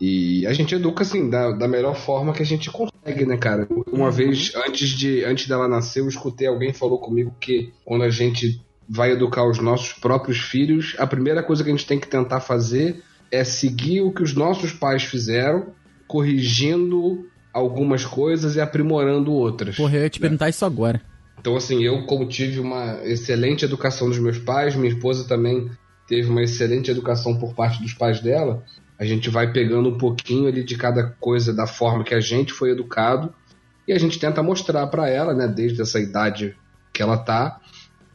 E 0.00 0.46
a 0.46 0.52
gente 0.52 0.74
educa, 0.74 1.02
assim, 1.02 1.28
da, 1.28 1.50
da 1.50 1.66
melhor 1.66 1.94
forma 1.96 2.32
que 2.32 2.42
a 2.42 2.46
gente 2.46 2.70
consegue. 2.70 3.26
né, 3.26 3.36
cara? 3.36 3.66
Uma 3.92 4.06
Uhum. 4.06 4.10
vez, 4.12 4.52
antes, 4.66 4.90
de, 4.90 5.24
antes 5.24 5.46
dela 5.48 5.66
nascer, 5.66 6.00
eu 6.00 6.08
escutei 6.08 6.46
alguém 6.46 6.72
falou 6.72 6.98
comigo 6.98 7.34
que 7.40 7.72
quando 7.84 8.04
a 8.04 8.10
gente 8.10 8.60
vai 8.88 9.12
educar 9.12 9.44
os 9.48 9.58
nossos 9.58 9.92
próprios 9.94 10.38
filhos, 10.38 10.94
a 10.98 11.06
primeira 11.06 11.42
coisa 11.42 11.62
que 11.64 11.70
a 11.70 11.72
gente 11.72 11.86
tem 11.86 11.98
que 11.98 12.06
tentar 12.08 12.40
fazer 12.40 13.02
é 13.30 13.44
seguir 13.44 14.00
o 14.02 14.12
que 14.12 14.22
os 14.22 14.34
nossos 14.34 14.72
pais 14.72 15.02
fizeram, 15.02 15.66
corrigindo 16.08 17.28
algumas 17.52 18.04
coisas 18.04 18.56
e 18.56 18.60
aprimorando 18.60 19.32
outras. 19.32 19.76
Porra, 19.76 19.96
eu 19.96 20.02
ia 20.02 20.10
te 20.10 20.18
perguntar 20.18 20.48
isso 20.48 20.64
agora. 20.64 21.00
Então, 21.40 21.56
assim, 21.56 21.84
eu, 21.84 22.04
como 22.06 22.26
tive 22.26 22.58
uma 22.58 23.00
excelente 23.04 23.64
educação 23.64 24.08
dos 24.08 24.18
meus 24.18 24.38
pais, 24.38 24.74
minha 24.74 24.92
esposa 24.92 25.28
também 25.28 25.70
teve 26.08 26.28
uma 26.28 26.42
excelente 26.42 26.90
educação 26.90 27.38
por 27.38 27.54
parte 27.54 27.80
dos 27.80 27.92
pais 27.92 28.20
dela, 28.20 28.64
a 28.98 29.04
gente 29.04 29.30
vai 29.30 29.52
pegando 29.52 29.90
um 29.90 29.98
pouquinho 29.98 30.48
ali 30.48 30.64
de 30.64 30.76
cada 30.76 31.04
coisa 31.20 31.54
da 31.54 31.66
forma 31.66 32.02
que 32.02 32.14
a 32.14 32.20
gente 32.20 32.52
foi 32.52 32.70
educado 32.70 33.32
e 33.86 33.92
a 33.92 33.98
gente 33.98 34.18
tenta 34.18 34.42
mostrar 34.42 34.86
para 34.88 35.08
ela, 35.08 35.32
né, 35.32 35.46
desde 35.46 35.80
essa 35.80 36.00
idade 36.00 36.56
que 36.92 37.02
ela 37.02 37.16
tá, 37.16 37.60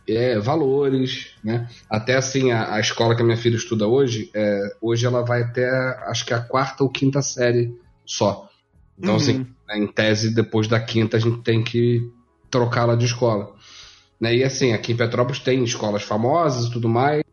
é, 0.08 0.38
valores, 0.38 1.36
né? 1.42 1.70
Até 1.90 2.16
assim, 2.16 2.52
a, 2.52 2.74
a 2.76 2.80
escola 2.80 3.16
que 3.16 3.22
a 3.22 3.26
minha 3.26 3.38
filha 3.38 3.56
estuda 3.56 3.88
hoje, 3.88 4.30
é, 4.34 4.76
hoje 4.82 5.06
ela 5.06 5.22
vai 5.22 5.44
até, 5.44 5.70
acho 6.08 6.26
que 6.26 6.34
a 6.34 6.42
quarta 6.42 6.84
ou 6.84 6.90
quinta 6.90 7.22
série 7.22 7.74
só. 8.06 8.50
Então, 8.98 9.12
Uhum. 9.12 9.18
assim, 9.18 9.48
em 9.76 9.88
tese, 9.88 10.34
depois 10.34 10.68
da 10.68 10.80
quinta, 10.80 11.18
a 11.18 11.20
gente 11.20 11.42
tem 11.42 11.64
que 11.64 12.02
trocá-la 12.50 12.96
de 12.96 13.06
escola. 13.06 13.52
Né? 14.20 14.36
E 14.38 14.44
assim, 14.44 14.74
aqui 14.74 14.94
em 14.94 14.98
Petrópolis 14.98 15.40
tem 15.40 15.64
escolas 15.64 16.04
famosas 16.04 16.66
e 16.68 16.72
tudo 16.72 16.88
mais. 16.88 17.24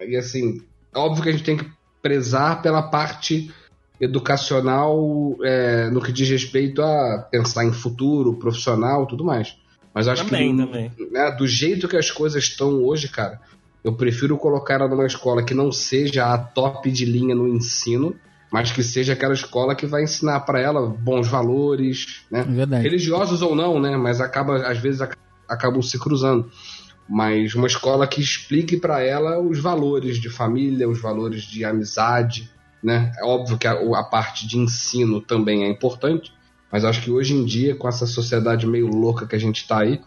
E 0.00 0.16
assim, 0.16 0.62
óbvio 0.94 1.22
que 1.22 1.28
a 1.28 1.32
gente 1.32 1.44
tem 1.44 1.56
que 1.58 1.70
prezar 2.02 2.62
pela 2.62 2.82
parte 2.82 3.52
educacional 4.00 5.36
é, 5.42 5.90
no 5.90 6.00
que 6.00 6.12
diz 6.12 6.28
respeito 6.30 6.82
a 6.82 7.26
pensar 7.30 7.64
em 7.64 7.72
futuro, 7.72 8.38
profissional 8.38 9.06
tudo 9.06 9.24
mais. 9.24 9.56
Mas 9.92 10.06
acho 10.08 10.24
Também, 10.24 10.56
que 10.56 10.64
também. 10.64 10.92
né, 11.10 11.30
do 11.32 11.46
jeito 11.46 11.88
que 11.88 11.96
as 11.96 12.10
coisas 12.10 12.44
estão 12.44 12.82
hoje, 12.84 13.08
cara, 13.08 13.40
eu 13.82 13.92
prefiro 13.94 14.36
colocar 14.38 14.74
ela 14.74 14.88
numa 14.88 15.06
escola 15.06 15.42
que 15.42 15.54
não 15.54 15.72
seja 15.72 16.26
a 16.32 16.38
top 16.38 16.90
de 16.90 17.04
linha 17.04 17.34
no 17.34 17.48
ensino, 17.48 18.14
mas 18.52 18.72
que 18.72 18.82
seja 18.82 19.12
aquela 19.12 19.34
escola 19.34 19.74
que 19.74 19.86
vai 19.86 20.02
ensinar 20.02 20.40
para 20.40 20.60
ela 20.60 20.86
bons 20.88 21.28
valores, 21.28 22.22
né? 22.30 22.42
Verdade. 22.42 22.82
religiosos 22.82 23.42
ou 23.42 23.54
não, 23.54 23.80
né? 23.80 23.96
Mas 23.96 24.20
acaba 24.20 24.56
às 24.66 24.78
vezes 24.78 25.00
ac- 25.00 25.16
acabam 25.48 25.80
se 25.82 25.98
cruzando. 25.98 26.50
Mas 27.08 27.54
uma 27.54 27.66
escola 27.66 28.06
que 28.06 28.20
explique 28.20 28.76
para 28.76 29.00
ela 29.02 29.40
os 29.40 29.58
valores 29.58 30.18
de 30.20 30.28
família, 30.30 30.88
os 30.88 31.00
valores 31.00 31.42
de 31.42 31.64
amizade, 31.64 32.50
né? 32.82 33.12
É 33.18 33.24
óbvio 33.24 33.58
que 33.58 33.66
a, 33.66 33.72
a 33.72 34.04
parte 34.04 34.46
de 34.46 34.58
ensino 34.58 35.20
também 35.20 35.64
é 35.64 35.68
importante, 35.68 36.32
mas 36.72 36.84
acho 36.84 37.02
que 37.02 37.10
hoje 37.10 37.34
em 37.34 37.44
dia 37.44 37.74
com 37.74 37.88
essa 37.88 38.06
sociedade 38.06 38.66
meio 38.66 38.86
louca 38.86 39.26
que 39.26 39.34
a 39.36 39.40
gente 39.40 39.66
tá 39.66 39.80
aí, 39.80 40.00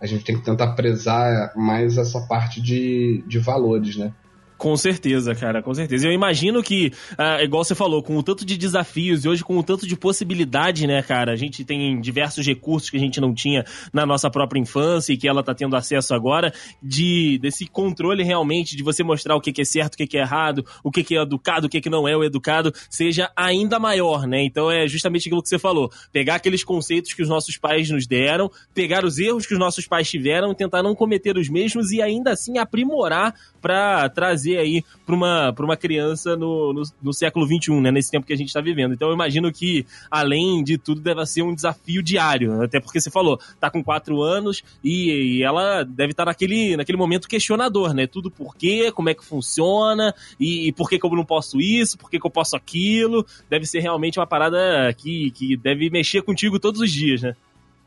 a 0.00 0.06
gente 0.06 0.24
tem 0.24 0.36
que 0.36 0.44
tentar 0.44 0.68
prezar 0.68 1.52
mais 1.56 1.96
essa 1.98 2.20
parte 2.22 2.60
de, 2.60 3.22
de 3.26 3.38
valores, 3.38 3.96
né? 3.96 4.12
Com 4.58 4.74
certeza, 4.74 5.34
cara, 5.34 5.62
com 5.62 5.74
certeza. 5.74 6.06
Eu 6.06 6.12
imagino 6.12 6.62
que, 6.62 6.90
ah, 7.18 7.42
igual 7.42 7.62
você 7.62 7.74
falou, 7.74 8.02
com 8.02 8.16
o 8.16 8.22
tanto 8.22 8.44
de 8.44 8.56
desafios 8.56 9.24
e 9.24 9.28
hoje 9.28 9.44
com 9.44 9.58
o 9.58 9.62
tanto 9.62 9.86
de 9.86 9.94
possibilidade, 9.94 10.86
né, 10.86 11.02
cara? 11.02 11.32
A 11.32 11.36
gente 11.36 11.62
tem 11.62 12.00
diversos 12.00 12.46
recursos 12.46 12.88
que 12.88 12.96
a 12.96 13.00
gente 13.00 13.20
não 13.20 13.34
tinha 13.34 13.64
na 13.92 14.06
nossa 14.06 14.30
própria 14.30 14.58
infância 14.58 15.12
e 15.12 15.16
que 15.18 15.28
ela 15.28 15.42
tá 15.42 15.54
tendo 15.54 15.76
acesso 15.76 16.14
agora, 16.14 16.54
de 16.82 17.38
desse 17.38 17.66
controle 17.66 18.22
realmente 18.22 18.74
de 18.76 18.82
você 18.82 19.04
mostrar 19.04 19.36
o 19.36 19.42
que, 19.42 19.52
que 19.52 19.60
é 19.60 19.64
certo, 19.64 19.94
o 19.94 19.96
que, 19.98 20.06
que 20.06 20.16
é 20.16 20.22
errado, 20.22 20.64
o 20.82 20.90
que, 20.90 21.04
que 21.04 21.16
é 21.16 21.20
educado, 21.20 21.66
o 21.66 21.68
que, 21.68 21.80
que 21.80 21.90
não 21.90 22.08
é 22.08 22.16
o 22.16 22.24
educado, 22.24 22.72
seja 22.88 23.30
ainda 23.36 23.78
maior, 23.78 24.26
né? 24.26 24.42
Então 24.42 24.70
é 24.70 24.88
justamente 24.88 25.28
aquilo 25.28 25.42
que 25.42 25.50
você 25.50 25.58
falou. 25.58 25.90
Pegar 26.10 26.36
aqueles 26.36 26.64
conceitos 26.64 27.12
que 27.12 27.22
os 27.22 27.28
nossos 27.28 27.58
pais 27.58 27.90
nos 27.90 28.06
deram, 28.06 28.50
pegar 28.74 29.04
os 29.04 29.18
erros 29.18 29.44
que 29.44 29.52
os 29.52 29.60
nossos 29.60 29.86
pais 29.86 30.08
tiveram, 30.08 30.54
tentar 30.54 30.82
não 30.82 30.94
cometer 30.94 31.36
os 31.36 31.50
mesmos 31.50 31.92
e 31.92 32.00
ainda 32.00 32.32
assim 32.32 32.56
aprimorar 32.56 33.34
para 33.60 34.08
trazer 34.08 34.45
aí 34.54 34.84
para 35.06 35.14
uma, 35.14 35.54
uma 35.58 35.76
criança 35.76 36.36
no, 36.36 36.72
no, 36.74 36.82
no 37.02 37.12
século 37.14 37.46
XXI, 37.46 37.80
né? 37.80 37.90
Nesse 37.90 38.10
tempo 38.10 38.26
que 38.26 38.32
a 38.32 38.36
gente 38.36 38.48
está 38.48 38.60
vivendo. 38.60 38.92
Então 38.92 39.08
eu 39.08 39.14
imagino 39.14 39.50
que, 39.50 39.86
além 40.10 40.62
de 40.62 40.76
tudo, 40.76 41.00
deve 41.00 41.24
ser 41.24 41.42
um 41.42 41.54
desafio 41.54 42.02
diário. 42.02 42.62
Até 42.62 42.78
porque 42.80 43.00
você 43.00 43.10
falou, 43.10 43.40
tá 43.58 43.70
com 43.70 43.82
quatro 43.82 44.20
anos 44.22 44.62
e, 44.84 45.38
e 45.38 45.42
ela 45.42 45.82
deve 45.84 46.10
estar 46.10 46.26
naquele, 46.26 46.76
naquele 46.76 46.98
momento 46.98 47.26
questionador, 47.28 47.94
né? 47.94 48.06
Tudo 48.06 48.30
por 48.30 48.54
quê, 48.54 48.92
como 48.92 49.08
é 49.08 49.14
que 49.14 49.24
funciona 49.24 50.14
e, 50.38 50.68
e 50.68 50.72
por 50.72 50.88
que, 50.90 50.98
que 50.98 51.06
eu 51.06 51.10
não 51.10 51.24
posso 51.24 51.58
isso, 51.60 51.96
por 51.96 52.10
que, 52.10 52.20
que 52.20 52.26
eu 52.26 52.30
posso 52.30 52.54
aquilo. 52.56 53.24
Deve 53.48 53.64
ser 53.64 53.80
realmente 53.80 54.18
uma 54.18 54.26
parada 54.26 54.92
que, 54.96 55.30
que 55.30 55.56
deve 55.56 55.88
mexer 55.88 56.20
contigo 56.22 56.58
todos 56.60 56.80
os 56.80 56.90
dias, 56.92 57.22
né? 57.22 57.34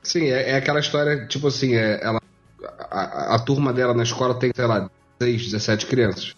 Sim, 0.02 0.26
é, 0.28 0.52
é 0.52 0.56
aquela 0.56 0.80
história, 0.80 1.28
tipo 1.28 1.48
assim, 1.48 1.76
é, 1.76 2.00
ela, 2.02 2.22
a, 2.89 3.02
a- 3.34 3.36
a 3.36 3.39
turma 3.39 3.74
dela 3.74 3.93
na 3.93 4.04
escola 4.04 4.34
tem, 4.34 4.50
sei 4.56 4.65
lá, 4.65 4.89
16, 5.19 5.52
17 5.52 5.86
crianças. 5.88 6.34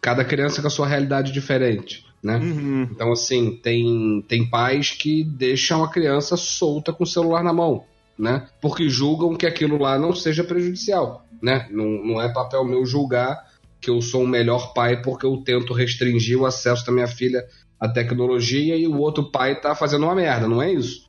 Cada 0.00 0.24
criança 0.24 0.60
com 0.60 0.68
a 0.68 0.70
sua 0.70 0.86
realidade 0.86 1.32
diferente, 1.32 2.04
né? 2.22 2.36
Uhum. 2.36 2.88
Então, 2.90 3.12
assim, 3.12 3.56
tem, 3.56 4.24
tem 4.28 4.48
pais 4.48 4.90
que 4.90 5.24
deixam 5.24 5.82
a 5.82 5.90
criança 5.90 6.36
solta 6.36 6.92
com 6.92 7.04
o 7.04 7.06
celular 7.06 7.42
na 7.42 7.52
mão, 7.52 7.84
né? 8.18 8.48
Porque 8.60 8.88
julgam 8.88 9.34
que 9.34 9.46
aquilo 9.46 9.78
lá 9.78 9.98
não 9.98 10.14
seja 10.14 10.44
prejudicial, 10.44 11.24
né? 11.42 11.68
Não, 11.70 11.86
não 12.04 12.22
é 12.22 12.32
papel 12.32 12.64
meu 12.64 12.84
julgar 12.86 13.48
que 13.80 13.90
eu 13.90 14.00
sou 14.02 14.24
o 14.24 14.28
melhor 14.28 14.72
pai 14.72 15.02
porque 15.02 15.24
eu 15.24 15.36
tento 15.38 15.72
restringir 15.72 16.38
o 16.38 16.46
acesso 16.46 16.84
da 16.84 16.92
minha 16.92 17.06
filha 17.06 17.46
à 17.78 17.88
tecnologia 17.88 18.76
e 18.76 18.86
o 18.86 18.98
outro 18.98 19.30
pai 19.30 19.60
tá 19.60 19.74
fazendo 19.74 20.04
uma 20.04 20.14
merda, 20.14 20.48
não 20.48 20.60
é 20.60 20.72
isso. 20.72 21.08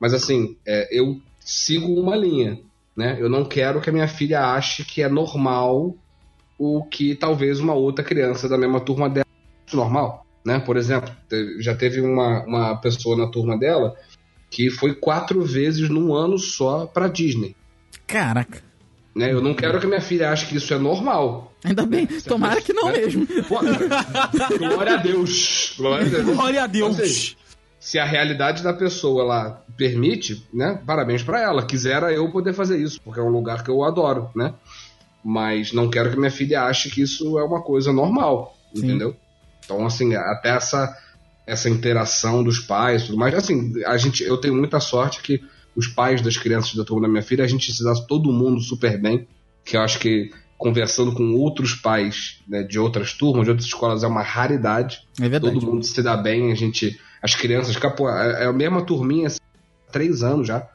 Mas, 0.00 0.14
assim, 0.14 0.56
é, 0.66 0.88
eu 0.96 1.20
sigo 1.40 1.92
uma 2.00 2.16
linha, 2.16 2.60
né? 2.96 3.16
Eu 3.20 3.28
não 3.28 3.44
quero 3.44 3.80
que 3.80 3.90
a 3.90 3.92
minha 3.92 4.08
filha 4.08 4.52
ache 4.52 4.84
que 4.84 5.02
é 5.02 5.08
normal 5.08 5.94
o 6.58 6.84
que 6.84 7.14
talvez 7.14 7.60
uma 7.60 7.74
outra 7.74 8.04
criança 8.04 8.48
da 8.48 8.58
mesma 8.58 8.80
turma 8.80 9.08
dela 9.08 9.26
ache 9.66 9.76
normal 9.76 10.26
né? 10.48 10.58
Por 10.58 10.78
exemplo, 10.78 11.10
já 11.60 11.74
teve 11.74 12.00
uma, 12.00 12.42
uma 12.44 12.76
pessoa 12.76 13.16
na 13.16 13.26
turma 13.26 13.58
dela 13.58 13.94
que 14.50 14.70
foi 14.70 14.94
quatro 14.94 15.42
vezes 15.42 15.90
num 15.90 16.14
ano 16.14 16.38
só 16.38 16.86
pra 16.86 17.06
Disney. 17.06 17.54
Caraca. 18.06 18.62
Né? 19.14 19.30
Eu 19.30 19.42
não 19.42 19.52
quero 19.52 19.78
que 19.78 19.86
minha 19.86 20.00
filha 20.00 20.30
ache 20.30 20.46
que 20.46 20.56
isso 20.56 20.72
é 20.72 20.78
normal. 20.78 21.52
Ainda 21.62 21.84
bem. 21.84 22.06
Tomara 22.06 22.62
que 22.62 22.72
não 22.72 22.90
mesmo. 22.90 23.26
Pô, 23.46 23.58
glória 24.58 24.94
a 24.94 24.96
Deus. 24.96 25.74
Glória 25.76 26.06
a 26.06 26.08
Deus. 26.08 26.24
Glória 26.24 26.64
a 26.64 26.66
Deus! 26.66 26.88
Ou 26.88 27.04
seja, 27.04 27.36
se 27.78 27.98
a 27.98 28.04
realidade 28.04 28.62
da 28.62 28.72
pessoa 28.72 29.24
lá 29.24 29.62
permite, 29.76 30.46
né? 30.54 30.80
Parabéns 30.86 31.22
pra 31.22 31.42
ela. 31.42 31.66
Quisera 31.66 32.12
eu 32.12 32.30
poder 32.30 32.54
fazer 32.54 32.78
isso, 32.78 33.00
porque 33.02 33.20
é 33.20 33.22
um 33.22 33.28
lugar 33.28 33.62
que 33.62 33.70
eu 33.70 33.82
adoro, 33.82 34.30
né? 34.34 34.54
Mas 35.24 35.72
não 35.72 35.90
quero 35.90 36.10
que 36.10 36.18
minha 36.18 36.30
filha 36.30 36.62
ache 36.62 36.90
que 36.90 37.02
isso 37.02 37.38
é 37.38 37.44
uma 37.44 37.62
coisa 37.62 37.92
normal, 37.92 38.56
Sim. 38.74 38.86
entendeu? 38.86 39.16
Então, 39.64 39.84
assim, 39.84 40.14
até 40.14 40.50
essa 40.50 40.96
essa 41.48 41.70
interação 41.70 42.44
dos 42.44 42.58
pais, 42.58 43.04
tudo 43.04 43.16
mais. 43.16 43.34
Assim, 43.34 43.72
a 43.86 43.96
gente, 43.96 44.22
eu 44.22 44.36
tenho 44.36 44.54
muita 44.54 44.78
sorte 44.80 45.22
que 45.22 45.42
os 45.74 45.86
pais 45.86 46.20
das 46.20 46.36
crianças 46.36 46.74
da 46.74 46.84
turma 46.84 47.02
da 47.02 47.08
minha 47.08 47.22
filha, 47.22 47.42
a 47.42 47.48
gente 47.48 47.72
se 47.72 47.82
dá 47.82 47.94
todo 47.94 48.30
mundo 48.30 48.60
super 48.60 49.00
bem, 49.00 49.26
que 49.64 49.74
eu 49.74 49.80
acho 49.80 49.98
que 49.98 50.30
conversando 50.58 51.12
com 51.12 51.34
outros 51.34 51.72
pais 51.72 52.42
né, 52.46 52.62
de 52.62 52.78
outras 52.78 53.14
turmas, 53.14 53.44
de 53.44 53.50
outras 53.50 53.66
escolas, 53.66 54.02
é 54.02 54.06
uma 54.06 54.22
raridade. 54.22 55.00
É 55.18 55.28
verdade. 55.28 55.54
Todo 55.54 55.66
mundo 55.66 55.84
se 55.84 56.02
dá 56.02 56.16
bem, 56.16 56.52
a 56.52 56.54
gente. 56.54 57.00
As 57.22 57.34
crianças, 57.34 57.74
é 57.76 58.42
é 58.42 58.46
a 58.46 58.52
mesma 58.52 58.84
turminha 58.84 59.28
assim, 59.28 59.38
há 59.88 59.92
três 59.92 60.22
anos 60.22 60.46
já. 60.48 60.68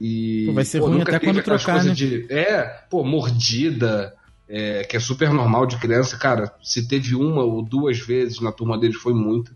E. 0.00 0.50
Vai 0.52 0.64
ser 0.64 0.80
pô, 0.80 0.86
ruim 0.86 0.98
nunca 0.98 1.16
até 1.16 1.24
quando 1.24 1.42
trocar, 1.42 1.84
né? 1.84 1.92
De, 1.92 2.26
é, 2.30 2.62
pô, 2.90 3.02
mordida, 3.04 4.14
é, 4.48 4.84
que 4.84 4.96
é 4.96 5.00
super 5.00 5.32
normal 5.32 5.66
de 5.66 5.76
criança, 5.76 6.16
cara. 6.16 6.52
Se 6.62 6.86
teve 6.86 7.14
uma 7.14 7.42
ou 7.42 7.62
duas 7.62 7.98
vezes 7.98 8.40
na 8.40 8.52
turma 8.52 8.78
deles, 8.78 8.96
foi 8.96 9.14
muito. 9.14 9.54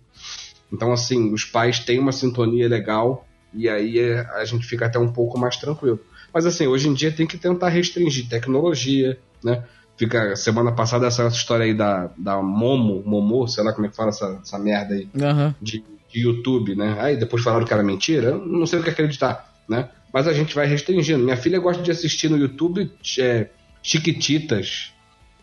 Então, 0.73 0.93
assim, 0.93 1.33
os 1.33 1.45
pais 1.45 1.81
têm 1.81 1.99
uma 1.99 2.13
sintonia 2.13 2.69
legal 2.69 3.27
e 3.53 3.69
aí 3.69 3.99
é- 3.99 4.21
a 4.37 4.45
gente 4.45 4.67
fica 4.67 4.87
até 4.87 4.99
um 4.99 5.13
pouco 5.13 5.39
mais 5.39 5.57
tranquilo. 5.57 6.01
Mas, 6.33 6.47
assim, 6.47 6.67
hoje 6.67 6.89
em 6.89 6.95
dia 6.95 7.11
tem 7.11 7.27
que 7.27 7.37
tentar 7.37 7.69
restringir 7.69 8.29
tecnologia, 8.29 9.19
né? 9.43 9.65
Fica, 9.97 10.35
semana 10.37 10.73
passada 10.73 11.07
essa 11.07 11.27
história 11.27 11.67
aí 11.67 11.75
da, 11.75 12.11
da 12.17 12.41
Momo, 12.41 13.03
Momô, 13.05 13.47
sei 13.47 13.63
lá 13.63 13.73
como 13.73 13.87
é 13.87 13.91
que 13.91 13.97
fala 13.97 14.09
essa, 14.09 14.41
essa 14.43 14.59
merda 14.59 14.95
aí 14.95 15.09
Aham. 15.21 15.55
de, 15.61 15.85
de 16.09 16.21
YouTube, 16.21 16.75
né? 16.75 16.97
Aí 17.01 17.17
depois 17.17 17.43
falaram 17.43 17.67
que 17.67 17.73
era 17.73 17.83
mentira, 17.83 18.35
não 18.39 18.65
sei 18.65 18.79
o 18.79 18.83
que 18.83 18.89
acreditar, 18.91 19.53
né? 19.69 19.91
Mas 20.13 20.27
a 20.27 20.33
gente 20.33 20.55
vai 20.55 20.67
restringindo. 20.67 21.23
Minha 21.25 21.37
filha 21.37 21.59
gosta 21.59 21.83
de 21.83 21.91
assistir 21.91 22.29
no 22.29 22.37
YouTube 22.37 22.91
é, 23.19 23.49
Chiquititas, 23.83 24.93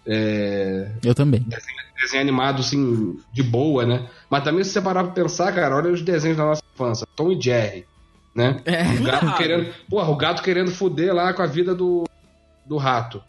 é, 0.07 0.89
Eu 1.03 1.13
também. 1.13 1.45
desenho 2.01 2.21
animado 2.21 2.61
assim, 2.61 3.19
de 3.33 3.43
boa, 3.43 3.85
né? 3.85 4.07
Mas 4.29 4.43
também 4.43 4.63
se 4.63 4.71
você 4.71 4.81
parar 4.81 5.03
pra 5.03 5.13
pensar, 5.13 5.53
cara, 5.53 5.75
olha 5.75 5.91
os 5.91 6.01
desenhos 6.01 6.37
da 6.37 6.45
nossa 6.45 6.63
infância, 6.73 7.05
Tom 7.15 7.31
e 7.31 7.41
Jerry, 7.41 7.85
né? 8.33 8.61
É. 8.65 8.83
O 8.83 9.03
gato 9.03 9.35
querendo, 9.35 9.73
porra, 9.89 10.09
o 10.09 10.15
gato 10.15 10.41
querendo 10.41 10.71
foder 10.71 11.13
lá 11.13 11.33
com 11.33 11.41
a 11.41 11.47
vida 11.47 11.75
do, 11.75 12.05
do 12.65 12.77
rato. 12.77 13.21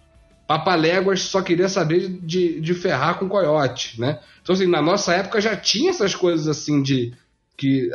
Papaléguas 0.46 1.22
só 1.22 1.42
queria 1.42 1.68
saber 1.68 2.08
de, 2.08 2.60
de 2.60 2.74
ferrar 2.74 3.18
com 3.18 3.28
coiote, 3.28 4.00
né? 4.00 4.20
Então, 4.40 4.54
assim, 4.54 4.66
na 4.66 4.80
nossa 4.80 5.12
época 5.12 5.40
já 5.40 5.56
tinha 5.56 5.90
essas 5.90 6.14
coisas 6.14 6.46
assim 6.46 6.82
de 6.82 7.12
que 7.56 7.90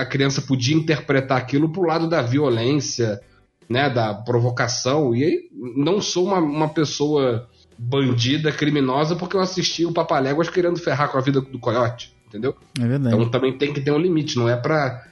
a 0.00 0.06
criança 0.06 0.42
podia 0.42 0.76
interpretar 0.76 1.38
aquilo 1.38 1.70
pro 1.70 1.86
lado 1.86 2.08
da 2.08 2.22
violência, 2.22 3.20
né, 3.68 3.90
da 3.90 4.14
provocação. 4.14 5.14
E 5.14 5.24
aí, 5.24 5.40
não 5.76 6.00
sou 6.00 6.26
uma, 6.26 6.38
uma 6.38 6.68
pessoa 6.68 7.48
bandida, 7.76 8.50
criminosa, 8.50 9.14
porque 9.14 9.36
eu 9.36 9.40
assisti 9.40 9.84
o 9.84 9.92
Papaléguas 9.92 10.50
querendo 10.50 10.78
ferrar 10.78 11.10
com 11.10 11.18
a 11.18 11.20
vida 11.20 11.40
do 11.40 11.58
coiote, 11.58 12.12
entendeu? 12.26 12.54
É 12.78 12.86
verdade. 12.86 13.14
Então 13.14 13.30
também 13.30 13.56
tem 13.56 13.72
que 13.72 13.80
ter 13.80 13.92
um 13.92 13.98
limite, 13.98 14.36
não 14.36 14.48
é 14.48 14.56
pra 14.56 15.04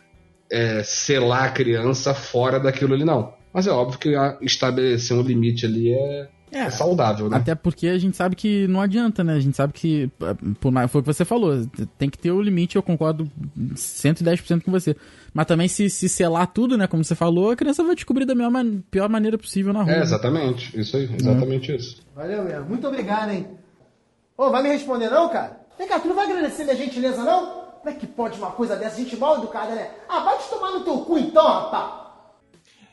é, 0.51 0.83
selar 0.83 1.45
a 1.45 1.51
criança 1.51 2.13
fora 2.13 2.59
daquilo 2.59 2.95
ali, 2.95 3.05
não. 3.05 3.35
Mas 3.53 3.67
é 3.67 3.71
óbvio 3.71 3.99
que 3.99 4.15
estabelecer 4.43 5.17
um 5.17 5.23
limite 5.23 5.65
ali 5.65 5.93
é, 5.93 6.29
É, 6.57 6.67
é 6.67 6.71
saudável, 6.71 7.29
né? 7.29 7.37
Até 7.37 7.55
porque 7.55 7.89
a 7.89 7.99
gente 7.99 8.17
sabe 8.17 8.35
que 8.35 8.67
não 8.69 8.81
adianta, 8.81 9.23
né? 9.23 9.35
A 9.35 9.41
gente 9.41 9.57
sabe 9.57 9.73
que, 9.73 10.11
por 10.61 10.73
mais, 10.73 10.91
foi 10.91 11.01
o 11.01 11.05
que 11.05 11.13
você 11.13 11.25
falou, 11.25 11.67
tem 11.99 12.09
que 12.09 12.19
ter 12.19 12.31
o 12.31 12.41
limite, 12.41 12.77
eu 12.77 12.83
concordo 12.83 13.31
110% 13.75 14.63
com 14.63 14.71
você. 14.71 14.97
Mas 15.35 15.47
também 15.47 15.69
se, 15.69 15.91
se 15.91 16.09
selar 16.09 16.47
tudo, 16.47 16.79
né? 16.79 16.87
Como 16.87 17.05
você 17.05 17.15
falou, 17.15 17.51
a 17.51 17.57
criança 17.57 17.85
vai 17.85 17.95
descobrir 17.95 18.25
da 18.25 18.35
melhor 18.35 18.51
pior 18.91 19.09
maneira 19.09 19.37
possível 19.37 19.73
na 19.73 19.83
rua. 19.83 19.93
É, 19.93 20.01
exatamente. 20.01 20.79
Isso 20.79 20.97
aí, 20.97 21.11
exatamente 21.15 21.75
isso. 21.75 22.03
Valeu 22.15 22.45
mesmo. 22.45 22.65
Muito 22.67 22.89
obrigado, 22.89 23.31
hein? 23.31 23.47
Ô, 24.37 24.51
vai 24.51 24.63
me 24.63 24.71
responder 24.71 25.11
não, 25.11 25.29
cara? 25.29 25.61
Vem 25.79 25.87
cá, 25.87 25.99
tu 25.99 26.09
não 26.09 26.15
vai 26.15 26.25
agradecer 26.25 26.65
minha 26.65 26.77
gentileza, 26.77 27.23
não? 27.23 27.67
Como 27.81 27.91
é 27.91 27.93
que 27.93 28.07
pode 28.07 28.39
uma 28.39 28.51
coisa 28.51 28.77
dessa? 28.77 28.97
Gente 28.97 29.17
mal 29.17 29.37
educada, 29.39 29.75
né? 29.75 29.91
Ah, 30.09 30.21
vai 30.21 30.39
te 30.39 30.49
tomar 30.49 30.73
no 30.73 30.81
teu 30.81 30.99
cu 31.01 31.19
então, 31.19 31.47
rapaz! 31.47 32.06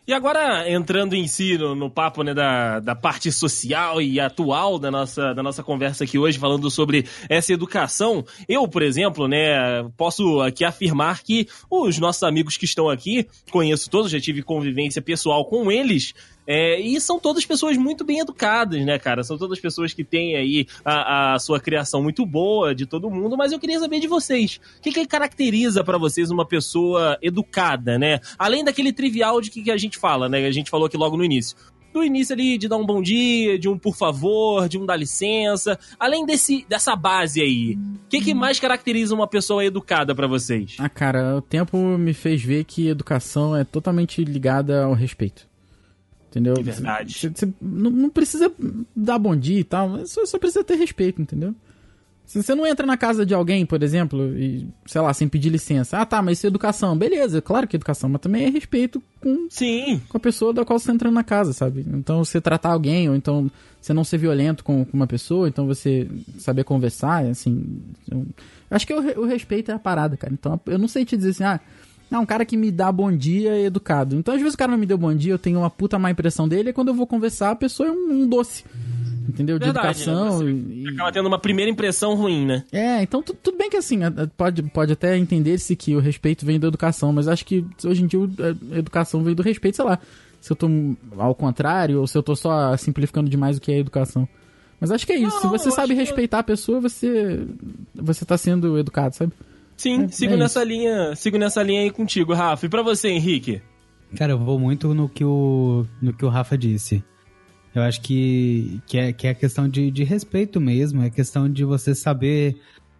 E 0.06 0.12
agora, 0.12 0.70
entrando 0.70 1.16
em 1.16 1.26
si 1.28 1.58
no, 1.58 1.74
no 1.74 1.89
papo 1.89 2.24
né, 2.24 2.34
da, 2.34 2.82
da 2.82 2.93
parte 2.93 3.32
social 3.32 4.01
e 4.01 4.20
atual 4.20 4.78
da 4.78 4.91
nossa, 4.91 5.34
da 5.34 5.41
nossa 5.41 5.64
conversa 5.64 6.04
aqui 6.04 6.20
hoje, 6.20 6.38
falando 6.38 6.70
sobre 6.70 7.08
essa 7.30 7.54
educação, 7.54 8.26
eu, 8.49 8.68
por 8.68 8.82
exemplo, 8.82 9.30
né, 9.30 9.47
posso 9.95 10.41
aqui 10.41 10.66
afirmar 10.66 11.24
que 11.24 11.47
os 11.70 11.99
nossos 11.99 12.22
amigos 12.24 12.58
que 12.58 12.66
estão 12.66 12.89
aqui, 12.89 13.26
conheço 13.49 13.89
todos, 13.89 14.12
já 14.12 14.20
tive 14.20 14.43
convivência 14.43 15.01
pessoal 15.01 15.45
com 15.45 15.72
eles, 15.72 16.14
é, 16.46 16.80
e 16.80 17.00
são 17.00 17.20
todas 17.20 17.46
pessoas 17.46 17.78
muito 17.78 18.04
bem 18.04 18.20
educadas, 18.20 18.84
né, 18.86 19.00
cara? 19.00 19.24
São 19.24 19.38
todas 19.38 19.60
pessoas 19.60 19.94
que 19.94 20.04
têm 20.04 20.36
aí 20.36 20.68
a, 20.84 21.34
a 21.34 21.39
sua 21.39 21.60
criação 21.60 22.02
muito 22.02 22.26
boa 22.26 22.76
de 22.76 22.86
todo 22.86 23.10
mundo, 23.10 23.38
mas 23.38 23.52
eu 23.52 23.60
queria 23.60 23.80
saber 23.80 24.00
de 24.00 24.08
vocês. 24.08 24.60
O 24.78 24.82
que, 24.82 24.91
que 24.91 25.06
caracteriza 25.06 25.84
pra 25.84 25.98
vocês 25.98 26.32
uma 26.32 26.46
pessoa 26.46 27.18
educada, 27.22 27.98
né? 27.98 28.20
Além 28.38 28.64
daquele 28.64 28.91
trivial 28.91 29.39
de 29.41 29.50
que, 29.50 29.64
que 29.64 29.72
a 29.72 29.78
gente 29.78 29.98
fala, 29.98 30.28
né? 30.28 30.46
A 30.46 30.52
gente 30.52 30.70
falou 30.70 30.88
aqui 30.88 30.98
logo 30.98 31.18
no 31.18 31.24
início. 31.24 31.56
Do 31.94 32.04
início 32.04 32.34
ali 32.34 32.58
de 32.58 32.68
dar 32.68 32.78
um 32.78 32.86
bom 32.86 33.04
dia, 33.04 33.60
de 33.60 33.70
um 33.70 33.78
por 33.78 33.96
favor, 33.96 34.68
de 34.68 34.80
um 34.80 34.86
dá 34.86 34.96
licença. 34.96 35.78
Além 36.00 36.26
desse, 36.26 36.66
dessa 36.68 36.96
base 36.96 37.39
aí, 37.39 37.76
o 37.76 38.10
que, 38.10 38.20
que 38.20 38.34
mais 38.34 38.60
caracteriza 38.60 39.14
uma 39.14 39.28
pessoa 39.28 39.64
educada 39.64 40.16
pra 40.16 40.26
vocês? 40.26 40.76
Ah, 40.80 40.89
cara, 40.89 41.38
o 41.38 41.41
tempo 41.41 41.78
me 41.78 42.14
fez 42.14 42.41
ver 42.41 42.64
que 42.64 42.88
educação 42.88 43.56
é 43.56 43.64
totalmente 43.64 44.24
ligada 44.24 44.86
ao 44.86 44.94
respeito. 44.94 45.53
Entendeu? 46.34 46.56
É 46.58 46.64
verdade. 46.64 47.14
Você- 47.14 47.30
você 47.30 47.48
não, 47.62 47.92
não 47.92 48.10
precisa 48.10 48.52
dar 48.96 49.20
bom 49.20 49.36
dia 49.36 49.60
e 49.60 49.64
tal, 49.64 50.04
só, 50.08 50.26
só 50.26 50.40
precisa 50.40 50.64
ter 50.64 50.76
respeito, 50.76 51.22
entendeu? 51.22 51.54
Se 52.26 52.42
você 52.42 52.56
não 52.56 52.66
entra 52.66 52.88
na 52.88 52.98
casa 52.98 53.24
de 53.26 53.34
alguém, 53.36 53.66
por 53.66 53.84
exemplo, 53.84 54.36
e, 54.36 54.66
sei 54.88 55.02
lá, 55.02 55.14
sem 55.14 55.28
pedir 55.28 55.50
licença. 55.50 56.00
Ah, 56.00 56.06
tá, 56.06 56.22
mas 56.22 56.38
isso 56.40 56.48
é 56.48 56.50
educação. 56.50 56.98
Beleza, 56.98 57.42
claro 57.42 57.68
que 57.68 57.76
é 57.76 57.78
educação, 57.78 58.10
mas 58.10 58.22
também 58.22 58.46
é 58.46 58.50
respeito 58.50 59.04
com, 59.22 59.46
Sim, 59.50 60.02
com 60.10 60.18
a 60.18 60.20
pessoa 60.20 60.54
da 60.54 60.64
qual 60.66 60.80
você 60.80 60.88
tá 60.88 60.94
entrando 60.94 61.14
na 61.14 61.24
casa, 61.24 61.52
sabe? 61.54 61.86
Então, 61.94 62.24
você 62.24 62.40
tratar 62.42 62.70
alguém, 62.72 63.10
ou 63.10 63.16
então 63.16 63.52
você 63.80 63.94
não 63.94 64.06
ser 64.06 64.18
violento 64.18 64.64
com, 64.64 64.84
com 64.86 64.96
uma 64.98 65.06
pessoa, 65.06 65.48
então 65.50 65.68
você 65.68 66.08
saber 66.40 66.64
conversar, 66.64 67.26
assim. 67.26 67.82
eu- 68.10 68.26
acho 68.72 68.88
que 68.88 68.94
o, 68.94 69.22
o 69.22 69.26
respeito 69.26 69.70
é 69.70 69.74
a 69.76 69.80
parada, 69.80 70.16
cara. 70.18 70.34
Então, 70.34 70.60
eu 70.66 70.80
não 70.80 70.88
sei 70.88 71.04
te 71.06 71.16
dizer 71.18 71.32
assim, 71.32 71.44
ah, 71.44 71.60
não, 72.14 72.22
um 72.24 72.26
cara 72.26 72.45
que 72.45 72.55
me 72.55 72.72
dá 72.72 72.91
bom 72.91 73.11
dia 73.11 73.51
é 73.55 73.64
educado. 73.66 74.16
Então, 74.16 74.34
às 74.34 74.39
vezes 74.39 74.53
o 74.53 74.57
cara 74.57 74.72
não 74.72 74.78
me 74.78 74.86
deu 74.86 74.97
bom 74.97 75.14
dia, 75.14 75.34
eu 75.34 75.39
tenho 75.39 75.59
uma 75.59 75.70
puta 75.70 75.97
má 75.99 76.09
impressão 76.11 76.47
dele, 76.47 76.70
e 76.70 76.74
quando 76.74 76.88
eu 76.89 76.93
vou 76.93 77.05
conversar, 77.07 77.51
a 77.51 77.55
pessoa 77.55 77.89
é 77.89 77.91
um, 77.91 78.22
um 78.24 78.28
doce. 78.28 78.64
Entendeu? 79.28 79.57
De 79.57 79.66
Verdade, 79.66 80.01
educação. 80.03 80.43
né? 80.43 80.51
e- 80.51 80.89
acaba 80.89 81.11
tendo 81.11 81.28
uma 81.28 81.39
primeira 81.39 81.72
impressão 81.72 82.14
ruim, 82.14 82.45
né? 82.45 82.64
é, 82.74 83.01
então 83.01 83.24
tu- 83.24 83.34
tudo 83.34 83.57
bem 83.57 83.70
que 83.70 83.78
assim, 83.78 83.99
pode, 84.36 84.61
pode 84.64 84.91
até 84.91 85.18
entender-se 85.18 85.76
que 85.78 85.95
o 85.95 85.99
respeito 85.99 86.45
vem 86.45 86.59
da 86.59 86.68
educação, 86.68 87.14
mas 87.14 87.28
acho 87.30 87.45
que 87.45 87.66
hoje 87.86 88.03
em 88.03 88.07
dia 88.07 88.20
a 88.74 88.78
educação 88.80 89.24
vem 89.24 89.34
do 89.34 89.41
respeito, 89.41 89.78
sei 89.78 89.86
lá. 89.86 89.97
Se 90.41 90.51
eu 90.51 90.57
tô 90.57 90.68
ao 91.18 91.34
contrário, 91.34 92.01
ou 92.01 92.05
se 92.05 92.18
eu 92.18 92.22
tô 92.22 92.36
só 92.36 92.76
simplificando 92.76 93.30
demais 93.30 93.55
o 93.57 93.61
que 93.61 93.72
é 93.72 93.80
educação. 93.80 94.28
Mas 94.78 94.91
acho 94.91 95.07
que 95.07 95.14
é 95.14 95.18
isso. 95.18 95.36
Não, 95.36 95.41
se 95.41 95.47
você 95.47 95.72
sabe 95.72 95.93
que- 95.93 96.01
respeitar 96.01 96.39
a 96.39 96.43
pessoa, 96.43 96.82
você. 96.82 97.47
Você 97.95 98.26
tá 98.26 98.38
sendo 98.38 98.78
educado, 98.78 99.16
sabe? 99.16 99.32
Sim, 99.84 100.04
É, 100.04 100.08
sigo 100.08 100.34
é 100.34 100.38
nessa 100.38 100.64
linha, 100.64 101.14
sigo 101.16 101.38
nessa 101.38 101.62
linha 101.62 101.82
aí 101.82 101.92
contigo, 101.92 102.34
Rafa. 102.34 102.66
E 102.66 102.70
pra 102.70 102.82
você, 102.82 103.10
Henrique? 103.10 103.62
Cara, 104.16 104.32
eu 104.32 104.40
vou 104.40 104.58
muito 104.58 104.94
no 104.94 105.10
que 105.10 105.26
o, 105.26 105.86
no 106.02 106.14
que 106.14 106.24
o 106.24 106.30
Rafa 106.30 106.58
disse. 106.58 107.04
Eu 107.76 107.82
acho 107.82 108.00
que, 108.02 108.80
que, 108.86 108.98
é, 108.98 109.12
que 109.12 109.28
é 109.28 109.34
questão 109.34 109.68
de, 109.68 109.92
de 109.92 110.04
respeito 110.06 110.62
mesmo, 110.62 111.02
é 111.04 111.10
questão 111.10 111.50
de 111.50 111.66
você 111.66 111.94
saber, 111.94 112.56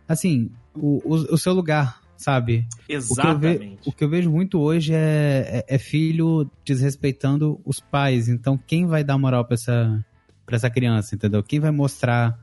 assim, 0.10 0.50
o, 0.76 0.98
o, 1.06 1.14
o 1.36 1.38
seu 1.38 1.54
lugar, 1.54 2.02
sabe? 2.18 2.66
O 2.82 2.86
que, 2.88 2.94
eu 2.94 2.98
Exatamente. 2.98 3.60
ve- 3.60 3.80
o 3.86 3.92
que 3.94 4.04
eu 4.04 4.10
vejo 4.10 4.30
muito 4.30 4.60
hoje 4.60 4.94
é, 4.94 5.64
é, 5.70 5.76
é 5.76 5.78
filho 5.78 6.50
desrespeitando 6.66 7.62
os 7.64 7.80
pais. 7.80 8.28
Então, 8.28 8.58
quem 8.58 8.86
vai 8.88 9.04
dar 9.06 9.18
moral 9.18 9.46
pra 9.46 9.54
essa, 9.54 10.04
pra 10.46 10.56
essa 10.58 10.70
criança, 10.70 11.16
entendeu? 11.16 11.42
Quem 11.44 11.60
vai 11.60 11.72
mostrar 11.72 12.38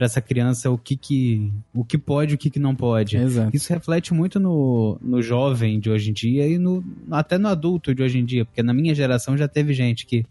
pra 0.00 0.06
essa 0.06 0.22
criança 0.22 0.70
o 0.70 0.78
que, 0.78 0.96
que, 0.96 1.52
o 1.74 1.84
que 1.84 1.98
pode 1.98 2.32
e 2.32 2.34
o 2.34 2.38
que, 2.38 2.48
que 2.48 2.58
não 2.58 2.74
pode? 2.74 3.18
Exato. 3.18 3.54
Isso 3.54 3.70
reflete 3.70 4.14
muito 4.14 4.40
no, 4.40 4.98
no 4.98 5.20
jovem 5.20 5.78
de 5.78 5.90
hoje 5.90 6.08
em 6.08 6.12
dia 6.14 6.48
e 6.48 6.56
no, 6.56 6.82
até 7.10 7.36
no 7.36 7.48
adulto 7.48 7.94
de 7.94 8.02
hoje 8.02 8.18
em 8.18 8.24
dia, 8.24 8.46
porque 8.46 8.62
na 8.62 8.72
minha 8.72 8.94
geração 8.94 9.36
já 9.36 9.46
teve 9.46 9.74
gente 9.74 10.06
que, 10.06 10.24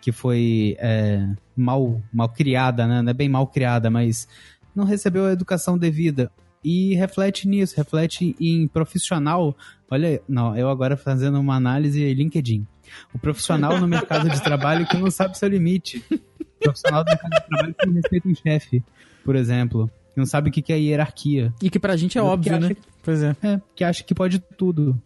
que 0.00 0.10
foi 0.10 0.78
é, 0.78 1.28
mal, 1.54 2.02
mal 2.10 2.30
criada, 2.30 2.86
né? 2.86 3.02
Não 3.02 3.10
é 3.10 3.12
bem 3.12 3.28
mal 3.28 3.46
criada, 3.46 3.90
mas 3.90 4.26
não 4.74 4.86
recebeu 4.86 5.26
a 5.26 5.32
educação 5.32 5.76
devida. 5.76 6.32
E 6.64 6.94
reflete 6.94 7.46
nisso, 7.46 7.74
reflete 7.76 8.34
em 8.40 8.66
profissional. 8.66 9.54
Olha, 9.90 10.22
não, 10.26 10.56
eu 10.56 10.70
agora 10.70 10.96
fazendo 10.96 11.38
uma 11.38 11.54
análise 11.54 12.14
LinkedIn. 12.14 12.66
O 13.14 13.18
profissional 13.18 13.78
no 13.80 13.86
mercado 13.88 14.28
de 14.28 14.42
trabalho 14.42 14.86
que 14.86 14.96
não 14.96 15.10
sabe 15.10 15.36
seu 15.38 15.48
limite. 15.48 16.04
O 16.10 16.18
profissional 16.60 17.04
do 17.04 17.08
mercado 17.08 17.30
de 17.32 17.46
trabalho 17.48 17.74
que 17.74 17.86
não 17.86 17.94
respeita 17.94 18.28
um 18.28 18.34
chefe, 18.34 18.82
por 19.24 19.36
exemplo. 19.36 19.90
Que 20.12 20.18
não 20.18 20.26
sabe 20.26 20.50
o 20.50 20.52
que 20.52 20.72
é 20.72 20.78
hierarquia. 20.78 21.52
E 21.62 21.70
que 21.70 21.78
pra 21.78 21.96
gente 21.96 22.18
é 22.18 22.22
óbvio, 22.22 22.54
acha 22.56 22.68
né? 22.68 22.74
que- 22.74 22.80
Pois 23.02 23.22
é. 23.22 23.34
É, 23.42 23.60
que 23.74 23.82
acha 23.82 24.04
que 24.04 24.14
pode 24.14 24.38
tudo. 24.58 25.00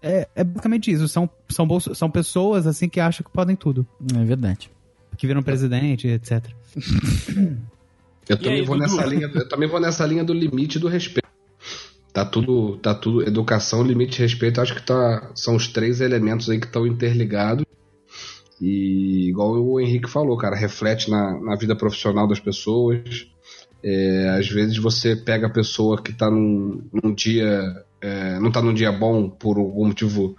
É, 0.00 0.28
é 0.36 0.44
basicamente 0.44 0.90
isso. 0.90 1.08
São, 1.08 1.28
são, 1.48 1.66
bolso- 1.66 1.94
são 1.94 2.08
pessoas 2.10 2.66
assim 2.66 2.88
que 2.88 3.00
acham 3.00 3.24
que 3.24 3.30
podem 3.32 3.56
tudo. 3.56 3.86
É 4.14 4.24
verdade. 4.24 4.70
Que 5.18 5.26
viram 5.26 5.42
presidente, 5.42 6.06
etc. 6.08 6.44
Eu 8.28 8.36
também 8.36 8.60
aí, 8.60 8.62
vou 8.64 8.76
Dudu? 8.76 8.88
nessa 8.96 9.06
linha, 9.06 9.30
eu 9.34 9.48
também 9.48 9.68
vou 9.68 9.80
nessa 9.80 10.06
linha 10.06 10.24
do 10.24 10.32
limite 10.32 10.78
do 10.78 10.88
respeito. 10.88 11.25
Tá 12.16 12.24
tudo, 12.24 12.78
tá 12.78 12.94
tudo 12.94 13.22
educação, 13.28 13.82
limite 13.82 14.16
e 14.16 14.22
respeito, 14.22 14.58
acho 14.58 14.74
que 14.74 14.82
tá 14.82 15.30
são 15.34 15.54
os 15.54 15.68
três 15.68 16.00
elementos 16.00 16.48
aí 16.48 16.58
que 16.58 16.64
estão 16.64 16.86
interligados. 16.86 17.66
E 18.58 19.28
igual 19.28 19.62
o 19.62 19.78
Henrique 19.78 20.08
falou, 20.08 20.34
cara, 20.38 20.56
reflete 20.56 21.10
na, 21.10 21.38
na 21.38 21.54
vida 21.56 21.76
profissional 21.76 22.26
das 22.26 22.40
pessoas. 22.40 23.26
É, 23.84 24.30
às 24.30 24.48
vezes 24.48 24.78
você 24.78 25.14
pega 25.14 25.46
a 25.46 25.52
pessoa 25.52 26.00
que 26.00 26.10
tá 26.10 26.30
num, 26.30 26.88
num 26.90 27.12
dia, 27.12 27.84
é, 28.00 28.40
não 28.40 28.50
tá 28.50 28.62
num 28.62 28.72
dia 28.72 28.90
bom 28.90 29.28
por 29.28 29.58
algum 29.58 29.88
motivo 29.88 30.34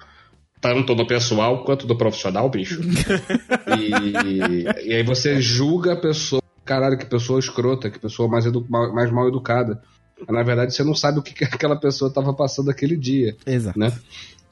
tanto 0.60 0.96
no 0.96 1.06
pessoal 1.06 1.64
quanto 1.64 1.88
no 1.88 1.96
profissional, 1.96 2.50
bicho. 2.50 2.82
e, 3.78 4.88
e 4.90 4.94
aí 4.96 5.04
você 5.04 5.40
julga 5.40 5.94
a 5.94 5.96
pessoa 5.96 6.42
caralho, 6.66 6.98
que 6.98 7.06
pessoa 7.06 7.40
escrota, 7.40 7.92
que 7.92 8.00
pessoa 8.00 8.28
mais, 8.28 8.46
mais 8.92 9.12
mal 9.12 9.28
educada. 9.28 9.80
Na 10.30 10.44
verdade, 10.44 10.74
você 10.74 10.84
não 10.84 10.96
sabe 10.96 11.20
o 11.20 11.22
que, 11.24 11.34
que 11.34 11.44
aquela 11.44 11.76
pessoa 11.76 12.10
estava 12.10 12.34
passando 12.34 12.70
aquele 12.72 12.96
dia, 12.98 13.36
Exato. 13.46 13.78
né? 13.78 13.92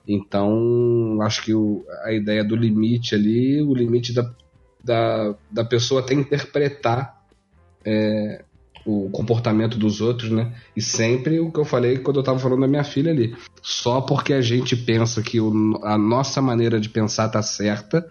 Então, 0.07 1.19
acho 1.21 1.43
que 1.43 1.53
o- 1.53 1.83
a 2.03 2.11
ideia 2.13 2.43
do 2.43 2.55
limite 2.55 3.15
ali, 3.15 3.61
o 3.61 3.73
limite 3.73 4.13
da, 4.13 4.31
da, 4.83 5.35
da 5.49 5.65
pessoa 5.65 6.01
até 6.01 6.13
interpretar 6.13 7.15
é, 7.83 8.43
o 8.85 9.09
comportamento 9.09 9.77
dos 9.77 10.01
outros, 10.01 10.29
né? 10.31 10.53
E 10.75 10.81
sempre 10.81 11.39
o 11.39 11.51
que 11.51 11.59
eu 11.59 11.65
falei 11.65 11.97
quando 11.97 12.17
eu 12.19 12.23
tava 12.23 12.37
falando 12.39 12.61
da 12.61 12.67
minha 12.67 12.83
filha 12.83 13.11
ali. 13.11 13.35
Só 13.61 14.01
porque 14.01 14.33
a 14.33 14.41
gente 14.41 14.75
pensa 14.75 15.21
que 15.23 15.39
o- 15.39 15.79
a 15.83 15.97
nossa 15.97 16.41
maneira 16.41 16.79
de 16.79 16.89
pensar 16.89 17.29
tá 17.29 17.41
certa, 17.41 18.07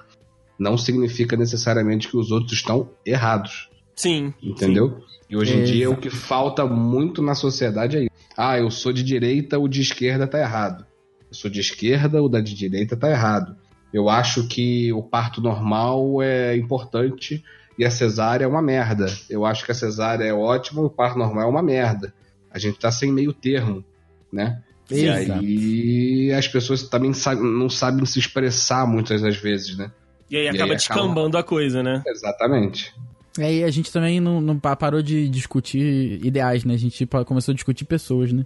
não 0.58 0.76
significa 0.78 1.36
necessariamente 1.36 2.08
que 2.08 2.16
os 2.16 2.30
outros 2.30 2.52
estão 2.52 2.90
errados. 3.06 3.68
Sim. 3.96 4.32
Entendeu? 4.42 5.02
E 5.28 5.36
hoje 5.36 5.54
em 5.54 5.58
Exato. 5.60 5.72
dia 5.72 5.90
o 5.90 5.96
que 5.96 6.10
falta 6.10 6.64
muito 6.66 7.22
na 7.22 7.34
sociedade 7.34 7.96
é 7.96 8.00
isso. 8.02 8.10
Ah, 8.36 8.58
eu 8.58 8.70
sou 8.70 8.92
de 8.92 9.02
direita, 9.02 9.58
o 9.58 9.68
de 9.68 9.80
esquerda 9.80 10.26
tá 10.26 10.38
errado. 10.40 10.84
Eu 11.30 11.34
sou 11.34 11.50
de 11.50 11.60
esquerda, 11.60 12.22
o 12.22 12.28
da 12.28 12.40
de 12.40 12.54
direita 12.54 12.96
tá 12.96 13.08
errado. 13.10 13.56
Eu 13.92 14.08
acho 14.08 14.48
que 14.48 14.92
o 14.92 15.02
parto 15.02 15.40
normal 15.40 16.20
é 16.20 16.56
importante 16.56 17.42
e 17.78 17.84
a 17.84 17.90
cesárea 17.90 18.44
é 18.44 18.48
uma 18.48 18.60
merda. 18.62 19.06
Eu 19.30 19.44
acho 19.46 19.64
que 19.64 19.70
a 19.70 19.74
cesárea 19.74 20.24
é 20.24 20.32
ótima 20.34 20.82
e 20.82 20.84
o 20.84 20.90
parto 20.90 21.18
normal 21.18 21.44
é 21.44 21.50
uma 21.50 21.62
merda. 21.62 22.12
A 22.50 22.58
gente 22.58 22.78
tá 22.78 22.90
sem 22.90 23.12
meio 23.12 23.32
termo, 23.32 23.84
né? 24.32 24.62
E 24.90 25.04
Exato. 25.06 25.40
aí 25.40 26.32
as 26.36 26.46
pessoas 26.48 26.82
também 26.88 27.12
não 27.40 27.70
sabem 27.70 28.04
se 28.04 28.18
expressar 28.18 28.86
muitas 28.86 29.22
das 29.22 29.36
vezes, 29.36 29.76
né? 29.78 29.90
E 30.30 30.36
aí 30.36 30.42
E 30.44 30.48
aí 30.48 30.48
acaba 30.48 30.64
acaba- 30.64 30.76
descambando 30.76 31.38
a 31.38 31.42
coisa, 31.42 31.82
né? 31.82 32.02
Exatamente. 32.06 32.92
E 33.38 33.42
aí 33.42 33.64
a 33.64 33.70
gente 33.70 33.90
também 33.92 34.20
não, 34.20 34.40
não 34.40 34.58
pa- 34.58 34.76
parou 34.76 35.02
de 35.02 35.28
discutir 35.28 36.24
ideais, 36.24 36.64
né? 36.64 36.74
A 36.74 36.78
gente 36.78 37.04
pa- 37.06 37.24
começou 37.24 37.52
a 37.52 37.54
discutir 37.54 37.84
pessoas, 37.84 38.32
né? 38.32 38.44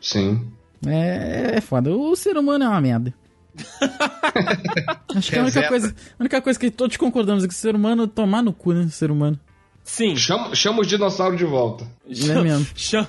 Sim. 0.00 0.50
É, 0.86 1.56
é 1.56 1.60
foda. 1.60 1.90
O 1.94 2.16
ser 2.16 2.36
humano 2.38 2.64
é 2.64 2.68
uma 2.68 2.80
merda. 2.80 3.12
Acho 5.14 5.30
que 5.30 5.38
a 5.38 5.42
única 5.42 5.68
coisa, 5.68 5.94
a 6.18 6.22
única 6.22 6.40
coisa 6.40 6.58
que 6.58 6.70
todos 6.70 6.96
concordamos 6.96 7.44
é 7.44 7.48
que 7.48 7.52
o 7.54 7.56
ser 7.56 7.74
humano 7.74 8.06
tomar 8.06 8.42
no 8.42 8.52
cu, 8.52 8.72
né? 8.72 8.82
O 8.84 8.90
ser 8.90 9.10
humano. 9.10 9.38
Sim. 9.84 10.16
Chama, 10.16 10.54
chama 10.54 10.80
os 10.80 10.86
dinossauros 10.86 11.38
de 11.38 11.44
volta. 11.44 11.86
Não 12.06 12.38
é 12.38 12.42
mesmo? 12.42 12.66
Chama, 12.74 13.08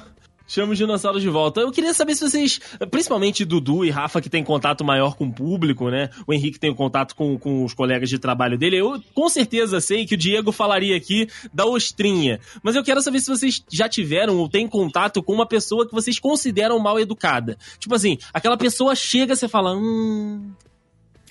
chama 0.52 0.74
os 0.74 0.78
dinossauros 0.78 1.22
de 1.22 1.30
volta. 1.30 1.62
Eu 1.62 1.72
queria 1.72 1.94
saber 1.94 2.14
se 2.14 2.30
vocês, 2.30 2.60
principalmente 2.90 3.46
Dudu 3.46 3.86
e 3.86 3.90
Rafa, 3.90 4.22
que 4.22 4.30
tem 4.30 4.44
contato 4.44 4.84
maior 4.84 5.16
com 5.16 5.26
o 5.26 5.34
público, 5.34 5.90
né? 5.90 6.10
O 6.28 6.34
Henrique 6.34 6.60
tem 6.60 6.70
o 6.70 6.76
contato 6.76 7.16
com, 7.16 7.38
com 7.40 7.64
os 7.64 7.74
colegas 7.74 8.10
de 8.10 8.20
trabalho 8.20 8.58
dele. 8.58 8.78
Eu 8.78 9.02
com 9.14 9.30
certeza 9.30 9.80
sei 9.80 10.06
que 10.06 10.16
o 10.16 10.18
Diego 10.18 10.52
falaria 10.52 10.96
aqui 10.96 11.30
da 11.54 11.66
ostrinha. 11.66 12.40
Mas 12.62 12.76
eu 12.76 12.84
quero 12.84 13.02
saber 13.02 13.22
se 13.22 13.30
vocês 13.30 13.64
já 13.72 13.88
tiveram 13.88 14.38
ou 14.38 14.50
têm 14.50 14.68
contato 14.68 15.24
com 15.24 15.34
uma 15.34 15.46
pessoa 15.46 15.88
que 15.88 15.94
vocês 15.94 16.20
consideram 16.20 16.78
mal 16.80 17.00
educada. 17.00 17.58
Tipo 17.80 17.96
assim, 17.96 18.18
aquela 18.34 18.58
pessoa 18.58 18.94
chega 18.94 19.34
e 19.34 19.38
você 19.38 19.48
fala, 19.48 19.74
hum. 19.74 20.52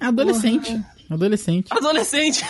Adolescente. 0.00 0.80
Adolescente. 1.11 1.66
Adolescente! 1.70 2.44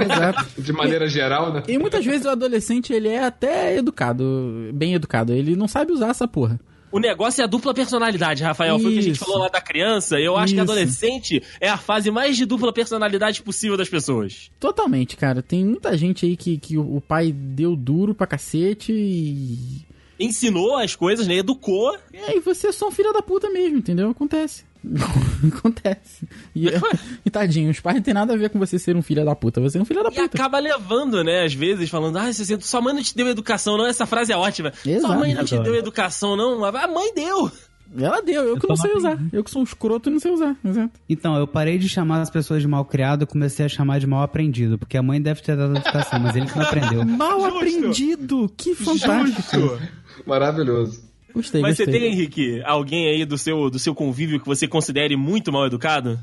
Exato. 0.00 0.46
De 0.60 0.72
maneira 0.72 1.06
geral, 1.06 1.52
né? 1.52 1.62
E 1.68 1.78
muitas 1.78 2.04
vezes 2.04 2.24
o 2.24 2.30
adolescente, 2.30 2.92
ele 2.92 3.08
é 3.08 3.22
até 3.22 3.76
educado, 3.76 4.70
bem 4.72 4.94
educado. 4.94 5.32
Ele 5.32 5.54
não 5.54 5.68
sabe 5.68 5.92
usar 5.92 6.08
essa 6.08 6.26
porra. 6.26 6.58
O 6.90 6.98
negócio 6.98 7.42
é 7.42 7.44
a 7.44 7.46
dupla 7.46 7.74
personalidade, 7.74 8.42
Rafael. 8.42 8.78
Foi 8.78 8.90
o 8.90 8.92
que 8.94 8.98
a 9.00 9.02
gente 9.02 9.16
Isso. 9.16 9.24
falou 9.24 9.40
lá 9.40 9.48
da 9.48 9.60
criança. 9.60 10.18
Eu 10.18 10.36
acho 10.36 10.54
que 10.54 10.60
Isso. 10.60 10.70
adolescente 10.72 11.42
é 11.60 11.68
a 11.68 11.76
fase 11.76 12.10
mais 12.10 12.36
de 12.36 12.46
dupla 12.46 12.72
personalidade 12.72 13.42
possível 13.42 13.76
das 13.76 13.88
pessoas. 13.88 14.50
Totalmente, 14.58 15.16
cara. 15.16 15.42
Tem 15.42 15.64
muita 15.64 15.96
gente 15.98 16.24
aí 16.24 16.36
que, 16.36 16.56
que 16.56 16.78
o 16.78 16.96
o 16.96 17.00
pai 17.00 17.32
deu 17.32 17.76
duro 17.76 18.14
pra 18.14 18.26
cacete 18.26 18.92
e. 18.92 19.84
Ensinou 20.18 20.76
as 20.76 20.96
coisas, 20.96 21.26
né? 21.26 21.36
Educou. 21.36 21.94
E 22.14 22.16
aí 22.16 22.40
você 22.40 22.68
é 22.68 22.72
só 22.72 22.88
um 22.88 22.90
filho 22.90 23.12
da 23.12 23.20
puta 23.20 23.50
mesmo, 23.50 23.76
entendeu? 23.76 24.08
Acontece. 24.08 24.64
Acontece. 25.56 26.28
E, 26.54 26.66
e 27.24 27.30
tadinho, 27.30 27.70
os 27.70 27.80
pais 27.80 27.96
não 27.96 28.02
tem 28.02 28.14
nada 28.14 28.34
a 28.34 28.36
ver 28.36 28.50
com 28.50 28.58
você 28.58 28.78
ser 28.78 28.96
um 28.96 29.02
filho 29.02 29.24
da 29.24 29.34
puta. 29.34 29.60
Você 29.60 29.78
é 29.78 29.80
um 29.80 29.84
filho 29.84 30.02
da 30.02 30.08
E 30.10 30.12
puta. 30.12 30.24
acaba 30.24 30.58
levando, 30.58 31.22
né? 31.24 31.44
Às 31.44 31.54
vezes, 31.54 31.88
falando, 31.90 32.16
ah, 32.18 32.32
você, 32.32 32.58
sua 32.60 32.80
mãe 32.80 32.94
não 32.94 33.02
te 33.02 33.14
deu 33.16 33.28
educação, 33.28 33.76
não. 33.76 33.86
Essa 33.86 34.06
frase 34.06 34.32
é 34.32 34.36
ótima. 34.36 34.72
Exato. 34.84 35.06
Sua 35.06 35.16
mãe 35.16 35.34
não 35.34 35.44
te 35.44 35.58
deu 35.58 35.74
educação, 35.74 36.36
não. 36.36 36.64
A 36.64 36.86
mãe 36.88 37.12
deu. 37.14 37.50
Ela 37.96 38.20
deu, 38.20 38.42
eu 38.42 38.58
que 38.58 38.66
Eu 38.66 38.68
não 38.70 38.76
tô 38.76 38.82
sei 38.82 38.92
usar. 38.94 39.16
Eu 39.32 39.44
que 39.44 39.50
sou 39.50 39.60
um 39.60 39.64
escroto 39.64 40.10
e 40.10 40.12
não 40.12 40.18
sei 40.18 40.32
usar. 40.32 40.56
Exato. 40.64 40.90
Então, 41.08 41.36
eu 41.36 41.46
parei 41.46 41.78
de 41.78 41.88
chamar 41.88 42.20
as 42.20 42.28
pessoas 42.28 42.60
de 42.60 42.66
mal 42.66 42.84
criado 42.84 43.22
e 43.22 43.26
comecei 43.26 43.64
a 43.64 43.68
chamar 43.68 44.00
de 44.00 44.06
mal 44.08 44.22
aprendido, 44.24 44.76
porque 44.76 44.96
a 44.96 45.02
mãe 45.02 45.22
deve 45.22 45.40
ter 45.40 45.56
dado 45.56 45.76
educação, 45.76 46.18
mas 46.18 46.34
ele 46.34 46.46
que 46.46 46.56
não 46.58 46.64
aprendeu. 46.64 47.04
Mal 47.06 47.40
Justo. 47.40 47.56
aprendido! 47.56 48.52
Que 48.56 48.74
fantástico! 48.74 49.78
Maravilhoso. 50.26 51.05
Gostei, 51.36 51.60
Mas 51.60 51.76
gostei. 51.76 51.86
você 51.86 52.00
tem, 52.00 52.12
Henrique, 52.12 52.62
alguém 52.64 53.08
aí 53.08 53.24
do 53.26 53.36
seu, 53.36 53.68
do 53.68 53.78
seu 53.78 53.94
convívio 53.94 54.40
que 54.40 54.46
você 54.46 54.66
considere 54.66 55.16
muito 55.16 55.52
mal 55.52 55.66
educado? 55.66 56.18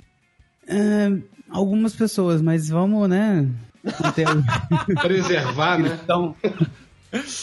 É, 0.68 1.12
algumas 1.50 1.94
pessoas, 1.96 2.42
mas 2.42 2.68
vamos, 2.68 3.08
né? 3.08 3.48
Preservar, 5.02 5.78
né? 5.80 6.00
Então, 6.04 6.36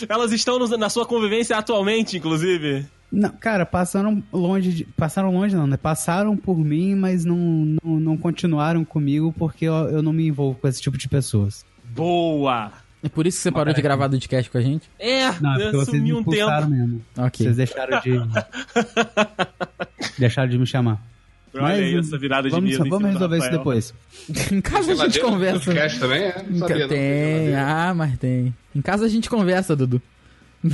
Elas 0.09 0.33
estão 0.33 0.59
no- 0.59 0.77
na 0.77 0.89
sua 0.89 1.07
convivência 1.07 1.57
atualmente, 1.57 2.17
inclusive. 2.17 2.87
não, 3.13 3.29
cara, 3.31 3.65
passaram 3.65 4.21
longe 4.33 4.73
de, 4.73 4.85
passaram 4.85 5.33
longe 5.33 5.55
não, 5.55 5.67
né? 5.67 5.77
Passaram 5.77 6.37
por 6.37 6.59
mim, 6.59 6.95
mas 6.97 7.25
não, 7.25 7.37
não, 7.85 8.01
não 8.01 8.17
continuaram 8.17 8.85
comigo 8.85 9.33
porque 9.39 9.67
eu, 9.67 9.75
eu 9.91 10.03
não 10.03 10.13
me 10.13 10.27
envolvo 10.27 10.59
com 10.59 10.67
esse 10.67 10.81
tipo 10.83 10.99
de 10.99 11.09
pessoas. 11.09 11.65
Boa! 11.95 12.73
É 13.03 13.09
por 13.09 13.27
isso 13.27 13.39
que 13.39 13.43
você 13.45 13.51
parou 13.51 13.73
de 13.73 13.81
gravar 13.81 14.09
do 14.09 14.17
podcast 14.17 14.51
com 14.51 14.59
a 14.59 14.61
gente? 14.61 14.89
É, 14.99 15.31
Não, 15.41 15.55
é 15.55 15.59
porque 15.65 15.77
vocês 15.77 16.03
me 16.03 16.13
um 16.13 16.23
tempo. 16.23 16.67
mesmo. 16.69 17.03
Ok. 17.17 17.47
Vocês 17.47 17.57
deixaram 17.57 18.01
de 18.01 18.21
deixaram 20.19 20.49
de 20.51 20.59
me 20.59 20.67
chamar. 20.67 21.01
Olha 21.53 21.63
Mas, 21.63 21.79
aí 21.81 21.97
essa 21.97 22.17
virada 22.19 22.49
de 22.49 22.55
vamos, 22.55 22.71
mesa. 22.71 22.85
vamos 22.89 23.11
resolver 23.13 23.39
isso 23.39 23.51
depois. 23.51 23.95
em 24.53 24.61
casa 24.61 24.93
a 24.93 24.95
gente 24.95 25.19
conversa. 25.21 25.65
podcast 25.65 25.99
também 25.99 26.23
é? 26.25 26.45
Não 26.49 26.59
sabia, 26.59 26.79
não. 26.79 26.89
tem, 26.89 26.99
Geladeira. 26.99 27.67
ah, 27.67 27.95
mas 27.95 28.19
tem. 28.19 28.55
Em 28.75 28.81
casa 28.83 29.07
a 29.07 29.09
gente 29.09 29.29
conversa, 29.31 29.75
Dudu. 29.75 30.01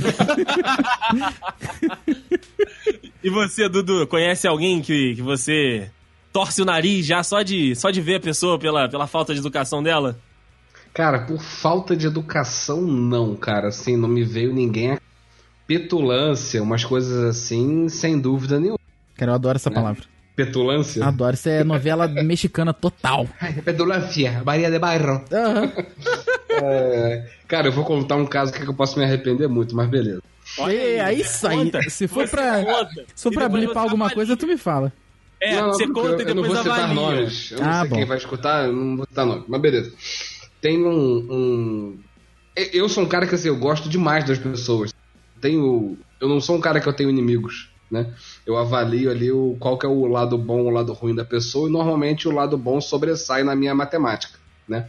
E 3.23 3.29
você, 3.29 3.67
Dudu, 3.67 4.05
conhece 4.07 4.47
alguém 4.47 4.81
que, 4.81 5.15
que 5.15 5.21
você 5.21 5.89
torce 6.31 6.61
o 6.61 6.65
nariz 6.65 7.05
já 7.05 7.23
só 7.23 7.41
de, 7.41 7.75
só 7.75 7.89
de 7.89 7.99
ver 7.99 8.15
a 8.15 8.19
pessoa 8.19 8.57
pela, 8.59 8.87
pela 8.87 9.07
falta 9.07 9.33
de 9.33 9.39
educação 9.39 9.81
dela? 9.81 10.17
Cara, 10.97 11.19
por 11.19 11.39
falta 11.39 11.95
de 11.95 12.07
educação, 12.07 12.81
não, 12.81 13.35
cara. 13.35 13.67
Assim, 13.67 13.95
não 13.95 14.09
me 14.09 14.23
veio 14.23 14.51
ninguém. 14.51 14.93
a- 14.93 14.99
Petulância, 15.67 16.63
umas 16.63 16.83
coisas 16.83 17.23
assim, 17.23 17.87
sem 17.87 18.19
dúvida 18.19 18.59
nenhuma. 18.59 18.79
Cara, 19.15 19.31
eu 19.31 19.35
adoro 19.35 19.57
essa 19.57 19.69
palavra. 19.69 20.03
Petulância? 20.35 21.05
Adoro. 21.05 21.35
Isso 21.35 21.49
é 21.49 21.61
novela 21.65 22.07
mexicana 22.07 22.73
total. 22.73 23.27
Petulância, 23.63 24.41
Maria 24.45 24.71
de 24.71 24.79
Bairro. 24.79 25.23
Aham. 25.31 25.71
É, 26.59 27.27
cara, 27.47 27.67
eu 27.67 27.71
vou 27.71 27.83
contar 27.85 28.15
um 28.15 28.25
caso 28.25 28.51
que 28.51 28.63
eu 28.67 28.73
posso 28.73 28.97
me 28.97 29.05
arrepender 29.05 29.47
muito, 29.47 29.75
mas 29.75 29.87
beleza. 29.87 30.23
É, 30.67 30.99
aí 31.01 31.23
sai. 31.23 31.55
Conta. 31.55 31.81
Se 31.87 32.07
for 32.07 32.25
Você 32.25 32.35
pra, 32.35 32.63
conta. 32.65 33.05
se 33.13 33.23
for 33.23 33.31
pra 33.31 33.43
depois 33.43 33.63
blipar 33.65 33.83
alguma 33.83 34.05
avalia. 34.05 34.15
coisa, 34.15 34.35
tu 34.35 34.47
me 34.47 34.57
fala. 34.57 34.91
É, 35.39 35.53
Não, 35.55 35.67
não, 35.67 35.73
você 35.73 35.87
conta 35.87 36.07
eu, 36.09 36.19
e 36.19 36.21
eu 36.31 36.35
não 36.35 36.41
depois 36.41 36.47
vou 36.47 36.63
citar 36.63 36.79
avalia. 36.89 36.95
nomes. 36.95 37.51
Eu 37.51 37.59
não 37.59 37.69
Ah, 37.69 37.79
sei 37.81 37.89
bom. 37.89 37.95
quem 37.97 38.05
vai 38.05 38.17
escutar, 38.17 38.65
eu 38.65 38.73
não 38.73 38.97
vou 38.97 39.05
citar 39.05 39.25
nomes, 39.27 39.43
mas 39.47 39.61
beleza. 39.61 39.93
Tem 40.61 40.83
um, 40.85 41.17
um- 41.31 41.99
Eu 42.73 42.89
sou 42.89 43.03
um 43.03 43.07
cara 43.07 43.27
que 43.27 43.35
assim, 43.35 43.47
eu 43.49 43.57
gosto 43.57 43.87
demais 43.89 44.23
das 44.25 44.37
pessoas. 44.39 44.93
Tenho. 45.39 45.97
Eu 46.19 46.27
não 46.27 46.41
sou 46.41 46.55
um 46.55 46.61
cara 46.61 46.79
que 46.79 46.87
eu 46.87 46.93
tenho 46.93 47.09
inimigos, 47.09 47.69
né? 47.91 48.11
Eu 48.45 48.57
avalio 48.57 49.11
ali 49.11 49.31
o, 49.31 49.55
qual 49.59 49.77
que 49.77 49.85
é 49.85 49.89
o 49.89 50.07
lado 50.07 50.37
bom 50.37 50.61
o 50.63 50.69
lado 50.69 50.93
ruim 50.93 51.13
da 51.13 51.23
pessoa 51.23 51.69
e 51.69 51.71
normalmente 51.71 52.27
o 52.27 52.31
lado 52.31 52.57
bom 52.57 52.81
sobressai 52.81 53.43
na 53.43 53.55
minha 53.55 53.75
matemática, 53.75 54.39
né? 54.67 54.87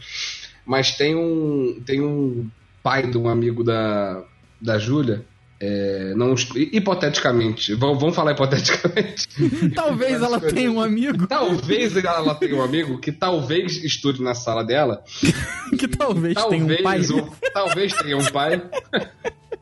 Mas 0.65 0.95
tem 0.97 1.15
um. 1.15 1.81
Tem 1.85 2.01
um 2.01 2.49
pai 2.81 3.05
de 3.07 3.17
um 3.17 3.27
amigo 3.27 3.63
da, 3.63 4.23
da 4.59 4.79
Júlia. 4.79 5.25
É, 5.61 6.13
não, 6.15 6.33
hipoteticamente, 6.55 7.73
vamos, 7.75 7.99
vamos 7.99 8.15
falar 8.15 8.31
hipoteticamente. 8.31 9.27
Talvez 9.75 10.21
ela 10.21 10.39
tenha 10.39 10.71
um 10.71 10.79
amigo 10.81 11.27
Talvez 11.27 11.95
ela 11.97 12.33
tenha 12.35 12.55
um 12.55 12.61
amigo 12.61 12.97
que 12.99 13.11
talvez 13.11 13.83
estude 13.83 14.21
na 14.21 14.33
sala 14.33 14.63
dela. 14.63 15.03
que 15.77 15.87
talvez, 15.87 16.35
tenha 16.49 16.63
um 16.63 16.67
pai. 16.83 17.01
Talvez, 17.01 17.11
o- 17.11 17.31
talvez 17.53 17.93
tenha 17.93 18.17
um 18.17 18.25
pai. 18.31 18.61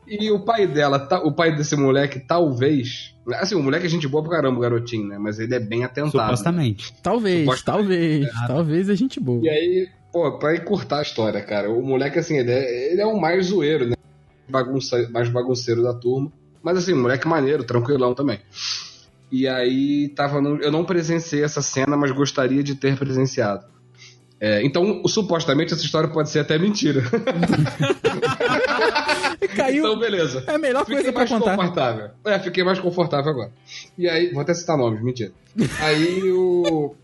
E 0.06 0.30
o 0.30 0.40
pai 0.40 0.66
dela, 0.66 0.98
ta- 0.98 1.20
o 1.22 1.32
pai 1.32 1.54
desse 1.54 1.76
moleque, 1.76 2.18
talvez. 2.20 3.14
Assim, 3.34 3.54
o 3.56 3.62
moleque 3.62 3.86
é 3.86 3.88
gente 3.90 4.08
boa 4.08 4.22
pra 4.22 4.36
caramba, 4.36 4.56
o 4.56 4.60
garotinho, 4.62 5.06
né? 5.06 5.18
Mas 5.18 5.38
ele 5.38 5.54
é 5.54 5.60
bem 5.60 5.84
atentado. 5.84 6.12
Supostamente. 6.12 6.94
Talvez, 7.02 7.40
Supostamente. 7.44 7.88
talvez. 7.90 8.46
Talvez 8.46 8.88
a 8.90 8.94
gente 8.94 9.20
boa. 9.20 9.40
E 9.44 9.48
aí, 9.50 9.88
pô, 10.10 10.38
pra 10.38 10.56
encurtar 10.56 11.00
a 11.00 11.02
história, 11.02 11.42
cara, 11.42 11.70
o 11.70 11.82
moleque, 11.82 12.18
assim, 12.18 12.38
ele 12.38 12.50
é, 12.52 12.92
ele 12.92 13.00
é 13.02 13.06
o 13.06 13.20
mais 13.20 13.46
zoeiro, 13.46 13.86
né? 13.86 13.96
Bagunça, 14.48 15.08
mais 15.10 15.28
bagunceiro 15.28 15.82
da 15.82 15.94
turma. 15.94 16.32
Mas, 16.62 16.78
assim, 16.78 16.94
moleque 16.94 17.26
maneiro, 17.28 17.64
tranquilão 17.64 18.14
também. 18.14 18.40
E 19.30 19.46
aí, 19.46 20.08
tava 20.08 20.40
no, 20.40 20.56
eu 20.56 20.72
não 20.72 20.84
presenciei 20.84 21.42
essa 21.44 21.60
cena, 21.62 21.96
mas 21.96 22.10
gostaria 22.10 22.62
de 22.62 22.74
ter 22.74 22.96
presenciado. 22.98 23.66
É, 24.40 24.64
então, 24.64 25.02
supostamente, 25.06 25.74
essa 25.74 25.84
história 25.84 26.08
pode 26.08 26.30
ser 26.30 26.38
até 26.38 26.56
mentira. 26.58 27.02
Caiu. 29.56 29.84
então, 29.84 29.98
beleza. 29.98 30.44
É 30.46 30.54
a 30.54 30.58
melhor 30.58 30.80
Fiquei 30.84 30.96
coisa 30.96 31.12
pra 31.12 31.20
mais 31.20 31.30
contar. 31.30 31.56
confortável. 31.56 32.10
É, 32.24 32.38
fiquei 32.38 32.64
mais 32.64 32.78
confortável 32.78 33.30
agora. 33.30 33.52
E 33.96 34.08
aí, 34.08 34.32
vou 34.32 34.40
até 34.40 34.54
citar 34.54 34.76
nomes, 34.76 35.02
mentira. 35.02 35.32
Aí 35.80 36.30
o. 36.30 36.94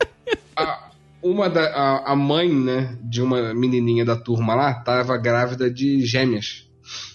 A, 0.56 0.88
uma 1.22 1.48
da. 1.50 1.64
A, 1.66 2.12
a 2.12 2.16
mãe, 2.16 2.48
né, 2.52 2.96
de 3.02 3.20
uma 3.22 3.52
menininha 3.54 4.04
da 4.04 4.16
turma 4.16 4.54
lá, 4.54 4.74
tava 4.74 5.16
grávida 5.16 5.70
de 5.70 6.04
gêmeas. 6.06 6.63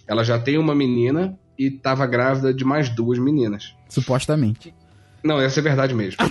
Ela 0.09 0.23
já 0.23 0.39
tem 0.39 0.57
uma 0.57 0.73
menina 0.73 1.37
e 1.57 1.69
tava 1.69 2.07
grávida 2.07 2.51
de 2.53 2.65
mais 2.65 2.89
duas 2.89 3.19
meninas. 3.19 3.75
Supostamente. 3.87 4.73
Não, 5.23 5.39
essa 5.39 5.59
é 5.59 5.63
verdade 5.63 5.93
mesmo. 5.93 6.17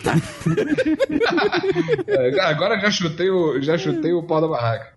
É, 2.07 2.41
Agora 2.41 2.79
já 2.81 2.91
chutei 2.91 3.31
o, 3.31 3.61
já 3.61 3.77
chutei 3.79 4.13
o 4.13 4.23
pau 4.23 4.41
da 4.41 4.49
barraca. 4.49 4.93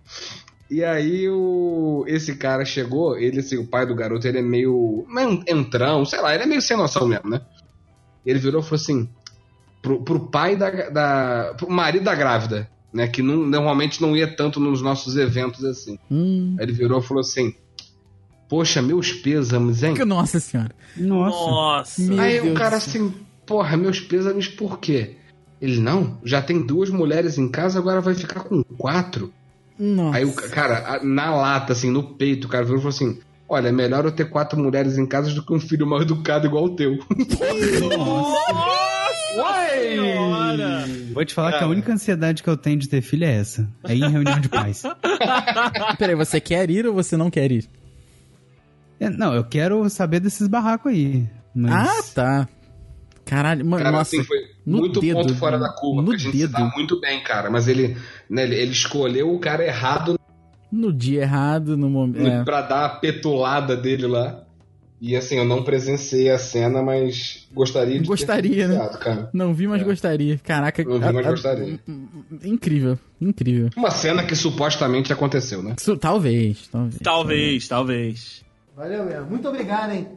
E 0.70 0.84
aí 0.84 1.28
o, 1.30 2.06
esse 2.08 2.36
cara 2.38 2.64
chegou, 2.64 3.18
ele 3.18 3.40
assim, 3.42 3.58
o 3.58 3.68
pai 3.68 3.86
do 3.86 3.94
garoto, 3.94 4.26
ele 4.28 4.40
é 4.40 4.42
meio, 4.42 5.06
meio 5.10 5.44
entrão, 5.48 6.06
sei 6.06 6.22
lá, 6.22 6.34
ele 6.34 6.44
é 6.44 6.46
meio 6.46 6.62
sem 6.62 6.78
noção 6.78 7.06
mesmo, 7.06 7.30
né? 7.30 7.42
Ele 8.26 8.40
virou 8.40 8.62
e 8.62 8.64
falou 8.64 8.80
assim, 8.80 9.10
pro, 9.82 10.02
pro 10.04 10.20
pai 10.32 10.56
da, 10.56 10.70
da, 10.90 11.54
pro 11.58 11.70
marido 11.70 12.04
da 12.06 12.16
grávida, 12.16 12.70
né, 12.94 13.08
que 13.08 13.22
não- 13.22 13.46
normalmente 13.46 14.02
não 14.02 14.16
ia 14.16 14.28
tanto 14.34 14.60
nos 14.62 14.82
nossos 14.82 15.18
eventos 15.18 15.66
assim. 15.66 16.00
Hum. 16.10 16.56
Aí 16.58 16.66
ele 16.66 16.74
virou 16.74 17.00
e 17.00 17.04
falou 17.04 17.22
assim, 17.22 17.54
poxa, 18.52 18.82
meus 18.82 19.14
pêsames, 19.14 19.82
hein? 19.82 19.94
Nossa 20.06 20.40
senhora. 20.42 20.72
Nossa. 20.98 21.38
Nossa. 21.52 22.02
Meu 22.02 22.20
Aí 22.20 22.42
Deus 22.42 22.52
o 22.52 22.54
cara 22.54 22.76
assim, 22.76 23.14
porra, 23.46 23.78
meus 23.78 24.00
pêsames 24.02 24.48
por 24.50 24.78
quê? 24.80 25.16
Ele, 25.62 25.80
não, 25.80 26.18
já 26.24 26.42
tem 26.42 26.62
duas 26.62 26.90
mulheres 26.90 27.38
em 27.38 27.48
casa, 27.48 27.80
agora 27.80 28.02
vai 28.02 28.14
ficar 28.14 28.42
com 28.42 28.62
quatro. 28.64 29.32
Nossa. 29.80 30.18
Aí 30.18 30.26
o 30.26 30.34
ca- 30.34 30.50
cara, 30.50 31.00
na 31.04 31.34
lata, 31.34 31.72
assim, 31.74 31.90
no 31.90 32.04
peito, 32.04 32.46
o 32.46 32.50
cara 32.50 32.64
virou 32.66 32.80
e 32.80 32.82
falou 32.82 32.94
assim: 32.96 33.20
Olha, 33.48 33.70
é 33.70 33.72
melhor 33.72 34.04
eu 34.06 34.12
ter 34.12 34.30
quatro 34.30 34.60
mulheres 34.60 34.98
em 34.98 35.06
casa 35.06 35.34
do 35.34 35.44
que 35.46 35.54
um 35.54 35.60
filho 35.60 35.88
mal 35.88 36.02
educado 36.02 36.46
igual 36.46 36.66
o 36.66 36.76
teu. 36.76 36.98
Senhora! 39.72 40.86
Vou 41.14 41.24
te 41.26 41.34
falar 41.34 41.58
que 41.58 41.64
a 41.64 41.68
única 41.68 41.92
ansiedade 41.94 42.44
que 42.44 42.50
eu 42.50 42.58
tenho 42.58 42.78
de 42.78 42.88
ter 42.90 43.02
filho 43.02 43.26
é 43.26 43.34
essa. 43.38 43.68
É 43.84 43.96
ir 43.96 44.04
em 44.04 44.10
reunião 44.10 44.40
de 44.40 44.50
pais. 44.50 44.84
Peraí, 45.98 46.16
você 46.16 46.40
quer 46.40 46.70
ir 46.70 46.86
ou 46.86 46.94
você 46.94 47.16
não 47.18 47.30
quer 47.30 47.52
ir? 47.52 47.70
É, 49.02 49.10
não, 49.10 49.34
eu 49.34 49.44
quero 49.44 49.90
saber 49.90 50.20
desses 50.20 50.48
barracos 50.48 50.92
aí. 50.92 51.28
Mas... 51.56 51.72
Ah, 51.74 52.04
tá. 52.14 52.50
Caralho, 53.26 53.66
mano, 53.66 53.84
Cara, 53.84 53.98
nossa. 53.98 54.16
assim, 54.16 54.24
foi 54.26 54.38
no 54.66 54.78
muito 54.80 55.00
dedo, 55.00 55.16
ponto 55.16 55.36
fora 55.36 55.58
da 55.58 55.70
curva, 55.70 56.02
no 56.02 56.08
porque 56.08 56.22
a 56.22 56.26
gente 56.26 56.34
se 56.38 56.48
dedo. 56.48 56.52
dá 56.54 56.72
muito 56.76 57.00
bem, 57.00 57.24
cara. 57.24 57.50
Mas 57.50 57.68
ele, 57.68 57.98
né, 58.30 58.44
ele, 58.44 58.56
ele 58.56 58.72
escolheu 58.72 59.34
o 59.34 59.40
cara 59.40 59.66
errado 59.66 60.20
No 60.72 60.92
dia 60.94 61.22
errado, 61.22 61.76
no 61.78 61.90
momento. 61.90 62.28
É. 62.28 62.44
pra 62.44 62.62
dar 62.62 62.86
a 62.86 62.90
petulada 62.90 63.76
dele 63.76 64.06
lá. 64.08 64.44
E 65.00 65.16
assim, 65.16 65.38
eu 65.38 65.46
não 65.46 65.64
presenciei 65.64 66.30
a 66.30 66.38
cena, 66.38 66.82
mas 66.84 67.48
gostaria 67.52 68.00
de 68.00 68.06
Gostaria, 68.08 68.68
ter 68.68 68.78
né? 68.78 68.90
cara. 69.00 69.30
Não 69.34 69.52
vi, 69.54 69.66
mas 69.68 69.82
É. 69.82 69.86
gostaria. 69.86 70.38
Caraca. 70.44 70.84
Não 70.84 71.00
vi, 71.00 71.06
a- 71.06 71.12
mas 71.14 71.26
a- 71.26 71.30
gostaria. 71.32 71.80
Incrível, 72.44 73.00
incrível. 73.20 73.70
Uma 73.76 73.90
cena 73.92 74.24
que 74.24 74.36
supostamente 74.36 75.12
aconteceu, 75.12 75.64
né? 75.64 75.76
Talvez, 76.00 76.68
talvez. 76.68 77.00
Talvez, 77.02 77.68
talvez. 77.68 78.46
Valeu 78.76 79.06
mesmo. 79.06 79.26
Muito 79.28 79.48
obrigado, 79.48 79.92
hein? 79.92 80.08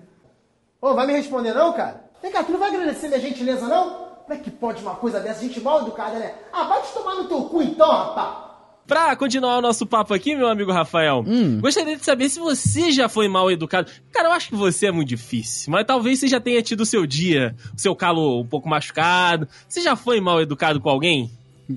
Ô, 0.81 0.95
vai 0.95 1.07
me 1.07 1.13
responder 1.15 1.53
não, 1.55 1.73
cara? 1.73 2.05
Vem 2.23 2.31
cá, 2.33 2.43
tu 2.43 2.53
não 2.53 2.59
vai 2.59 2.71
agradecer 2.75 3.09
minha 3.09 3.21
gentileza, 3.21 3.67
não? 3.67 4.05
Como 4.25 4.33
é 4.33 4.37
que 4.43 4.51
pode 4.51 4.83
uma 4.83 4.95
coisa 4.95 5.21
dessa? 5.21 5.43
Gente 5.43 5.61
mal 5.61 5.83
educada, 5.83 6.19
né? 6.19 6.35
Ah, 6.53 6.65
vai 6.65 6.81
te 6.83 6.93
tomar 6.93 7.15
no 7.17 7.25
teu 7.29 7.43
cu 7.45 7.63
então, 7.63 7.89
rapaz! 7.91 8.45
Pra 8.87 9.17
continuar 9.17 9.57
o 9.59 9.63
nosso 9.63 9.87
papo 9.87 10.13
aqui, 10.13 10.37
meu 10.37 10.47
amigo 10.47 10.71
Rafael, 10.71 11.25
Hum. 11.27 11.59
gostaria 11.61 11.97
de 11.97 12.05
saber 12.05 12.29
se 12.29 12.39
você 12.39 12.93
já 12.93 13.09
foi 13.09 13.29
mal 13.29 13.51
educado. 13.51 13.91
Cara, 14.13 14.29
eu 14.29 14.33
acho 14.33 14.51
que 14.51 14.55
você 14.55 14.87
é 14.87 14.93
muito 14.93 15.09
difícil, 15.09 15.73
mas 15.73 15.87
talvez 15.87 16.19
você 16.21 16.29
já 16.29 16.39
tenha 16.39 16.63
tido 16.63 16.83
o 16.83 16.87
seu 16.87 17.07
dia, 17.07 17.55
o 17.75 17.81
seu 17.81 17.97
calo 17.97 18.41
um 18.43 18.47
pouco 18.47 18.69
machucado. 18.69 19.49
Você 19.67 19.81
já 19.81 19.97
foi 19.97 20.21
mal 20.21 20.41
educado 20.43 20.81
com 20.83 20.91
alguém? 20.91 21.31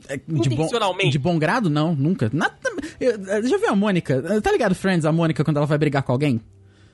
É, 0.09 0.17
De 0.17 0.49
bom, 0.49 0.67
de 1.09 1.17
bom 1.17 1.39
grado, 1.39 1.69
não, 1.69 1.95
nunca. 1.95 2.29
Nada, 2.33 2.55
eu 2.99 3.47
já 3.47 3.57
viu 3.57 3.69
a 3.69 3.75
Mônica? 3.75 4.41
Tá 4.41 4.51
ligado, 4.51 4.75
Friends, 4.75 5.05
a 5.05 5.11
Mônica, 5.13 5.45
quando 5.45 5.55
ela 5.57 5.65
vai 5.65 5.77
brigar 5.77 6.03
com 6.03 6.11
alguém? 6.11 6.41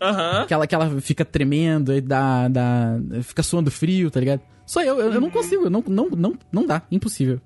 Aham. 0.04 0.45
Que 0.45 0.54
ela, 0.54 0.68
que 0.68 0.76
ela 0.76 1.01
fica 1.01 1.24
tremendo 1.24 1.93
e 1.93 2.01
dá, 2.01 2.47
dá. 2.49 2.99
fica 3.24 3.41
suando 3.41 3.72
frio, 3.72 4.12
tá 4.12 4.20
ligado? 4.20 4.41
Sou 4.66 4.82
eu, 4.82 4.99
eu, 4.99 5.14
eu 5.14 5.22
não 5.22 5.30
consigo, 5.30 5.70
não, 5.70 5.84
não, 5.88 6.10
não, 6.10 6.34
não 6.51 6.66
dá, 6.66 6.82
impossível. 6.91 7.39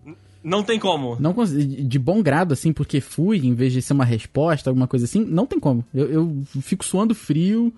Não 0.44 0.64
tem 0.64 0.80
como. 0.80 1.18
Não 1.20 1.34
consigo, 1.34 1.84
de 1.84 2.00
bom 2.00 2.22
grado, 2.22 2.54
assim, 2.54 2.72
porque 2.74 3.02
fui, 3.02 3.46
em 3.46 3.54
vez 3.54 3.74
de 3.74 3.82
ser 3.82 3.94
uma 3.94 4.06
resposta, 4.06 4.70
alguma 4.70 4.88
coisa 4.88 5.06
assim, 5.06 5.24
não 5.26 5.46
tem 5.46 5.60
como. 5.60 5.84
Eu, 5.94 6.10
eu 6.12 6.44
fico 6.62 6.86
suando 6.86 7.14
frio, 7.14 7.74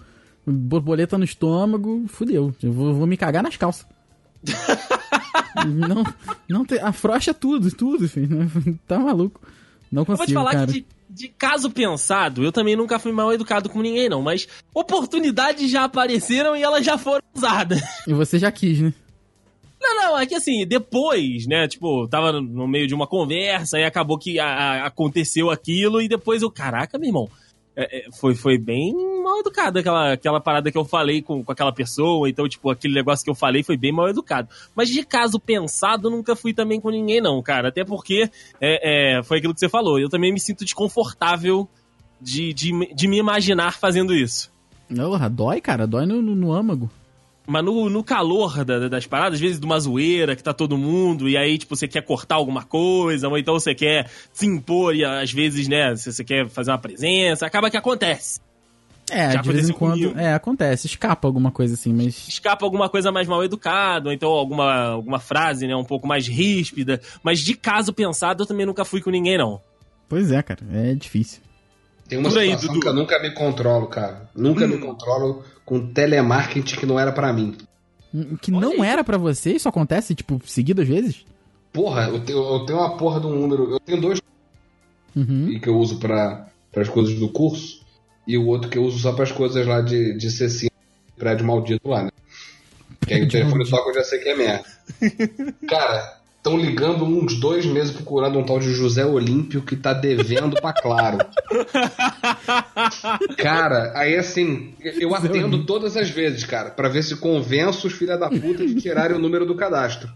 borboleta 0.45 1.17
no 1.17 1.23
estômago, 1.23 2.05
fudeu. 2.07 2.53
Eu 2.61 2.71
vou, 2.71 2.93
vou 2.93 3.07
me 3.07 3.17
cagar 3.17 3.43
nas 3.43 3.57
calças. 3.57 3.86
não, 5.67 6.03
não 6.47 6.65
tem, 6.65 6.80
afrouxa 6.80 7.34
tudo, 7.34 7.69
tudo, 7.71 8.07
filho. 8.07 8.49
Tá 8.88 8.99
maluco. 8.99 9.41
Não 9.91 10.01
Eu 10.03 10.05
vou 10.05 10.17
consigo, 10.17 10.27
te 10.27 10.34
falar 10.34 10.51
cara. 10.51 10.67
que 10.67 10.73
de, 10.82 10.86
de 11.20 11.28
caso 11.28 11.70
pensado, 11.70 12.43
eu 12.45 12.51
também 12.51 12.78
nunca 12.78 12.97
fui 12.97 13.11
mal 13.11 13.34
educado 13.34 13.70
com 13.70 13.82
ninguém, 13.82 14.07
não. 14.07 14.22
Mas 14.22 14.47
oportunidades 14.74 15.70
já 15.70 15.84
apareceram 15.84 16.55
e 16.55 16.63
elas 16.63 16.86
já 16.86 16.97
foram 16.97 17.22
usadas. 17.36 17.82
E 18.07 18.13
você 18.13 18.39
já 18.39 18.49
quis, 18.49 18.80
né? 18.80 18.93
Não, 19.82 19.95
não, 19.95 20.17
é 20.20 20.26
que 20.26 20.36
assim, 20.36 20.65
depois, 20.65 21.45
né, 21.45 21.67
tipo, 21.67 22.07
tava 22.07 22.32
no- 22.34 22.67
meio 22.67 22.88
de 22.88 22.93
uma 22.93 23.05
conversa 23.07 23.78
e 23.80 23.84
acabou 23.84 24.17
que 24.17 24.39
a- 24.39 24.45
a- 24.45 24.86
aconteceu 24.88 25.49
aquilo 25.49 26.01
e 26.01 26.07
depois 26.07 26.41
eu, 26.41 26.49
caraca, 26.51 26.97
meu 26.97 27.07
irmão, 27.07 27.30
foi, 28.19 28.36
foi 28.36 28.57
bem 28.57 28.93
mal 29.23 29.39
educado 29.39 29.80
aquela, 29.80 30.13
aquela 30.13 30.41
parada 30.41 30.71
que 30.71 30.77
eu 30.77 30.86
falei 30.86 31.21
com, 31.21 31.43
com 31.43 31.51
aquela 31.51 31.71
pessoa, 31.71 32.30
então, 32.30 32.47
tipo, 32.47 32.69
aquele 32.69 32.93
negócio 32.93 33.23
que 33.23 33.30
eu 33.30 33.36
falei 33.36 33.63
foi 33.63 33.77
bem 33.77 33.91
mal 33.91 34.09
educado. 34.09 34.49
Mas 34.75 34.89
de 34.89 35.03
caso 35.03 35.39
pensado, 35.39 36.09
nunca 36.09 36.36
fui 36.36 36.53
também 36.53 36.80
com 36.80 36.89
ninguém, 36.89 37.21
não, 37.21 37.41
cara, 37.41 37.69
até 37.69 37.84
porque 37.84 38.30
é, 38.59 39.17
é, 39.17 39.23
foi 39.23 39.38
aquilo 39.38 39.53
que 39.53 39.59
você 39.59 39.69
falou, 39.69 39.99
eu 39.99 40.09
também 40.09 40.34
me 40.34 40.39
sinto 40.39 40.63
desconfortável 40.63 41.67
de, 42.21 42.53
de, 42.53 42.93
de 42.93 43.07
me 43.07 43.17
imaginar 43.17 43.77
fazendo 43.77 44.13
isso. 44.13 44.51
Porra, 44.93 45.30
dói, 45.30 45.61
cara, 45.61 45.86
dói 45.86 46.05
no, 46.05 46.21
no, 46.21 46.36
no 46.36 46.51
âmago. 46.51 46.89
Mas 47.50 47.66
no, 47.66 47.89
no 47.89 48.04
calor 48.04 48.64
da- 48.64 48.88
das 48.88 49.08
paradas, 49.08 49.34
às 49.36 49.39
vezes 49.41 49.60
de 49.60 49.66
uma 49.66 49.80
zoeira 49.80 50.36
que 50.36 50.43
tá 50.43 50.54
todo 50.54 50.78
mundo, 50.78 51.28
e 51.28 51.36
aí, 51.36 51.58
tipo, 51.58 51.76
você 51.76 51.88
quer 51.88 52.02
cortar 52.04 52.36
alguma 52.36 52.64
coisa, 52.64 53.28
ou 53.28 53.38
então 53.38 53.56
você 53.56 53.74
quer 53.74 54.08
se 54.32 54.45
impor, 54.45 54.95
e 54.95 55.04
às 55.04 55.32
vezes, 55.32 55.68
né, 55.68 55.95
se 55.95 56.14
você 56.14 56.24
quer 56.24 56.47
fazer 56.47 56.70
uma 56.72 56.78
presença, 56.78 57.45
acaba 57.45 57.70
que 57.72 57.78
acontece. 57.78 58.39
É, 59.12 59.32
Já 59.32 59.41
de 59.41 59.52
vez 59.52 59.68
em 59.68 59.74
quando. 59.74 59.93
comigo. 59.93 60.20
É, 60.20 60.36
acontece, 60.36 60.86
escapa 60.86 61.28
alguma 61.28 61.50
coisa 61.50 61.74
assim, 61.74 61.91
mas. 61.91 62.28
Escapa 62.28 62.64
alguma 62.64 62.88
coisa 62.88 63.12
mais 63.12 63.28
mal 63.28 63.43
educada, 63.43 64.10
ou 64.10 64.14
então 64.14 64.30
alguma, 64.30 64.89
alguma 64.89 65.18
frase, 65.20 65.66
né, 65.66 65.76
um 65.76 65.84
pouco 65.84 66.06
mais 66.08 66.28
ríspida. 66.28 67.02
Mas 67.24 67.39
de 67.39 67.56
caso 67.56 67.91
pensado, 67.91 68.43
eu 68.43 68.47
também 68.47 68.68
nunca 68.68 68.86
fui 68.86 69.02
com 69.02 69.10
ninguém, 69.10 69.36
não. 69.39 69.60
Pois 70.08 70.32
é, 70.32 70.43
cara, 70.43 70.60
é 70.72 70.93
difícil. 70.93 71.41
Tem 72.08 72.18
uma 72.20 72.30
Por 72.30 72.38
aí, 72.39 72.47
situação 72.50 72.70
Dudu. 72.74 72.80
que 72.82 72.88
eu 72.88 72.93
nunca 72.93 73.20
me 73.20 73.32
controlo, 73.32 73.88
cara. 73.88 74.30
Nunca 74.36 74.68
me 74.68 74.76
Hum. 74.76 74.80
controlo 74.82 75.43
com 75.70 75.86
telemarketing 75.93 76.76
que 76.78 76.86
não 76.88 76.99
era 76.99 77.11
pra 77.11 77.32
mim. 77.32 77.55
Que 78.41 78.49
não 78.49 78.84
era 78.84 79.03
pra 79.03 79.20
você, 79.20 79.51
isso 79.53 79.70
acontece, 79.70 80.15
tipo, 80.15 80.41
seguidas 80.43 80.88
vezes? 80.88 81.24
Porra, 81.72 82.09
eu 82.09 82.20
tenho, 82.20 82.39
eu 82.39 82.65
tenho 82.65 82.80
uma 82.80 82.97
porra 82.97 83.20
de 83.20 83.28
um 83.28 83.36
número. 83.39 83.72
Eu 83.72 83.80
tenho 83.80 84.01
dois 84.01 84.20
Uhum. 85.15 85.59
que 85.59 85.67
eu 85.70 85.76
uso 85.78 85.99
pra 85.99 86.47
as 86.76 86.88
coisas 86.89 87.15
do 87.20 87.30
curso 87.30 87.82
e 88.28 88.38
o 88.38 88.45
outro 88.47 88.70
que 88.70 88.78
eu 88.78 88.84
uso 88.84 88.97
só 88.99 89.11
pras 89.11 89.32
coisas 89.32 89.65
lá 89.65 89.82
de, 89.82 90.15
de 90.17 90.28
C5, 90.28 90.70
prédio 91.17 91.45
maldito 91.45 91.88
lá, 91.88 92.03
né? 92.03 92.11
Que 93.05 93.13
aí 93.15 93.24
o 93.24 93.28
telefone 93.28 93.67
toca 93.70 93.89
eu 93.89 93.93
já 93.95 94.03
sei 94.03 94.20
que 94.20 94.30
é 94.30 94.36
merda. 94.36 94.65
Cara, 95.70 96.18
estão 96.39 96.57
ligando 96.57 97.03
uns 97.03 97.37
dois 97.37 97.65
meses 97.65 97.91
procurando 97.91 98.39
um 98.39 98.45
tal 98.45 98.59
de 98.59 98.73
José 98.73 99.05
Olímpio 99.05 99.61
que 99.61 99.75
tá 99.75 99.93
devendo 99.93 100.59
pra 100.59 100.73
Claro. 100.73 101.17
Cara, 103.37 103.91
aí 103.95 104.15
assim, 104.15 104.73
eu 104.79 105.13
atendo 105.13 105.65
todas 105.65 105.97
as 105.97 106.09
vezes, 106.09 106.45
cara, 106.45 106.69
pra 106.69 106.87
ver 106.89 107.03
se 107.03 107.17
convenço 107.17 107.87
os 107.87 107.93
filha 107.93 108.17
da 108.17 108.29
puta 108.29 108.65
de 108.65 108.75
tirarem 108.75 109.15
o 109.15 109.19
número 109.19 109.45
do 109.45 109.55
cadastro. 109.55 110.09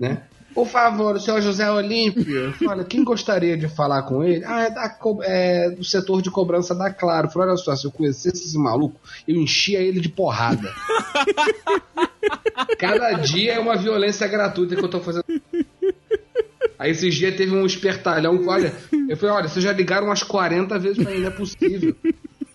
Né? 0.00 0.22
Por 0.54 0.68
favor, 0.68 1.16
o 1.16 1.20
senhor 1.20 1.40
José 1.40 1.68
Olímpio. 1.68 2.54
Olha, 2.68 2.84
quem 2.84 3.02
gostaria 3.02 3.56
de 3.56 3.68
falar 3.68 4.02
com 4.02 4.22
ele? 4.22 4.44
Ah, 4.44 4.62
é, 4.62 4.70
da 4.70 4.98
é 5.22 5.70
do 5.70 5.84
setor 5.84 6.22
de 6.22 6.30
cobrança 6.30 6.74
da 6.74 6.92
Claro. 6.92 7.28
Falei, 7.28 7.48
olha 7.48 7.56
só, 7.56 7.74
se 7.74 7.86
eu 7.86 7.90
conhecesse 7.90 8.44
esse 8.44 8.56
maluco, 8.56 9.00
eu 9.26 9.36
enchia 9.36 9.80
ele 9.80 10.00
de 10.00 10.08
porrada. 10.08 10.72
Cada 12.78 13.12
dia 13.14 13.54
é 13.54 13.58
uma 13.58 13.76
violência 13.76 14.28
gratuita 14.28 14.76
que 14.76 14.84
eu 14.84 14.88
tô 14.88 15.00
fazendo. 15.00 15.24
Aí 16.78 16.90
esses 16.90 17.14
dias 17.14 17.34
teve 17.34 17.52
um 17.54 17.66
espertalhão 17.66 18.46
olha, 18.46 18.72
eu 19.08 19.16
falei, 19.16 19.34
olha, 19.34 19.48
vocês 19.48 19.64
já 19.64 19.72
ligaram 19.72 20.06
umas 20.06 20.22
40 20.22 20.78
vezes 20.78 21.02
pra 21.02 21.12
ele, 21.12 21.22
não 21.22 21.28
é 21.28 21.30
possível. 21.30 21.96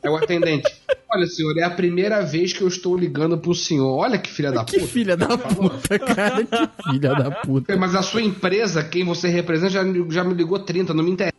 Aí 0.03 0.09
o 0.09 0.15
atendente, 0.15 0.71
olha, 1.11 1.25
senhor, 1.27 1.57
é 1.57 1.63
a 1.63 1.69
primeira 1.69 2.21
vez 2.21 2.53
que 2.53 2.61
eu 2.61 2.67
estou 2.67 2.97
ligando 2.97 3.37
pro 3.37 3.53
senhor. 3.55 3.89
Olha 3.97 4.17
que 4.17 4.29
filha 4.29 4.51
da 4.51 4.63
Que 4.63 4.79
puta. 4.79 4.87
filha 4.91 5.17
da 5.17 5.37
puta, 5.37 5.99
cara, 5.99 6.45
que 6.45 6.91
filha 6.91 7.13
da 7.15 7.31
puta. 7.31 7.75
Mas 7.77 7.95
a 7.95 8.01
sua 8.01 8.21
empresa, 8.21 8.83
quem 8.83 9.03
você 9.03 9.27
representa, 9.27 9.69
já, 9.71 9.83
já 10.09 10.23
me 10.23 10.33
ligou 10.33 10.59
30, 10.59 10.93
não 10.93 11.03
me 11.03 11.11
interessa. 11.11 11.33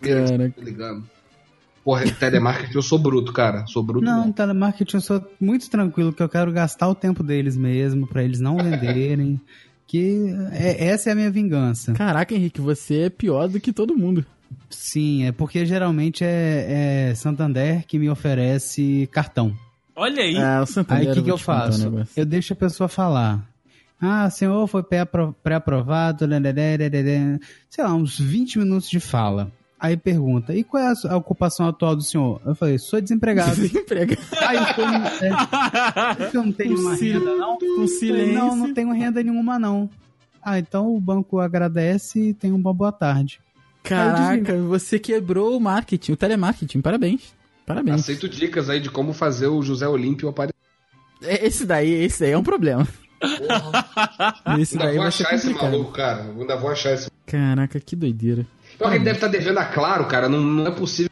Cara. 0.00 0.52
Tô 0.54 0.62
ligando. 0.62 1.04
Porra, 1.84 2.04
telemarketing 2.10 2.74
eu 2.76 2.82
sou 2.82 2.98
bruto, 2.98 3.32
cara. 3.32 3.66
Sou 3.66 3.82
bruto 3.82 4.04
Não, 4.04 4.18
mesmo. 4.20 4.32
telemarketing 4.34 4.96
eu 4.96 5.00
sou 5.00 5.24
muito 5.40 5.70
tranquilo, 5.70 6.12
que 6.12 6.22
eu 6.22 6.28
quero 6.28 6.52
gastar 6.52 6.86
o 6.88 6.94
tempo 6.94 7.22
deles 7.22 7.56
mesmo, 7.56 8.06
pra 8.06 8.22
eles 8.22 8.40
não 8.40 8.56
venderem. 8.56 9.40
que 9.86 10.26
é- 10.52 10.88
essa 10.88 11.08
é 11.08 11.12
a 11.12 11.16
minha 11.16 11.30
vingança. 11.30 11.94
Caraca, 11.94 12.34
Henrique, 12.34 12.60
você 12.60 13.04
é 13.04 13.08
pior 13.08 13.48
do 13.48 13.58
que 13.58 13.72
todo 13.72 13.96
mundo. 13.96 14.22
Sim, 14.70 15.24
é 15.24 15.32
porque 15.32 15.64
geralmente 15.66 16.24
é, 16.24 17.08
é 17.10 17.14
Santander 17.14 17.84
que 17.86 17.98
me 17.98 18.08
oferece 18.10 19.08
cartão. 19.12 19.54
Olha 19.96 20.22
aí. 20.22 20.36
Ah, 20.36 20.60
o 20.62 20.66
Santander. 20.66 21.06
Aí 21.06 21.10
o 21.10 21.12
que, 21.14 21.18
eu 21.20 21.24
que 21.24 21.30
eu 21.30 21.34
um 21.34 21.38
faço? 21.38 21.90
negócio. 21.90 22.12
eu 22.16 22.24
deixo 22.26 22.52
a 22.52 22.56
pessoa 22.56 22.88
falar. 22.88 23.44
Ah, 24.00 24.30
senhor 24.30 24.66
foi 24.68 24.82
pré-apro- 24.82 25.34
pré-aprovado, 25.42 26.24
lelelelelele. 26.24 27.40
sei 27.68 27.82
lá, 27.82 27.92
uns 27.94 28.18
20 28.18 28.60
minutos 28.60 28.88
de 28.88 29.00
fala. 29.00 29.50
Aí 29.80 29.96
pergunta, 29.96 30.54
e 30.54 30.64
qual 30.64 30.82
é 30.82 30.92
a 31.08 31.16
ocupação 31.16 31.66
atual 31.68 31.94
do 31.94 32.02
senhor? 32.02 32.40
Eu 32.44 32.54
falei, 32.54 32.78
sou 32.78 33.00
desempregado. 33.00 33.54
Desemprega. 33.60 34.16
Aí 34.40 34.56
eu 34.56 34.64
falei, 34.66 35.00
é, 35.22 36.36
eu 36.36 36.42
não 36.44 36.52
tenho 36.52 36.74
Com 36.74 36.80
uma 36.82 36.94
renda, 36.96 37.36
não? 37.36 37.58
Com 37.58 37.86
silêncio. 37.86 38.34
não, 38.34 38.56
não 38.56 38.74
tenho 38.74 38.92
renda 38.92 39.22
nenhuma, 39.22 39.58
não. 39.58 39.88
Ah, 40.42 40.58
então 40.58 40.94
o 40.94 41.00
banco 41.00 41.38
agradece 41.38 42.28
e 42.30 42.34
tenha 42.34 42.54
uma 42.54 42.72
boa 42.74 42.90
tarde. 42.92 43.40
Caraca, 43.82 44.56
você 44.58 44.98
quebrou 44.98 45.56
o 45.56 45.60
marketing, 45.60 46.12
o 46.12 46.16
telemarketing. 46.16 46.80
Parabéns. 46.80 47.34
Parabéns. 47.66 48.00
Aceito 48.00 48.28
dicas 48.28 48.70
aí 48.70 48.80
de 48.80 48.90
como 48.90 49.12
fazer 49.12 49.46
o 49.46 49.62
José 49.62 49.86
Olímpio 49.86 50.28
aparecer. 50.28 50.54
É, 51.22 51.46
Esse 51.46 51.66
daí, 51.66 51.90
esse 52.04 52.20
daí 52.20 52.32
é 52.32 52.38
um 52.38 52.42
problema. 52.42 52.86
Esse 54.58 54.74
Ainda 54.74 54.84
daí 54.86 54.94
vou 54.94 55.02
vai 55.02 55.12
ser 55.12 55.24
achar 55.24 55.34
esse 55.34 55.52
maluco, 55.52 55.92
cara. 55.92 56.22
Ainda 56.38 56.56
vou 56.56 56.70
achar 56.70 56.94
esse. 56.94 57.10
Caraca, 57.26 57.80
que 57.80 57.96
doideira. 57.96 58.46
Pior 58.78 58.90
que 58.90 58.96
ele 58.96 59.04
deve 59.04 59.16
estar 59.16 59.28
devendo 59.28 59.58
a 59.58 59.64
Claro, 59.64 60.06
cara. 60.06 60.28
Não, 60.28 60.40
não 60.40 60.66
é 60.66 60.70
possível. 60.70 61.10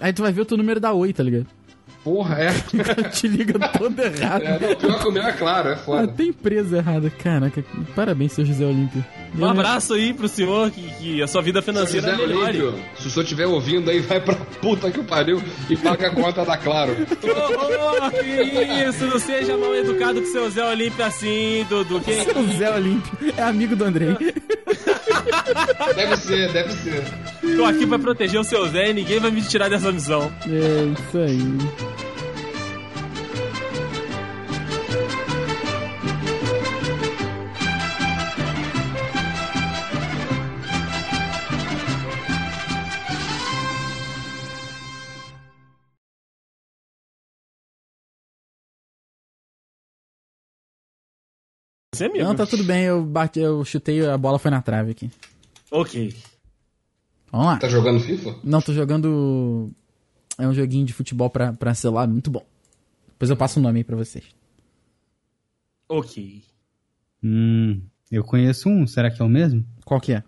Aí 0.00 0.12
tu 0.12 0.22
vai 0.22 0.32
ver 0.32 0.42
o 0.42 0.46
teu 0.46 0.56
número 0.56 0.78
da 0.78 0.92
Oi, 0.92 1.12
tá 1.12 1.22
ligado? 1.22 1.46
Porra, 2.08 2.36
é. 2.40 2.52
Te 3.12 3.28
liga 3.28 3.58
todo 3.68 4.00
errado. 4.00 4.42
é 4.42 4.58
não, 4.58 4.76
pior 4.76 4.98
que 5.02 5.08
o 5.08 5.12
meu 5.12 5.22
é 5.22 5.32
Claro, 5.32 5.68
é 5.68 5.72
Ah, 5.74 5.76
foda. 5.76 6.08
tem 6.08 6.28
empresa 6.28 6.78
errada. 6.78 7.10
Caraca, 7.10 7.62
parabéns, 7.94 8.32
seu 8.32 8.46
José 8.46 8.64
Olímpio. 8.64 9.04
Um 9.38 9.44
abraço 9.44 9.92
aí 9.92 10.14
pro 10.14 10.26
senhor, 10.26 10.70
que, 10.70 10.80
que 10.94 11.22
a 11.22 11.26
sua 11.26 11.42
vida 11.42 11.60
financeira 11.60 12.12
José 12.12 12.26
melhore. 12.26 12.62
Olímpio, 12.62 12.82
se 12.98 13.08
o 13.08 13.10
senhor 13.10 13.24
estiver 13.24 13.46
ouvindo 13.46 13.90
aí, 13.90 14.00
vai 14.00 14.20
pra 14.20 14.34
puta 14.34 14.90
que 14.90 15.02
pariu 15.02 15.42
e 15.68 15.76
paga 15.76 16.06
a 16.08 16.10
conta 16.10 16.44
da 16.46 16.56
Claro. 16.56 16.92
Ô, 16.96 18.06
ô, 18.06 18.10
que 18.10 18.24
isso, 18.88 19.04
não 19.06 19.18
seja 19.18 19.54
mal 19.58 19.74
educado 19.74 20.22
com 20.22 20.26
seu 20.28 20.48
Zé 20.50 20.64
Olímpio 20.64 21.04
assim, 21.04 21.66
Dudu. 21.68 22.00
Que 22.00 22.14
Seu 22.24 22.42
Zé 22.56 22.74
Olímpio 22.74 23.34
é 23.36 23.42
amigo 23.42 23.76
do 23.76 23.84
Andrei. 23.84 24.16
Deve 25.94 26.16
ser, 26.16 26.52
deve 26.52 26.72
ser. 26.72 27.04
tô 27.56 27.64
aqui 27.64 27.86
pra 27.86 27.98
proteger 27.98 28.40
o 28.40 28.44
seu 28.44 28.66
Zé 28.68 28.90
e 28.90 28.94
ninguém 28.94 29.20
vai 29.20 29.30
me 29.30 29.42
tirar 29.42 29.68
dessa 29.68 29.92
missão. 29.92 30.32
É 30.46 30.84
isso 31.00 31.18
aí. 31.18 31.97
Você, 51.98 52.04
amigo? 52.04 52.24
Não, 52.24 52.34
tá 52.36 52.46
tudo 52.46 52.62
bem, 52.62 52.84
eu 52.84 53.04
bati, 53.04 53.40
eu 53.40 53.64
chutei, 53.64 54.06
a 54.06 54.16
bola 54.16 54.38
foi 54.38 54.52
na 54.52 54.62
trave 54.62 54.92
aqui. 54.92 55.10
Ok. 55.68 56.14
Vamos 57.32 57.46
lá. 57.46 57.56
Tá 57.58 57.68
jogando 57.68 57.98
FIFA? 57.98 58.36
Não, 58.44 58.62
tô 58.62 58.72
jogando. 58.72 59.68
É 60.38 60.46
um 60.46 60.54
joguinho 60.54 60.86
de 60.86 60.92
futebol 60.92 61.28
pra, 61.28 61.52
pra 61.52 61.74
celular, 61.74 62.06
muito 62.06 62.30
bom. 62.30 62.46
Depois 63.08 63.30
eu 63.30 63.36
passo 63.36 63.58
o 63.58 63.62
nome 63.62 63.80
aí 63.80 63.84
pra 63.84 63.96
vocês. 63.96 64.24
Ok. 65.88 66.44
Hum, 67.22 67.82
eu 68.12 68.22
conheço 68.22 68.68
um, 68.68 68.86
será 68.86 69.10
que 69.10 69.20
é 69.20 69.24
o 69.24 69.28
mesmo? 69.28 69.66
Qual 69.84 70.00
que 70.00 70.12
é? 70.12 70.22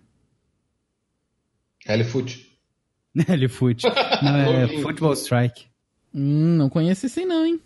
L-Foot. 3.15 3.87
Não, 4.21 4.35
é. 4.35 4.67
Football 4.83 5.13
Strike. 5.13 5.67
Hum, 6.13 6.57
não 6.57 6.69
conheço 6.69 7.05
esse 7.05 7.21
aí 7.21 7.25
não, 7.25 7.45
hein? 7.45 7.61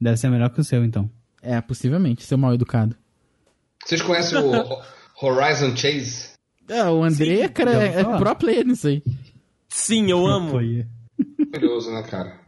Deve 0.00 0.16
ser 0.16 0.28
melhor 0.30 0.50
que 0.50 0.60
o 0.60 0.64
seu, 0.64 0.84
então. 0.84 1.08
É, 1.42 1.60
possivelmente, 1.60 2.24
seu 2.24 2.36
mal 2.38 2.54
educado. 2.54 2.94
Vocês 3.84 4.02
conhecem 4.02 4.38
o 4.38 4.50
Ho- 4.50 4.82
Horizon 5.22 5.74
Chase? 5.76 6.30
É, 6.68 6.84
o 6.84 7.02
Andrei 7.02 7.42
é, 7.42 7.48
cara, 7.48 7.72
é 7.72 8.04
falar. 8.04 8.18
pro 8.18 8.36
player 8.36 8.64
nisso 8.66 8.86
aí. 8.88 9.02
Sim, 9.68 10.10
eu 10.10 10.26
amo. 10.26 10.58
Curioso, 11.52 11.90
né, 11.92 12.02
cara? 12.02 12.38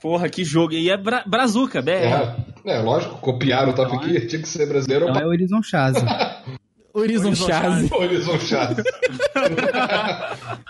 Porra, 0.00 0.28
que 0.28 0.44
jogo. 0.44 0.72
E 0.72 0.88
é 0.90 0.96
bra 0.96 1.24
Brazuca, 1.26 1.82
BR. 1.82 1.90
É, 1.90 2.36
é, 2.64 2.78
lógico, 2.80 3.16
copiaram 3.18 3.72
o 3.72 3.74
Top 3.74 3.92
Então 3.94 4.06
é- 4.06 4.12
Gear, 4.12 4.26
tinha 4.26 4.42
que 4.42 4.48
ser 4.48 4.66
brasileiro 4.66 5.08
Então 5.08 5.16
ou 5.16 5.22
é 5.22 5.26
Horizon 5.26 5.62
Chase. 5.62 6.00
Horizon 6.94 7.34
Chase. 7.34 7.88
Horizon 7.94 8.38
Chase. 8.38 8.82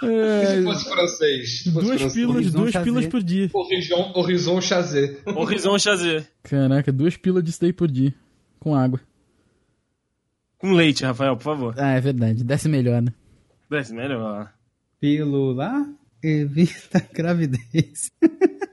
E 0.03 0.47
se 0.47 0.63
fosse 0.63 0.91
francês? 0.91 1.63
Se 1.63 1.73
fosse 1.73 1.87
Duas 1.87 2.01
francês? 2.01 2.13
pilas, 2.15 2.37
Horizon 2.37 2.59
duas 2.59 2.73
Chase. 2.73 2.85
pilas 2.85 3.07
por 3.07 3.23
dia. 3.23 3.51
Horizon, 3.53 4.13
Horizon 4.15 4.61
Chase. 4.61 5.19
Horizon 5.27 5.79
Chazé. 5.79 6.27
Caraca, 6.43 6.93
duas 6.93 7.17
pilas 7.17 7.45
disso 7.45 7.61
daí 7.61 7.73
por 7.73 7.91
dia. 7.91 8.15
Com 8.59 8.75
água. 8.75 9.01
Com 10.59 10.73
leite, 10.73 11.05
Rafael, 11.05 11.37
por 11.37 11.43
favor. 11.45 11.75
Ah, 11.79 11.93
é 11.93 12.01
verdade. 12.01 12.45
Desce 12.45 12.69
melhor, 12.69 13.01
né? 13.01 13.13
Desce 13.71 13.95
melhor. 13.95 14.53
Pílula 15.01 15.87
evita 16.23 17.07
gravidez. 17.13 18.11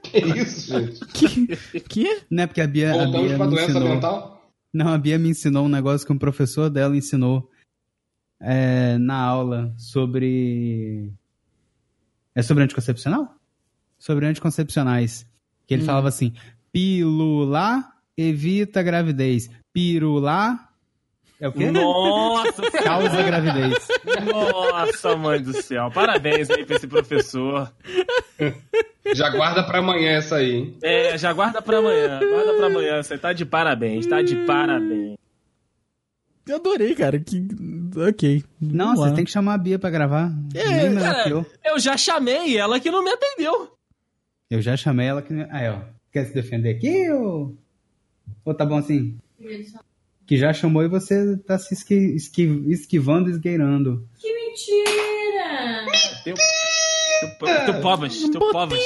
Que 0.02 0.18
isso, 0.18 0.70
gente? 0.72 1.04
Que? 1.06 1.80
que? 1.80 2.20
Não 2.30 2.42
é 2.44 2.46
porque 2.46 2.60
a 2.60 2.66
Bia, 2.66 2.90
a 2.92 3.04
Voltamos 3.04 3.28
Bia 3.28 3.36
pra 3.36 3.46
doença 3.46 3.80
mental? 3.80 4.37
Não, 4.72 4.92
a 4.92 4.98
Bia 4.98 5.18
me 5.18 5.30
ensinou 5.30 5.66
um 5.66 5.68
negócio 5.68 6.06
que 6.06 6.12
um 6.12 6.18
professor 6.18 6.68
dela 6.68 6.96
ensinou 6.96 7.50
é, 8.40 8.98
na 8.98 9.16
aula 9.16 9.74
sobre. 9.76 11.12
É 12.34 12.42
sobre 12.42 12.64
anticoncepcional? 12.64 13.34
Sobre 13.98 14.26
anticoncepcionais. 14.26 15.26
Que 15.66 15.74
ele 15.74 15.84
falava 15.84 16.08
assim: 16.08 16.32
pílula 16.72 17.84
evita 18.16 18.82
gravidez. 18.82 19.50
Pirulá 19.72 20.67
é 21.40 21.48
o 21.48 21.52
quê? 21.52 21.70
Nossa, 21.70 22.62
Causa 22.82 23.22
gravidez. 23.22 23.88
nossa, 24.26 25.16
mãe 25.16 25.40
do 25.40 25.52
céu. 25.62 25.90
Parabéns 25.90 26.50
aí 26.50 26.64
pra 26.64 26.76
esse 26.76 26.86
professor. 26.86 27.72
Já 29.14 29.30
guarda 29.30 29.62
pra 29.62 29.78
amanhã 29.78 30.12
essa 30.18 30.36
aí, 30.36 30.52
hein? 30.52 30.76
É, 30.82 31.16
já 31.16 31.32
guarda 31.32 31.62
pra 31.62 31.78
amanhã. 31.78 32.20
Guarda 32.20 32.54
pra 32.54 32.66
amanhã. 32.66 33.02
Você 33.02 33.16
tá 33.16 33.32
de 33.32 33.44
parabéns, 33.44 34.06
tá 34.06 34.20
de 34.22 34.34
parabéns. 34.46 35.16
Eu 36.46 36.56
adorei, 36.56 36.94
cara. 36.94 37.18
Que... 37.20 37.46
Ok. 38.08 38.42
Não, 38.60 38.96
você 38.96 39.14
tem 39.14 39.24
que 39.24 39.30
chamar 39.30 39.54
a 39.54 39.58
Bia 39.58 39.78
pra 39.78 39.90
gravar. 39.90 40.32
É, 40.54 40.94
cara, 40.94 41.24
que 41.24 41.30
eu. 41.30 41.46
eu 41.64 41.78
já 41.78 41.96
chamei 41.96 42.56
ela 42.56 42.80
que 42.80 42.90
não 42.90 43.04
me 43.04 43.10
atendeu. 43.10 43.76
Eu 44.50 44.62
já 44.62 44.76
chamei 44.76 45.06
ela 45.06 45.20
que. 45.20 45.34
Aí, 45.50 45.68
ó. 45.68 45.80
Quer 46.10 46.24
se 46.24 46.34
defender 46.34 46.70
aqui 46.76 47.10
ou. 47.10 47.54
Ou 48.44 48.54
tá 48.54 48.64
bom 48.64 48.78
assim? 48.78 49.18
Que 50.28 50.36
já 50.36 50.52
chamou 50.52 50.82
e 50.84 50.88
você 50.88 51.36
tá 51.38 51.58
se 51.58 51.72
esqui... 51.74 51.94
esqui- 51.94 52.62
esquivando 52.68 53.28
e 53.30 53.32
esgueirando. 53.32 54.06
Que 54.20 54.32
mentira! 54.32 55.86
Tu, 56.24 57.44
tu 57.66 57.80
povas, 57.80 58.20
tu 58.20 58.38
povas. 58.52 58.78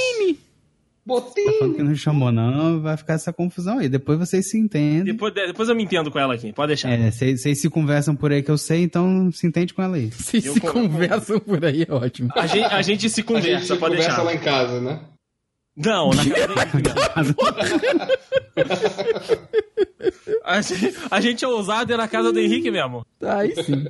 Botinho. 1.04 1.58
Falando 1.58 1.74
que 1.74 1.82
não 1.82 1.94
chamou, 1.96 2.30
não, 2.30 2.80
vai 2.80 2.96
ficar 2.96 3.14
essa 3.14 3.32
confusão 3.32 3.78
aí. 3.80 3.88
Depois 3.88 4.16
vocês 4.20 4.48
se 4.48 4.56
entendem. 4.56 5.02
Depois, 5.12 5.34
depois 5.34 5.68
eu 5.68 5.74
me 5.74 5.82
entendo 5.82 6.12
com 6.12 6.18
ela 6.20 6.34
aqui, 6.34 6.52
pode 6.52 6.68
deixar. 6.68 6.90
É, 6.92 7.10
vocês 7.10 7.60
se 7.60 7.68
conversam 7.68 8.14
por 8.14 8.30
aí 8.30 8.40
que 8.40 8.50
eu 8.52 8.56
sei, 8.56 8.82
então 8.84 9.30
se 9.32 9.44
entende 9.44 9.74
com 9.74 9.82
ela 9.82 9.96
aí. 9.96 10.10
Vocês 10.12 10.44
se 10.44 10.60
con- 10.60 10.68
conversam 10.70 11.40
por 11.40 11.64
aí, 11.64 11.84
é 11.88 11.92
ótimo. 11.92 12.28
A, 12.36 12.46
gente, 12.46 12.64
a 12.72 12.82
gente 12.82 13.10
se 13.10 13.20
A 13.20 13.24
conversa, 13.24 13.66
gente 13.74 13.80
pode 13.80 13.96
conversa 13.96 14.08
deixar. 14.10 14.22
lá 14.22 14.32
em 14.34 14.38
casa, 14.38 14.80
né? 14.80 15.00
Não, 15.76 16.10
na 16.10 16.22
casa 16.24 17.32
do 17.32 17.42
a, 20.44 20.60
gente, 20.60 20.96
a 21.10 21.20
gente 21.20 21.44
é 21.44 21.48
ousado 21.48 21.90
e 21.90 21.94
é 21.94 21.96
na 21.96 22.06
casa 22.08 22.30
do 22.32 22.38
Henrique 22.38 22.70
mesmo. 22.70 23.06
Aí 23.22 23.54
sim. 23.64 23.86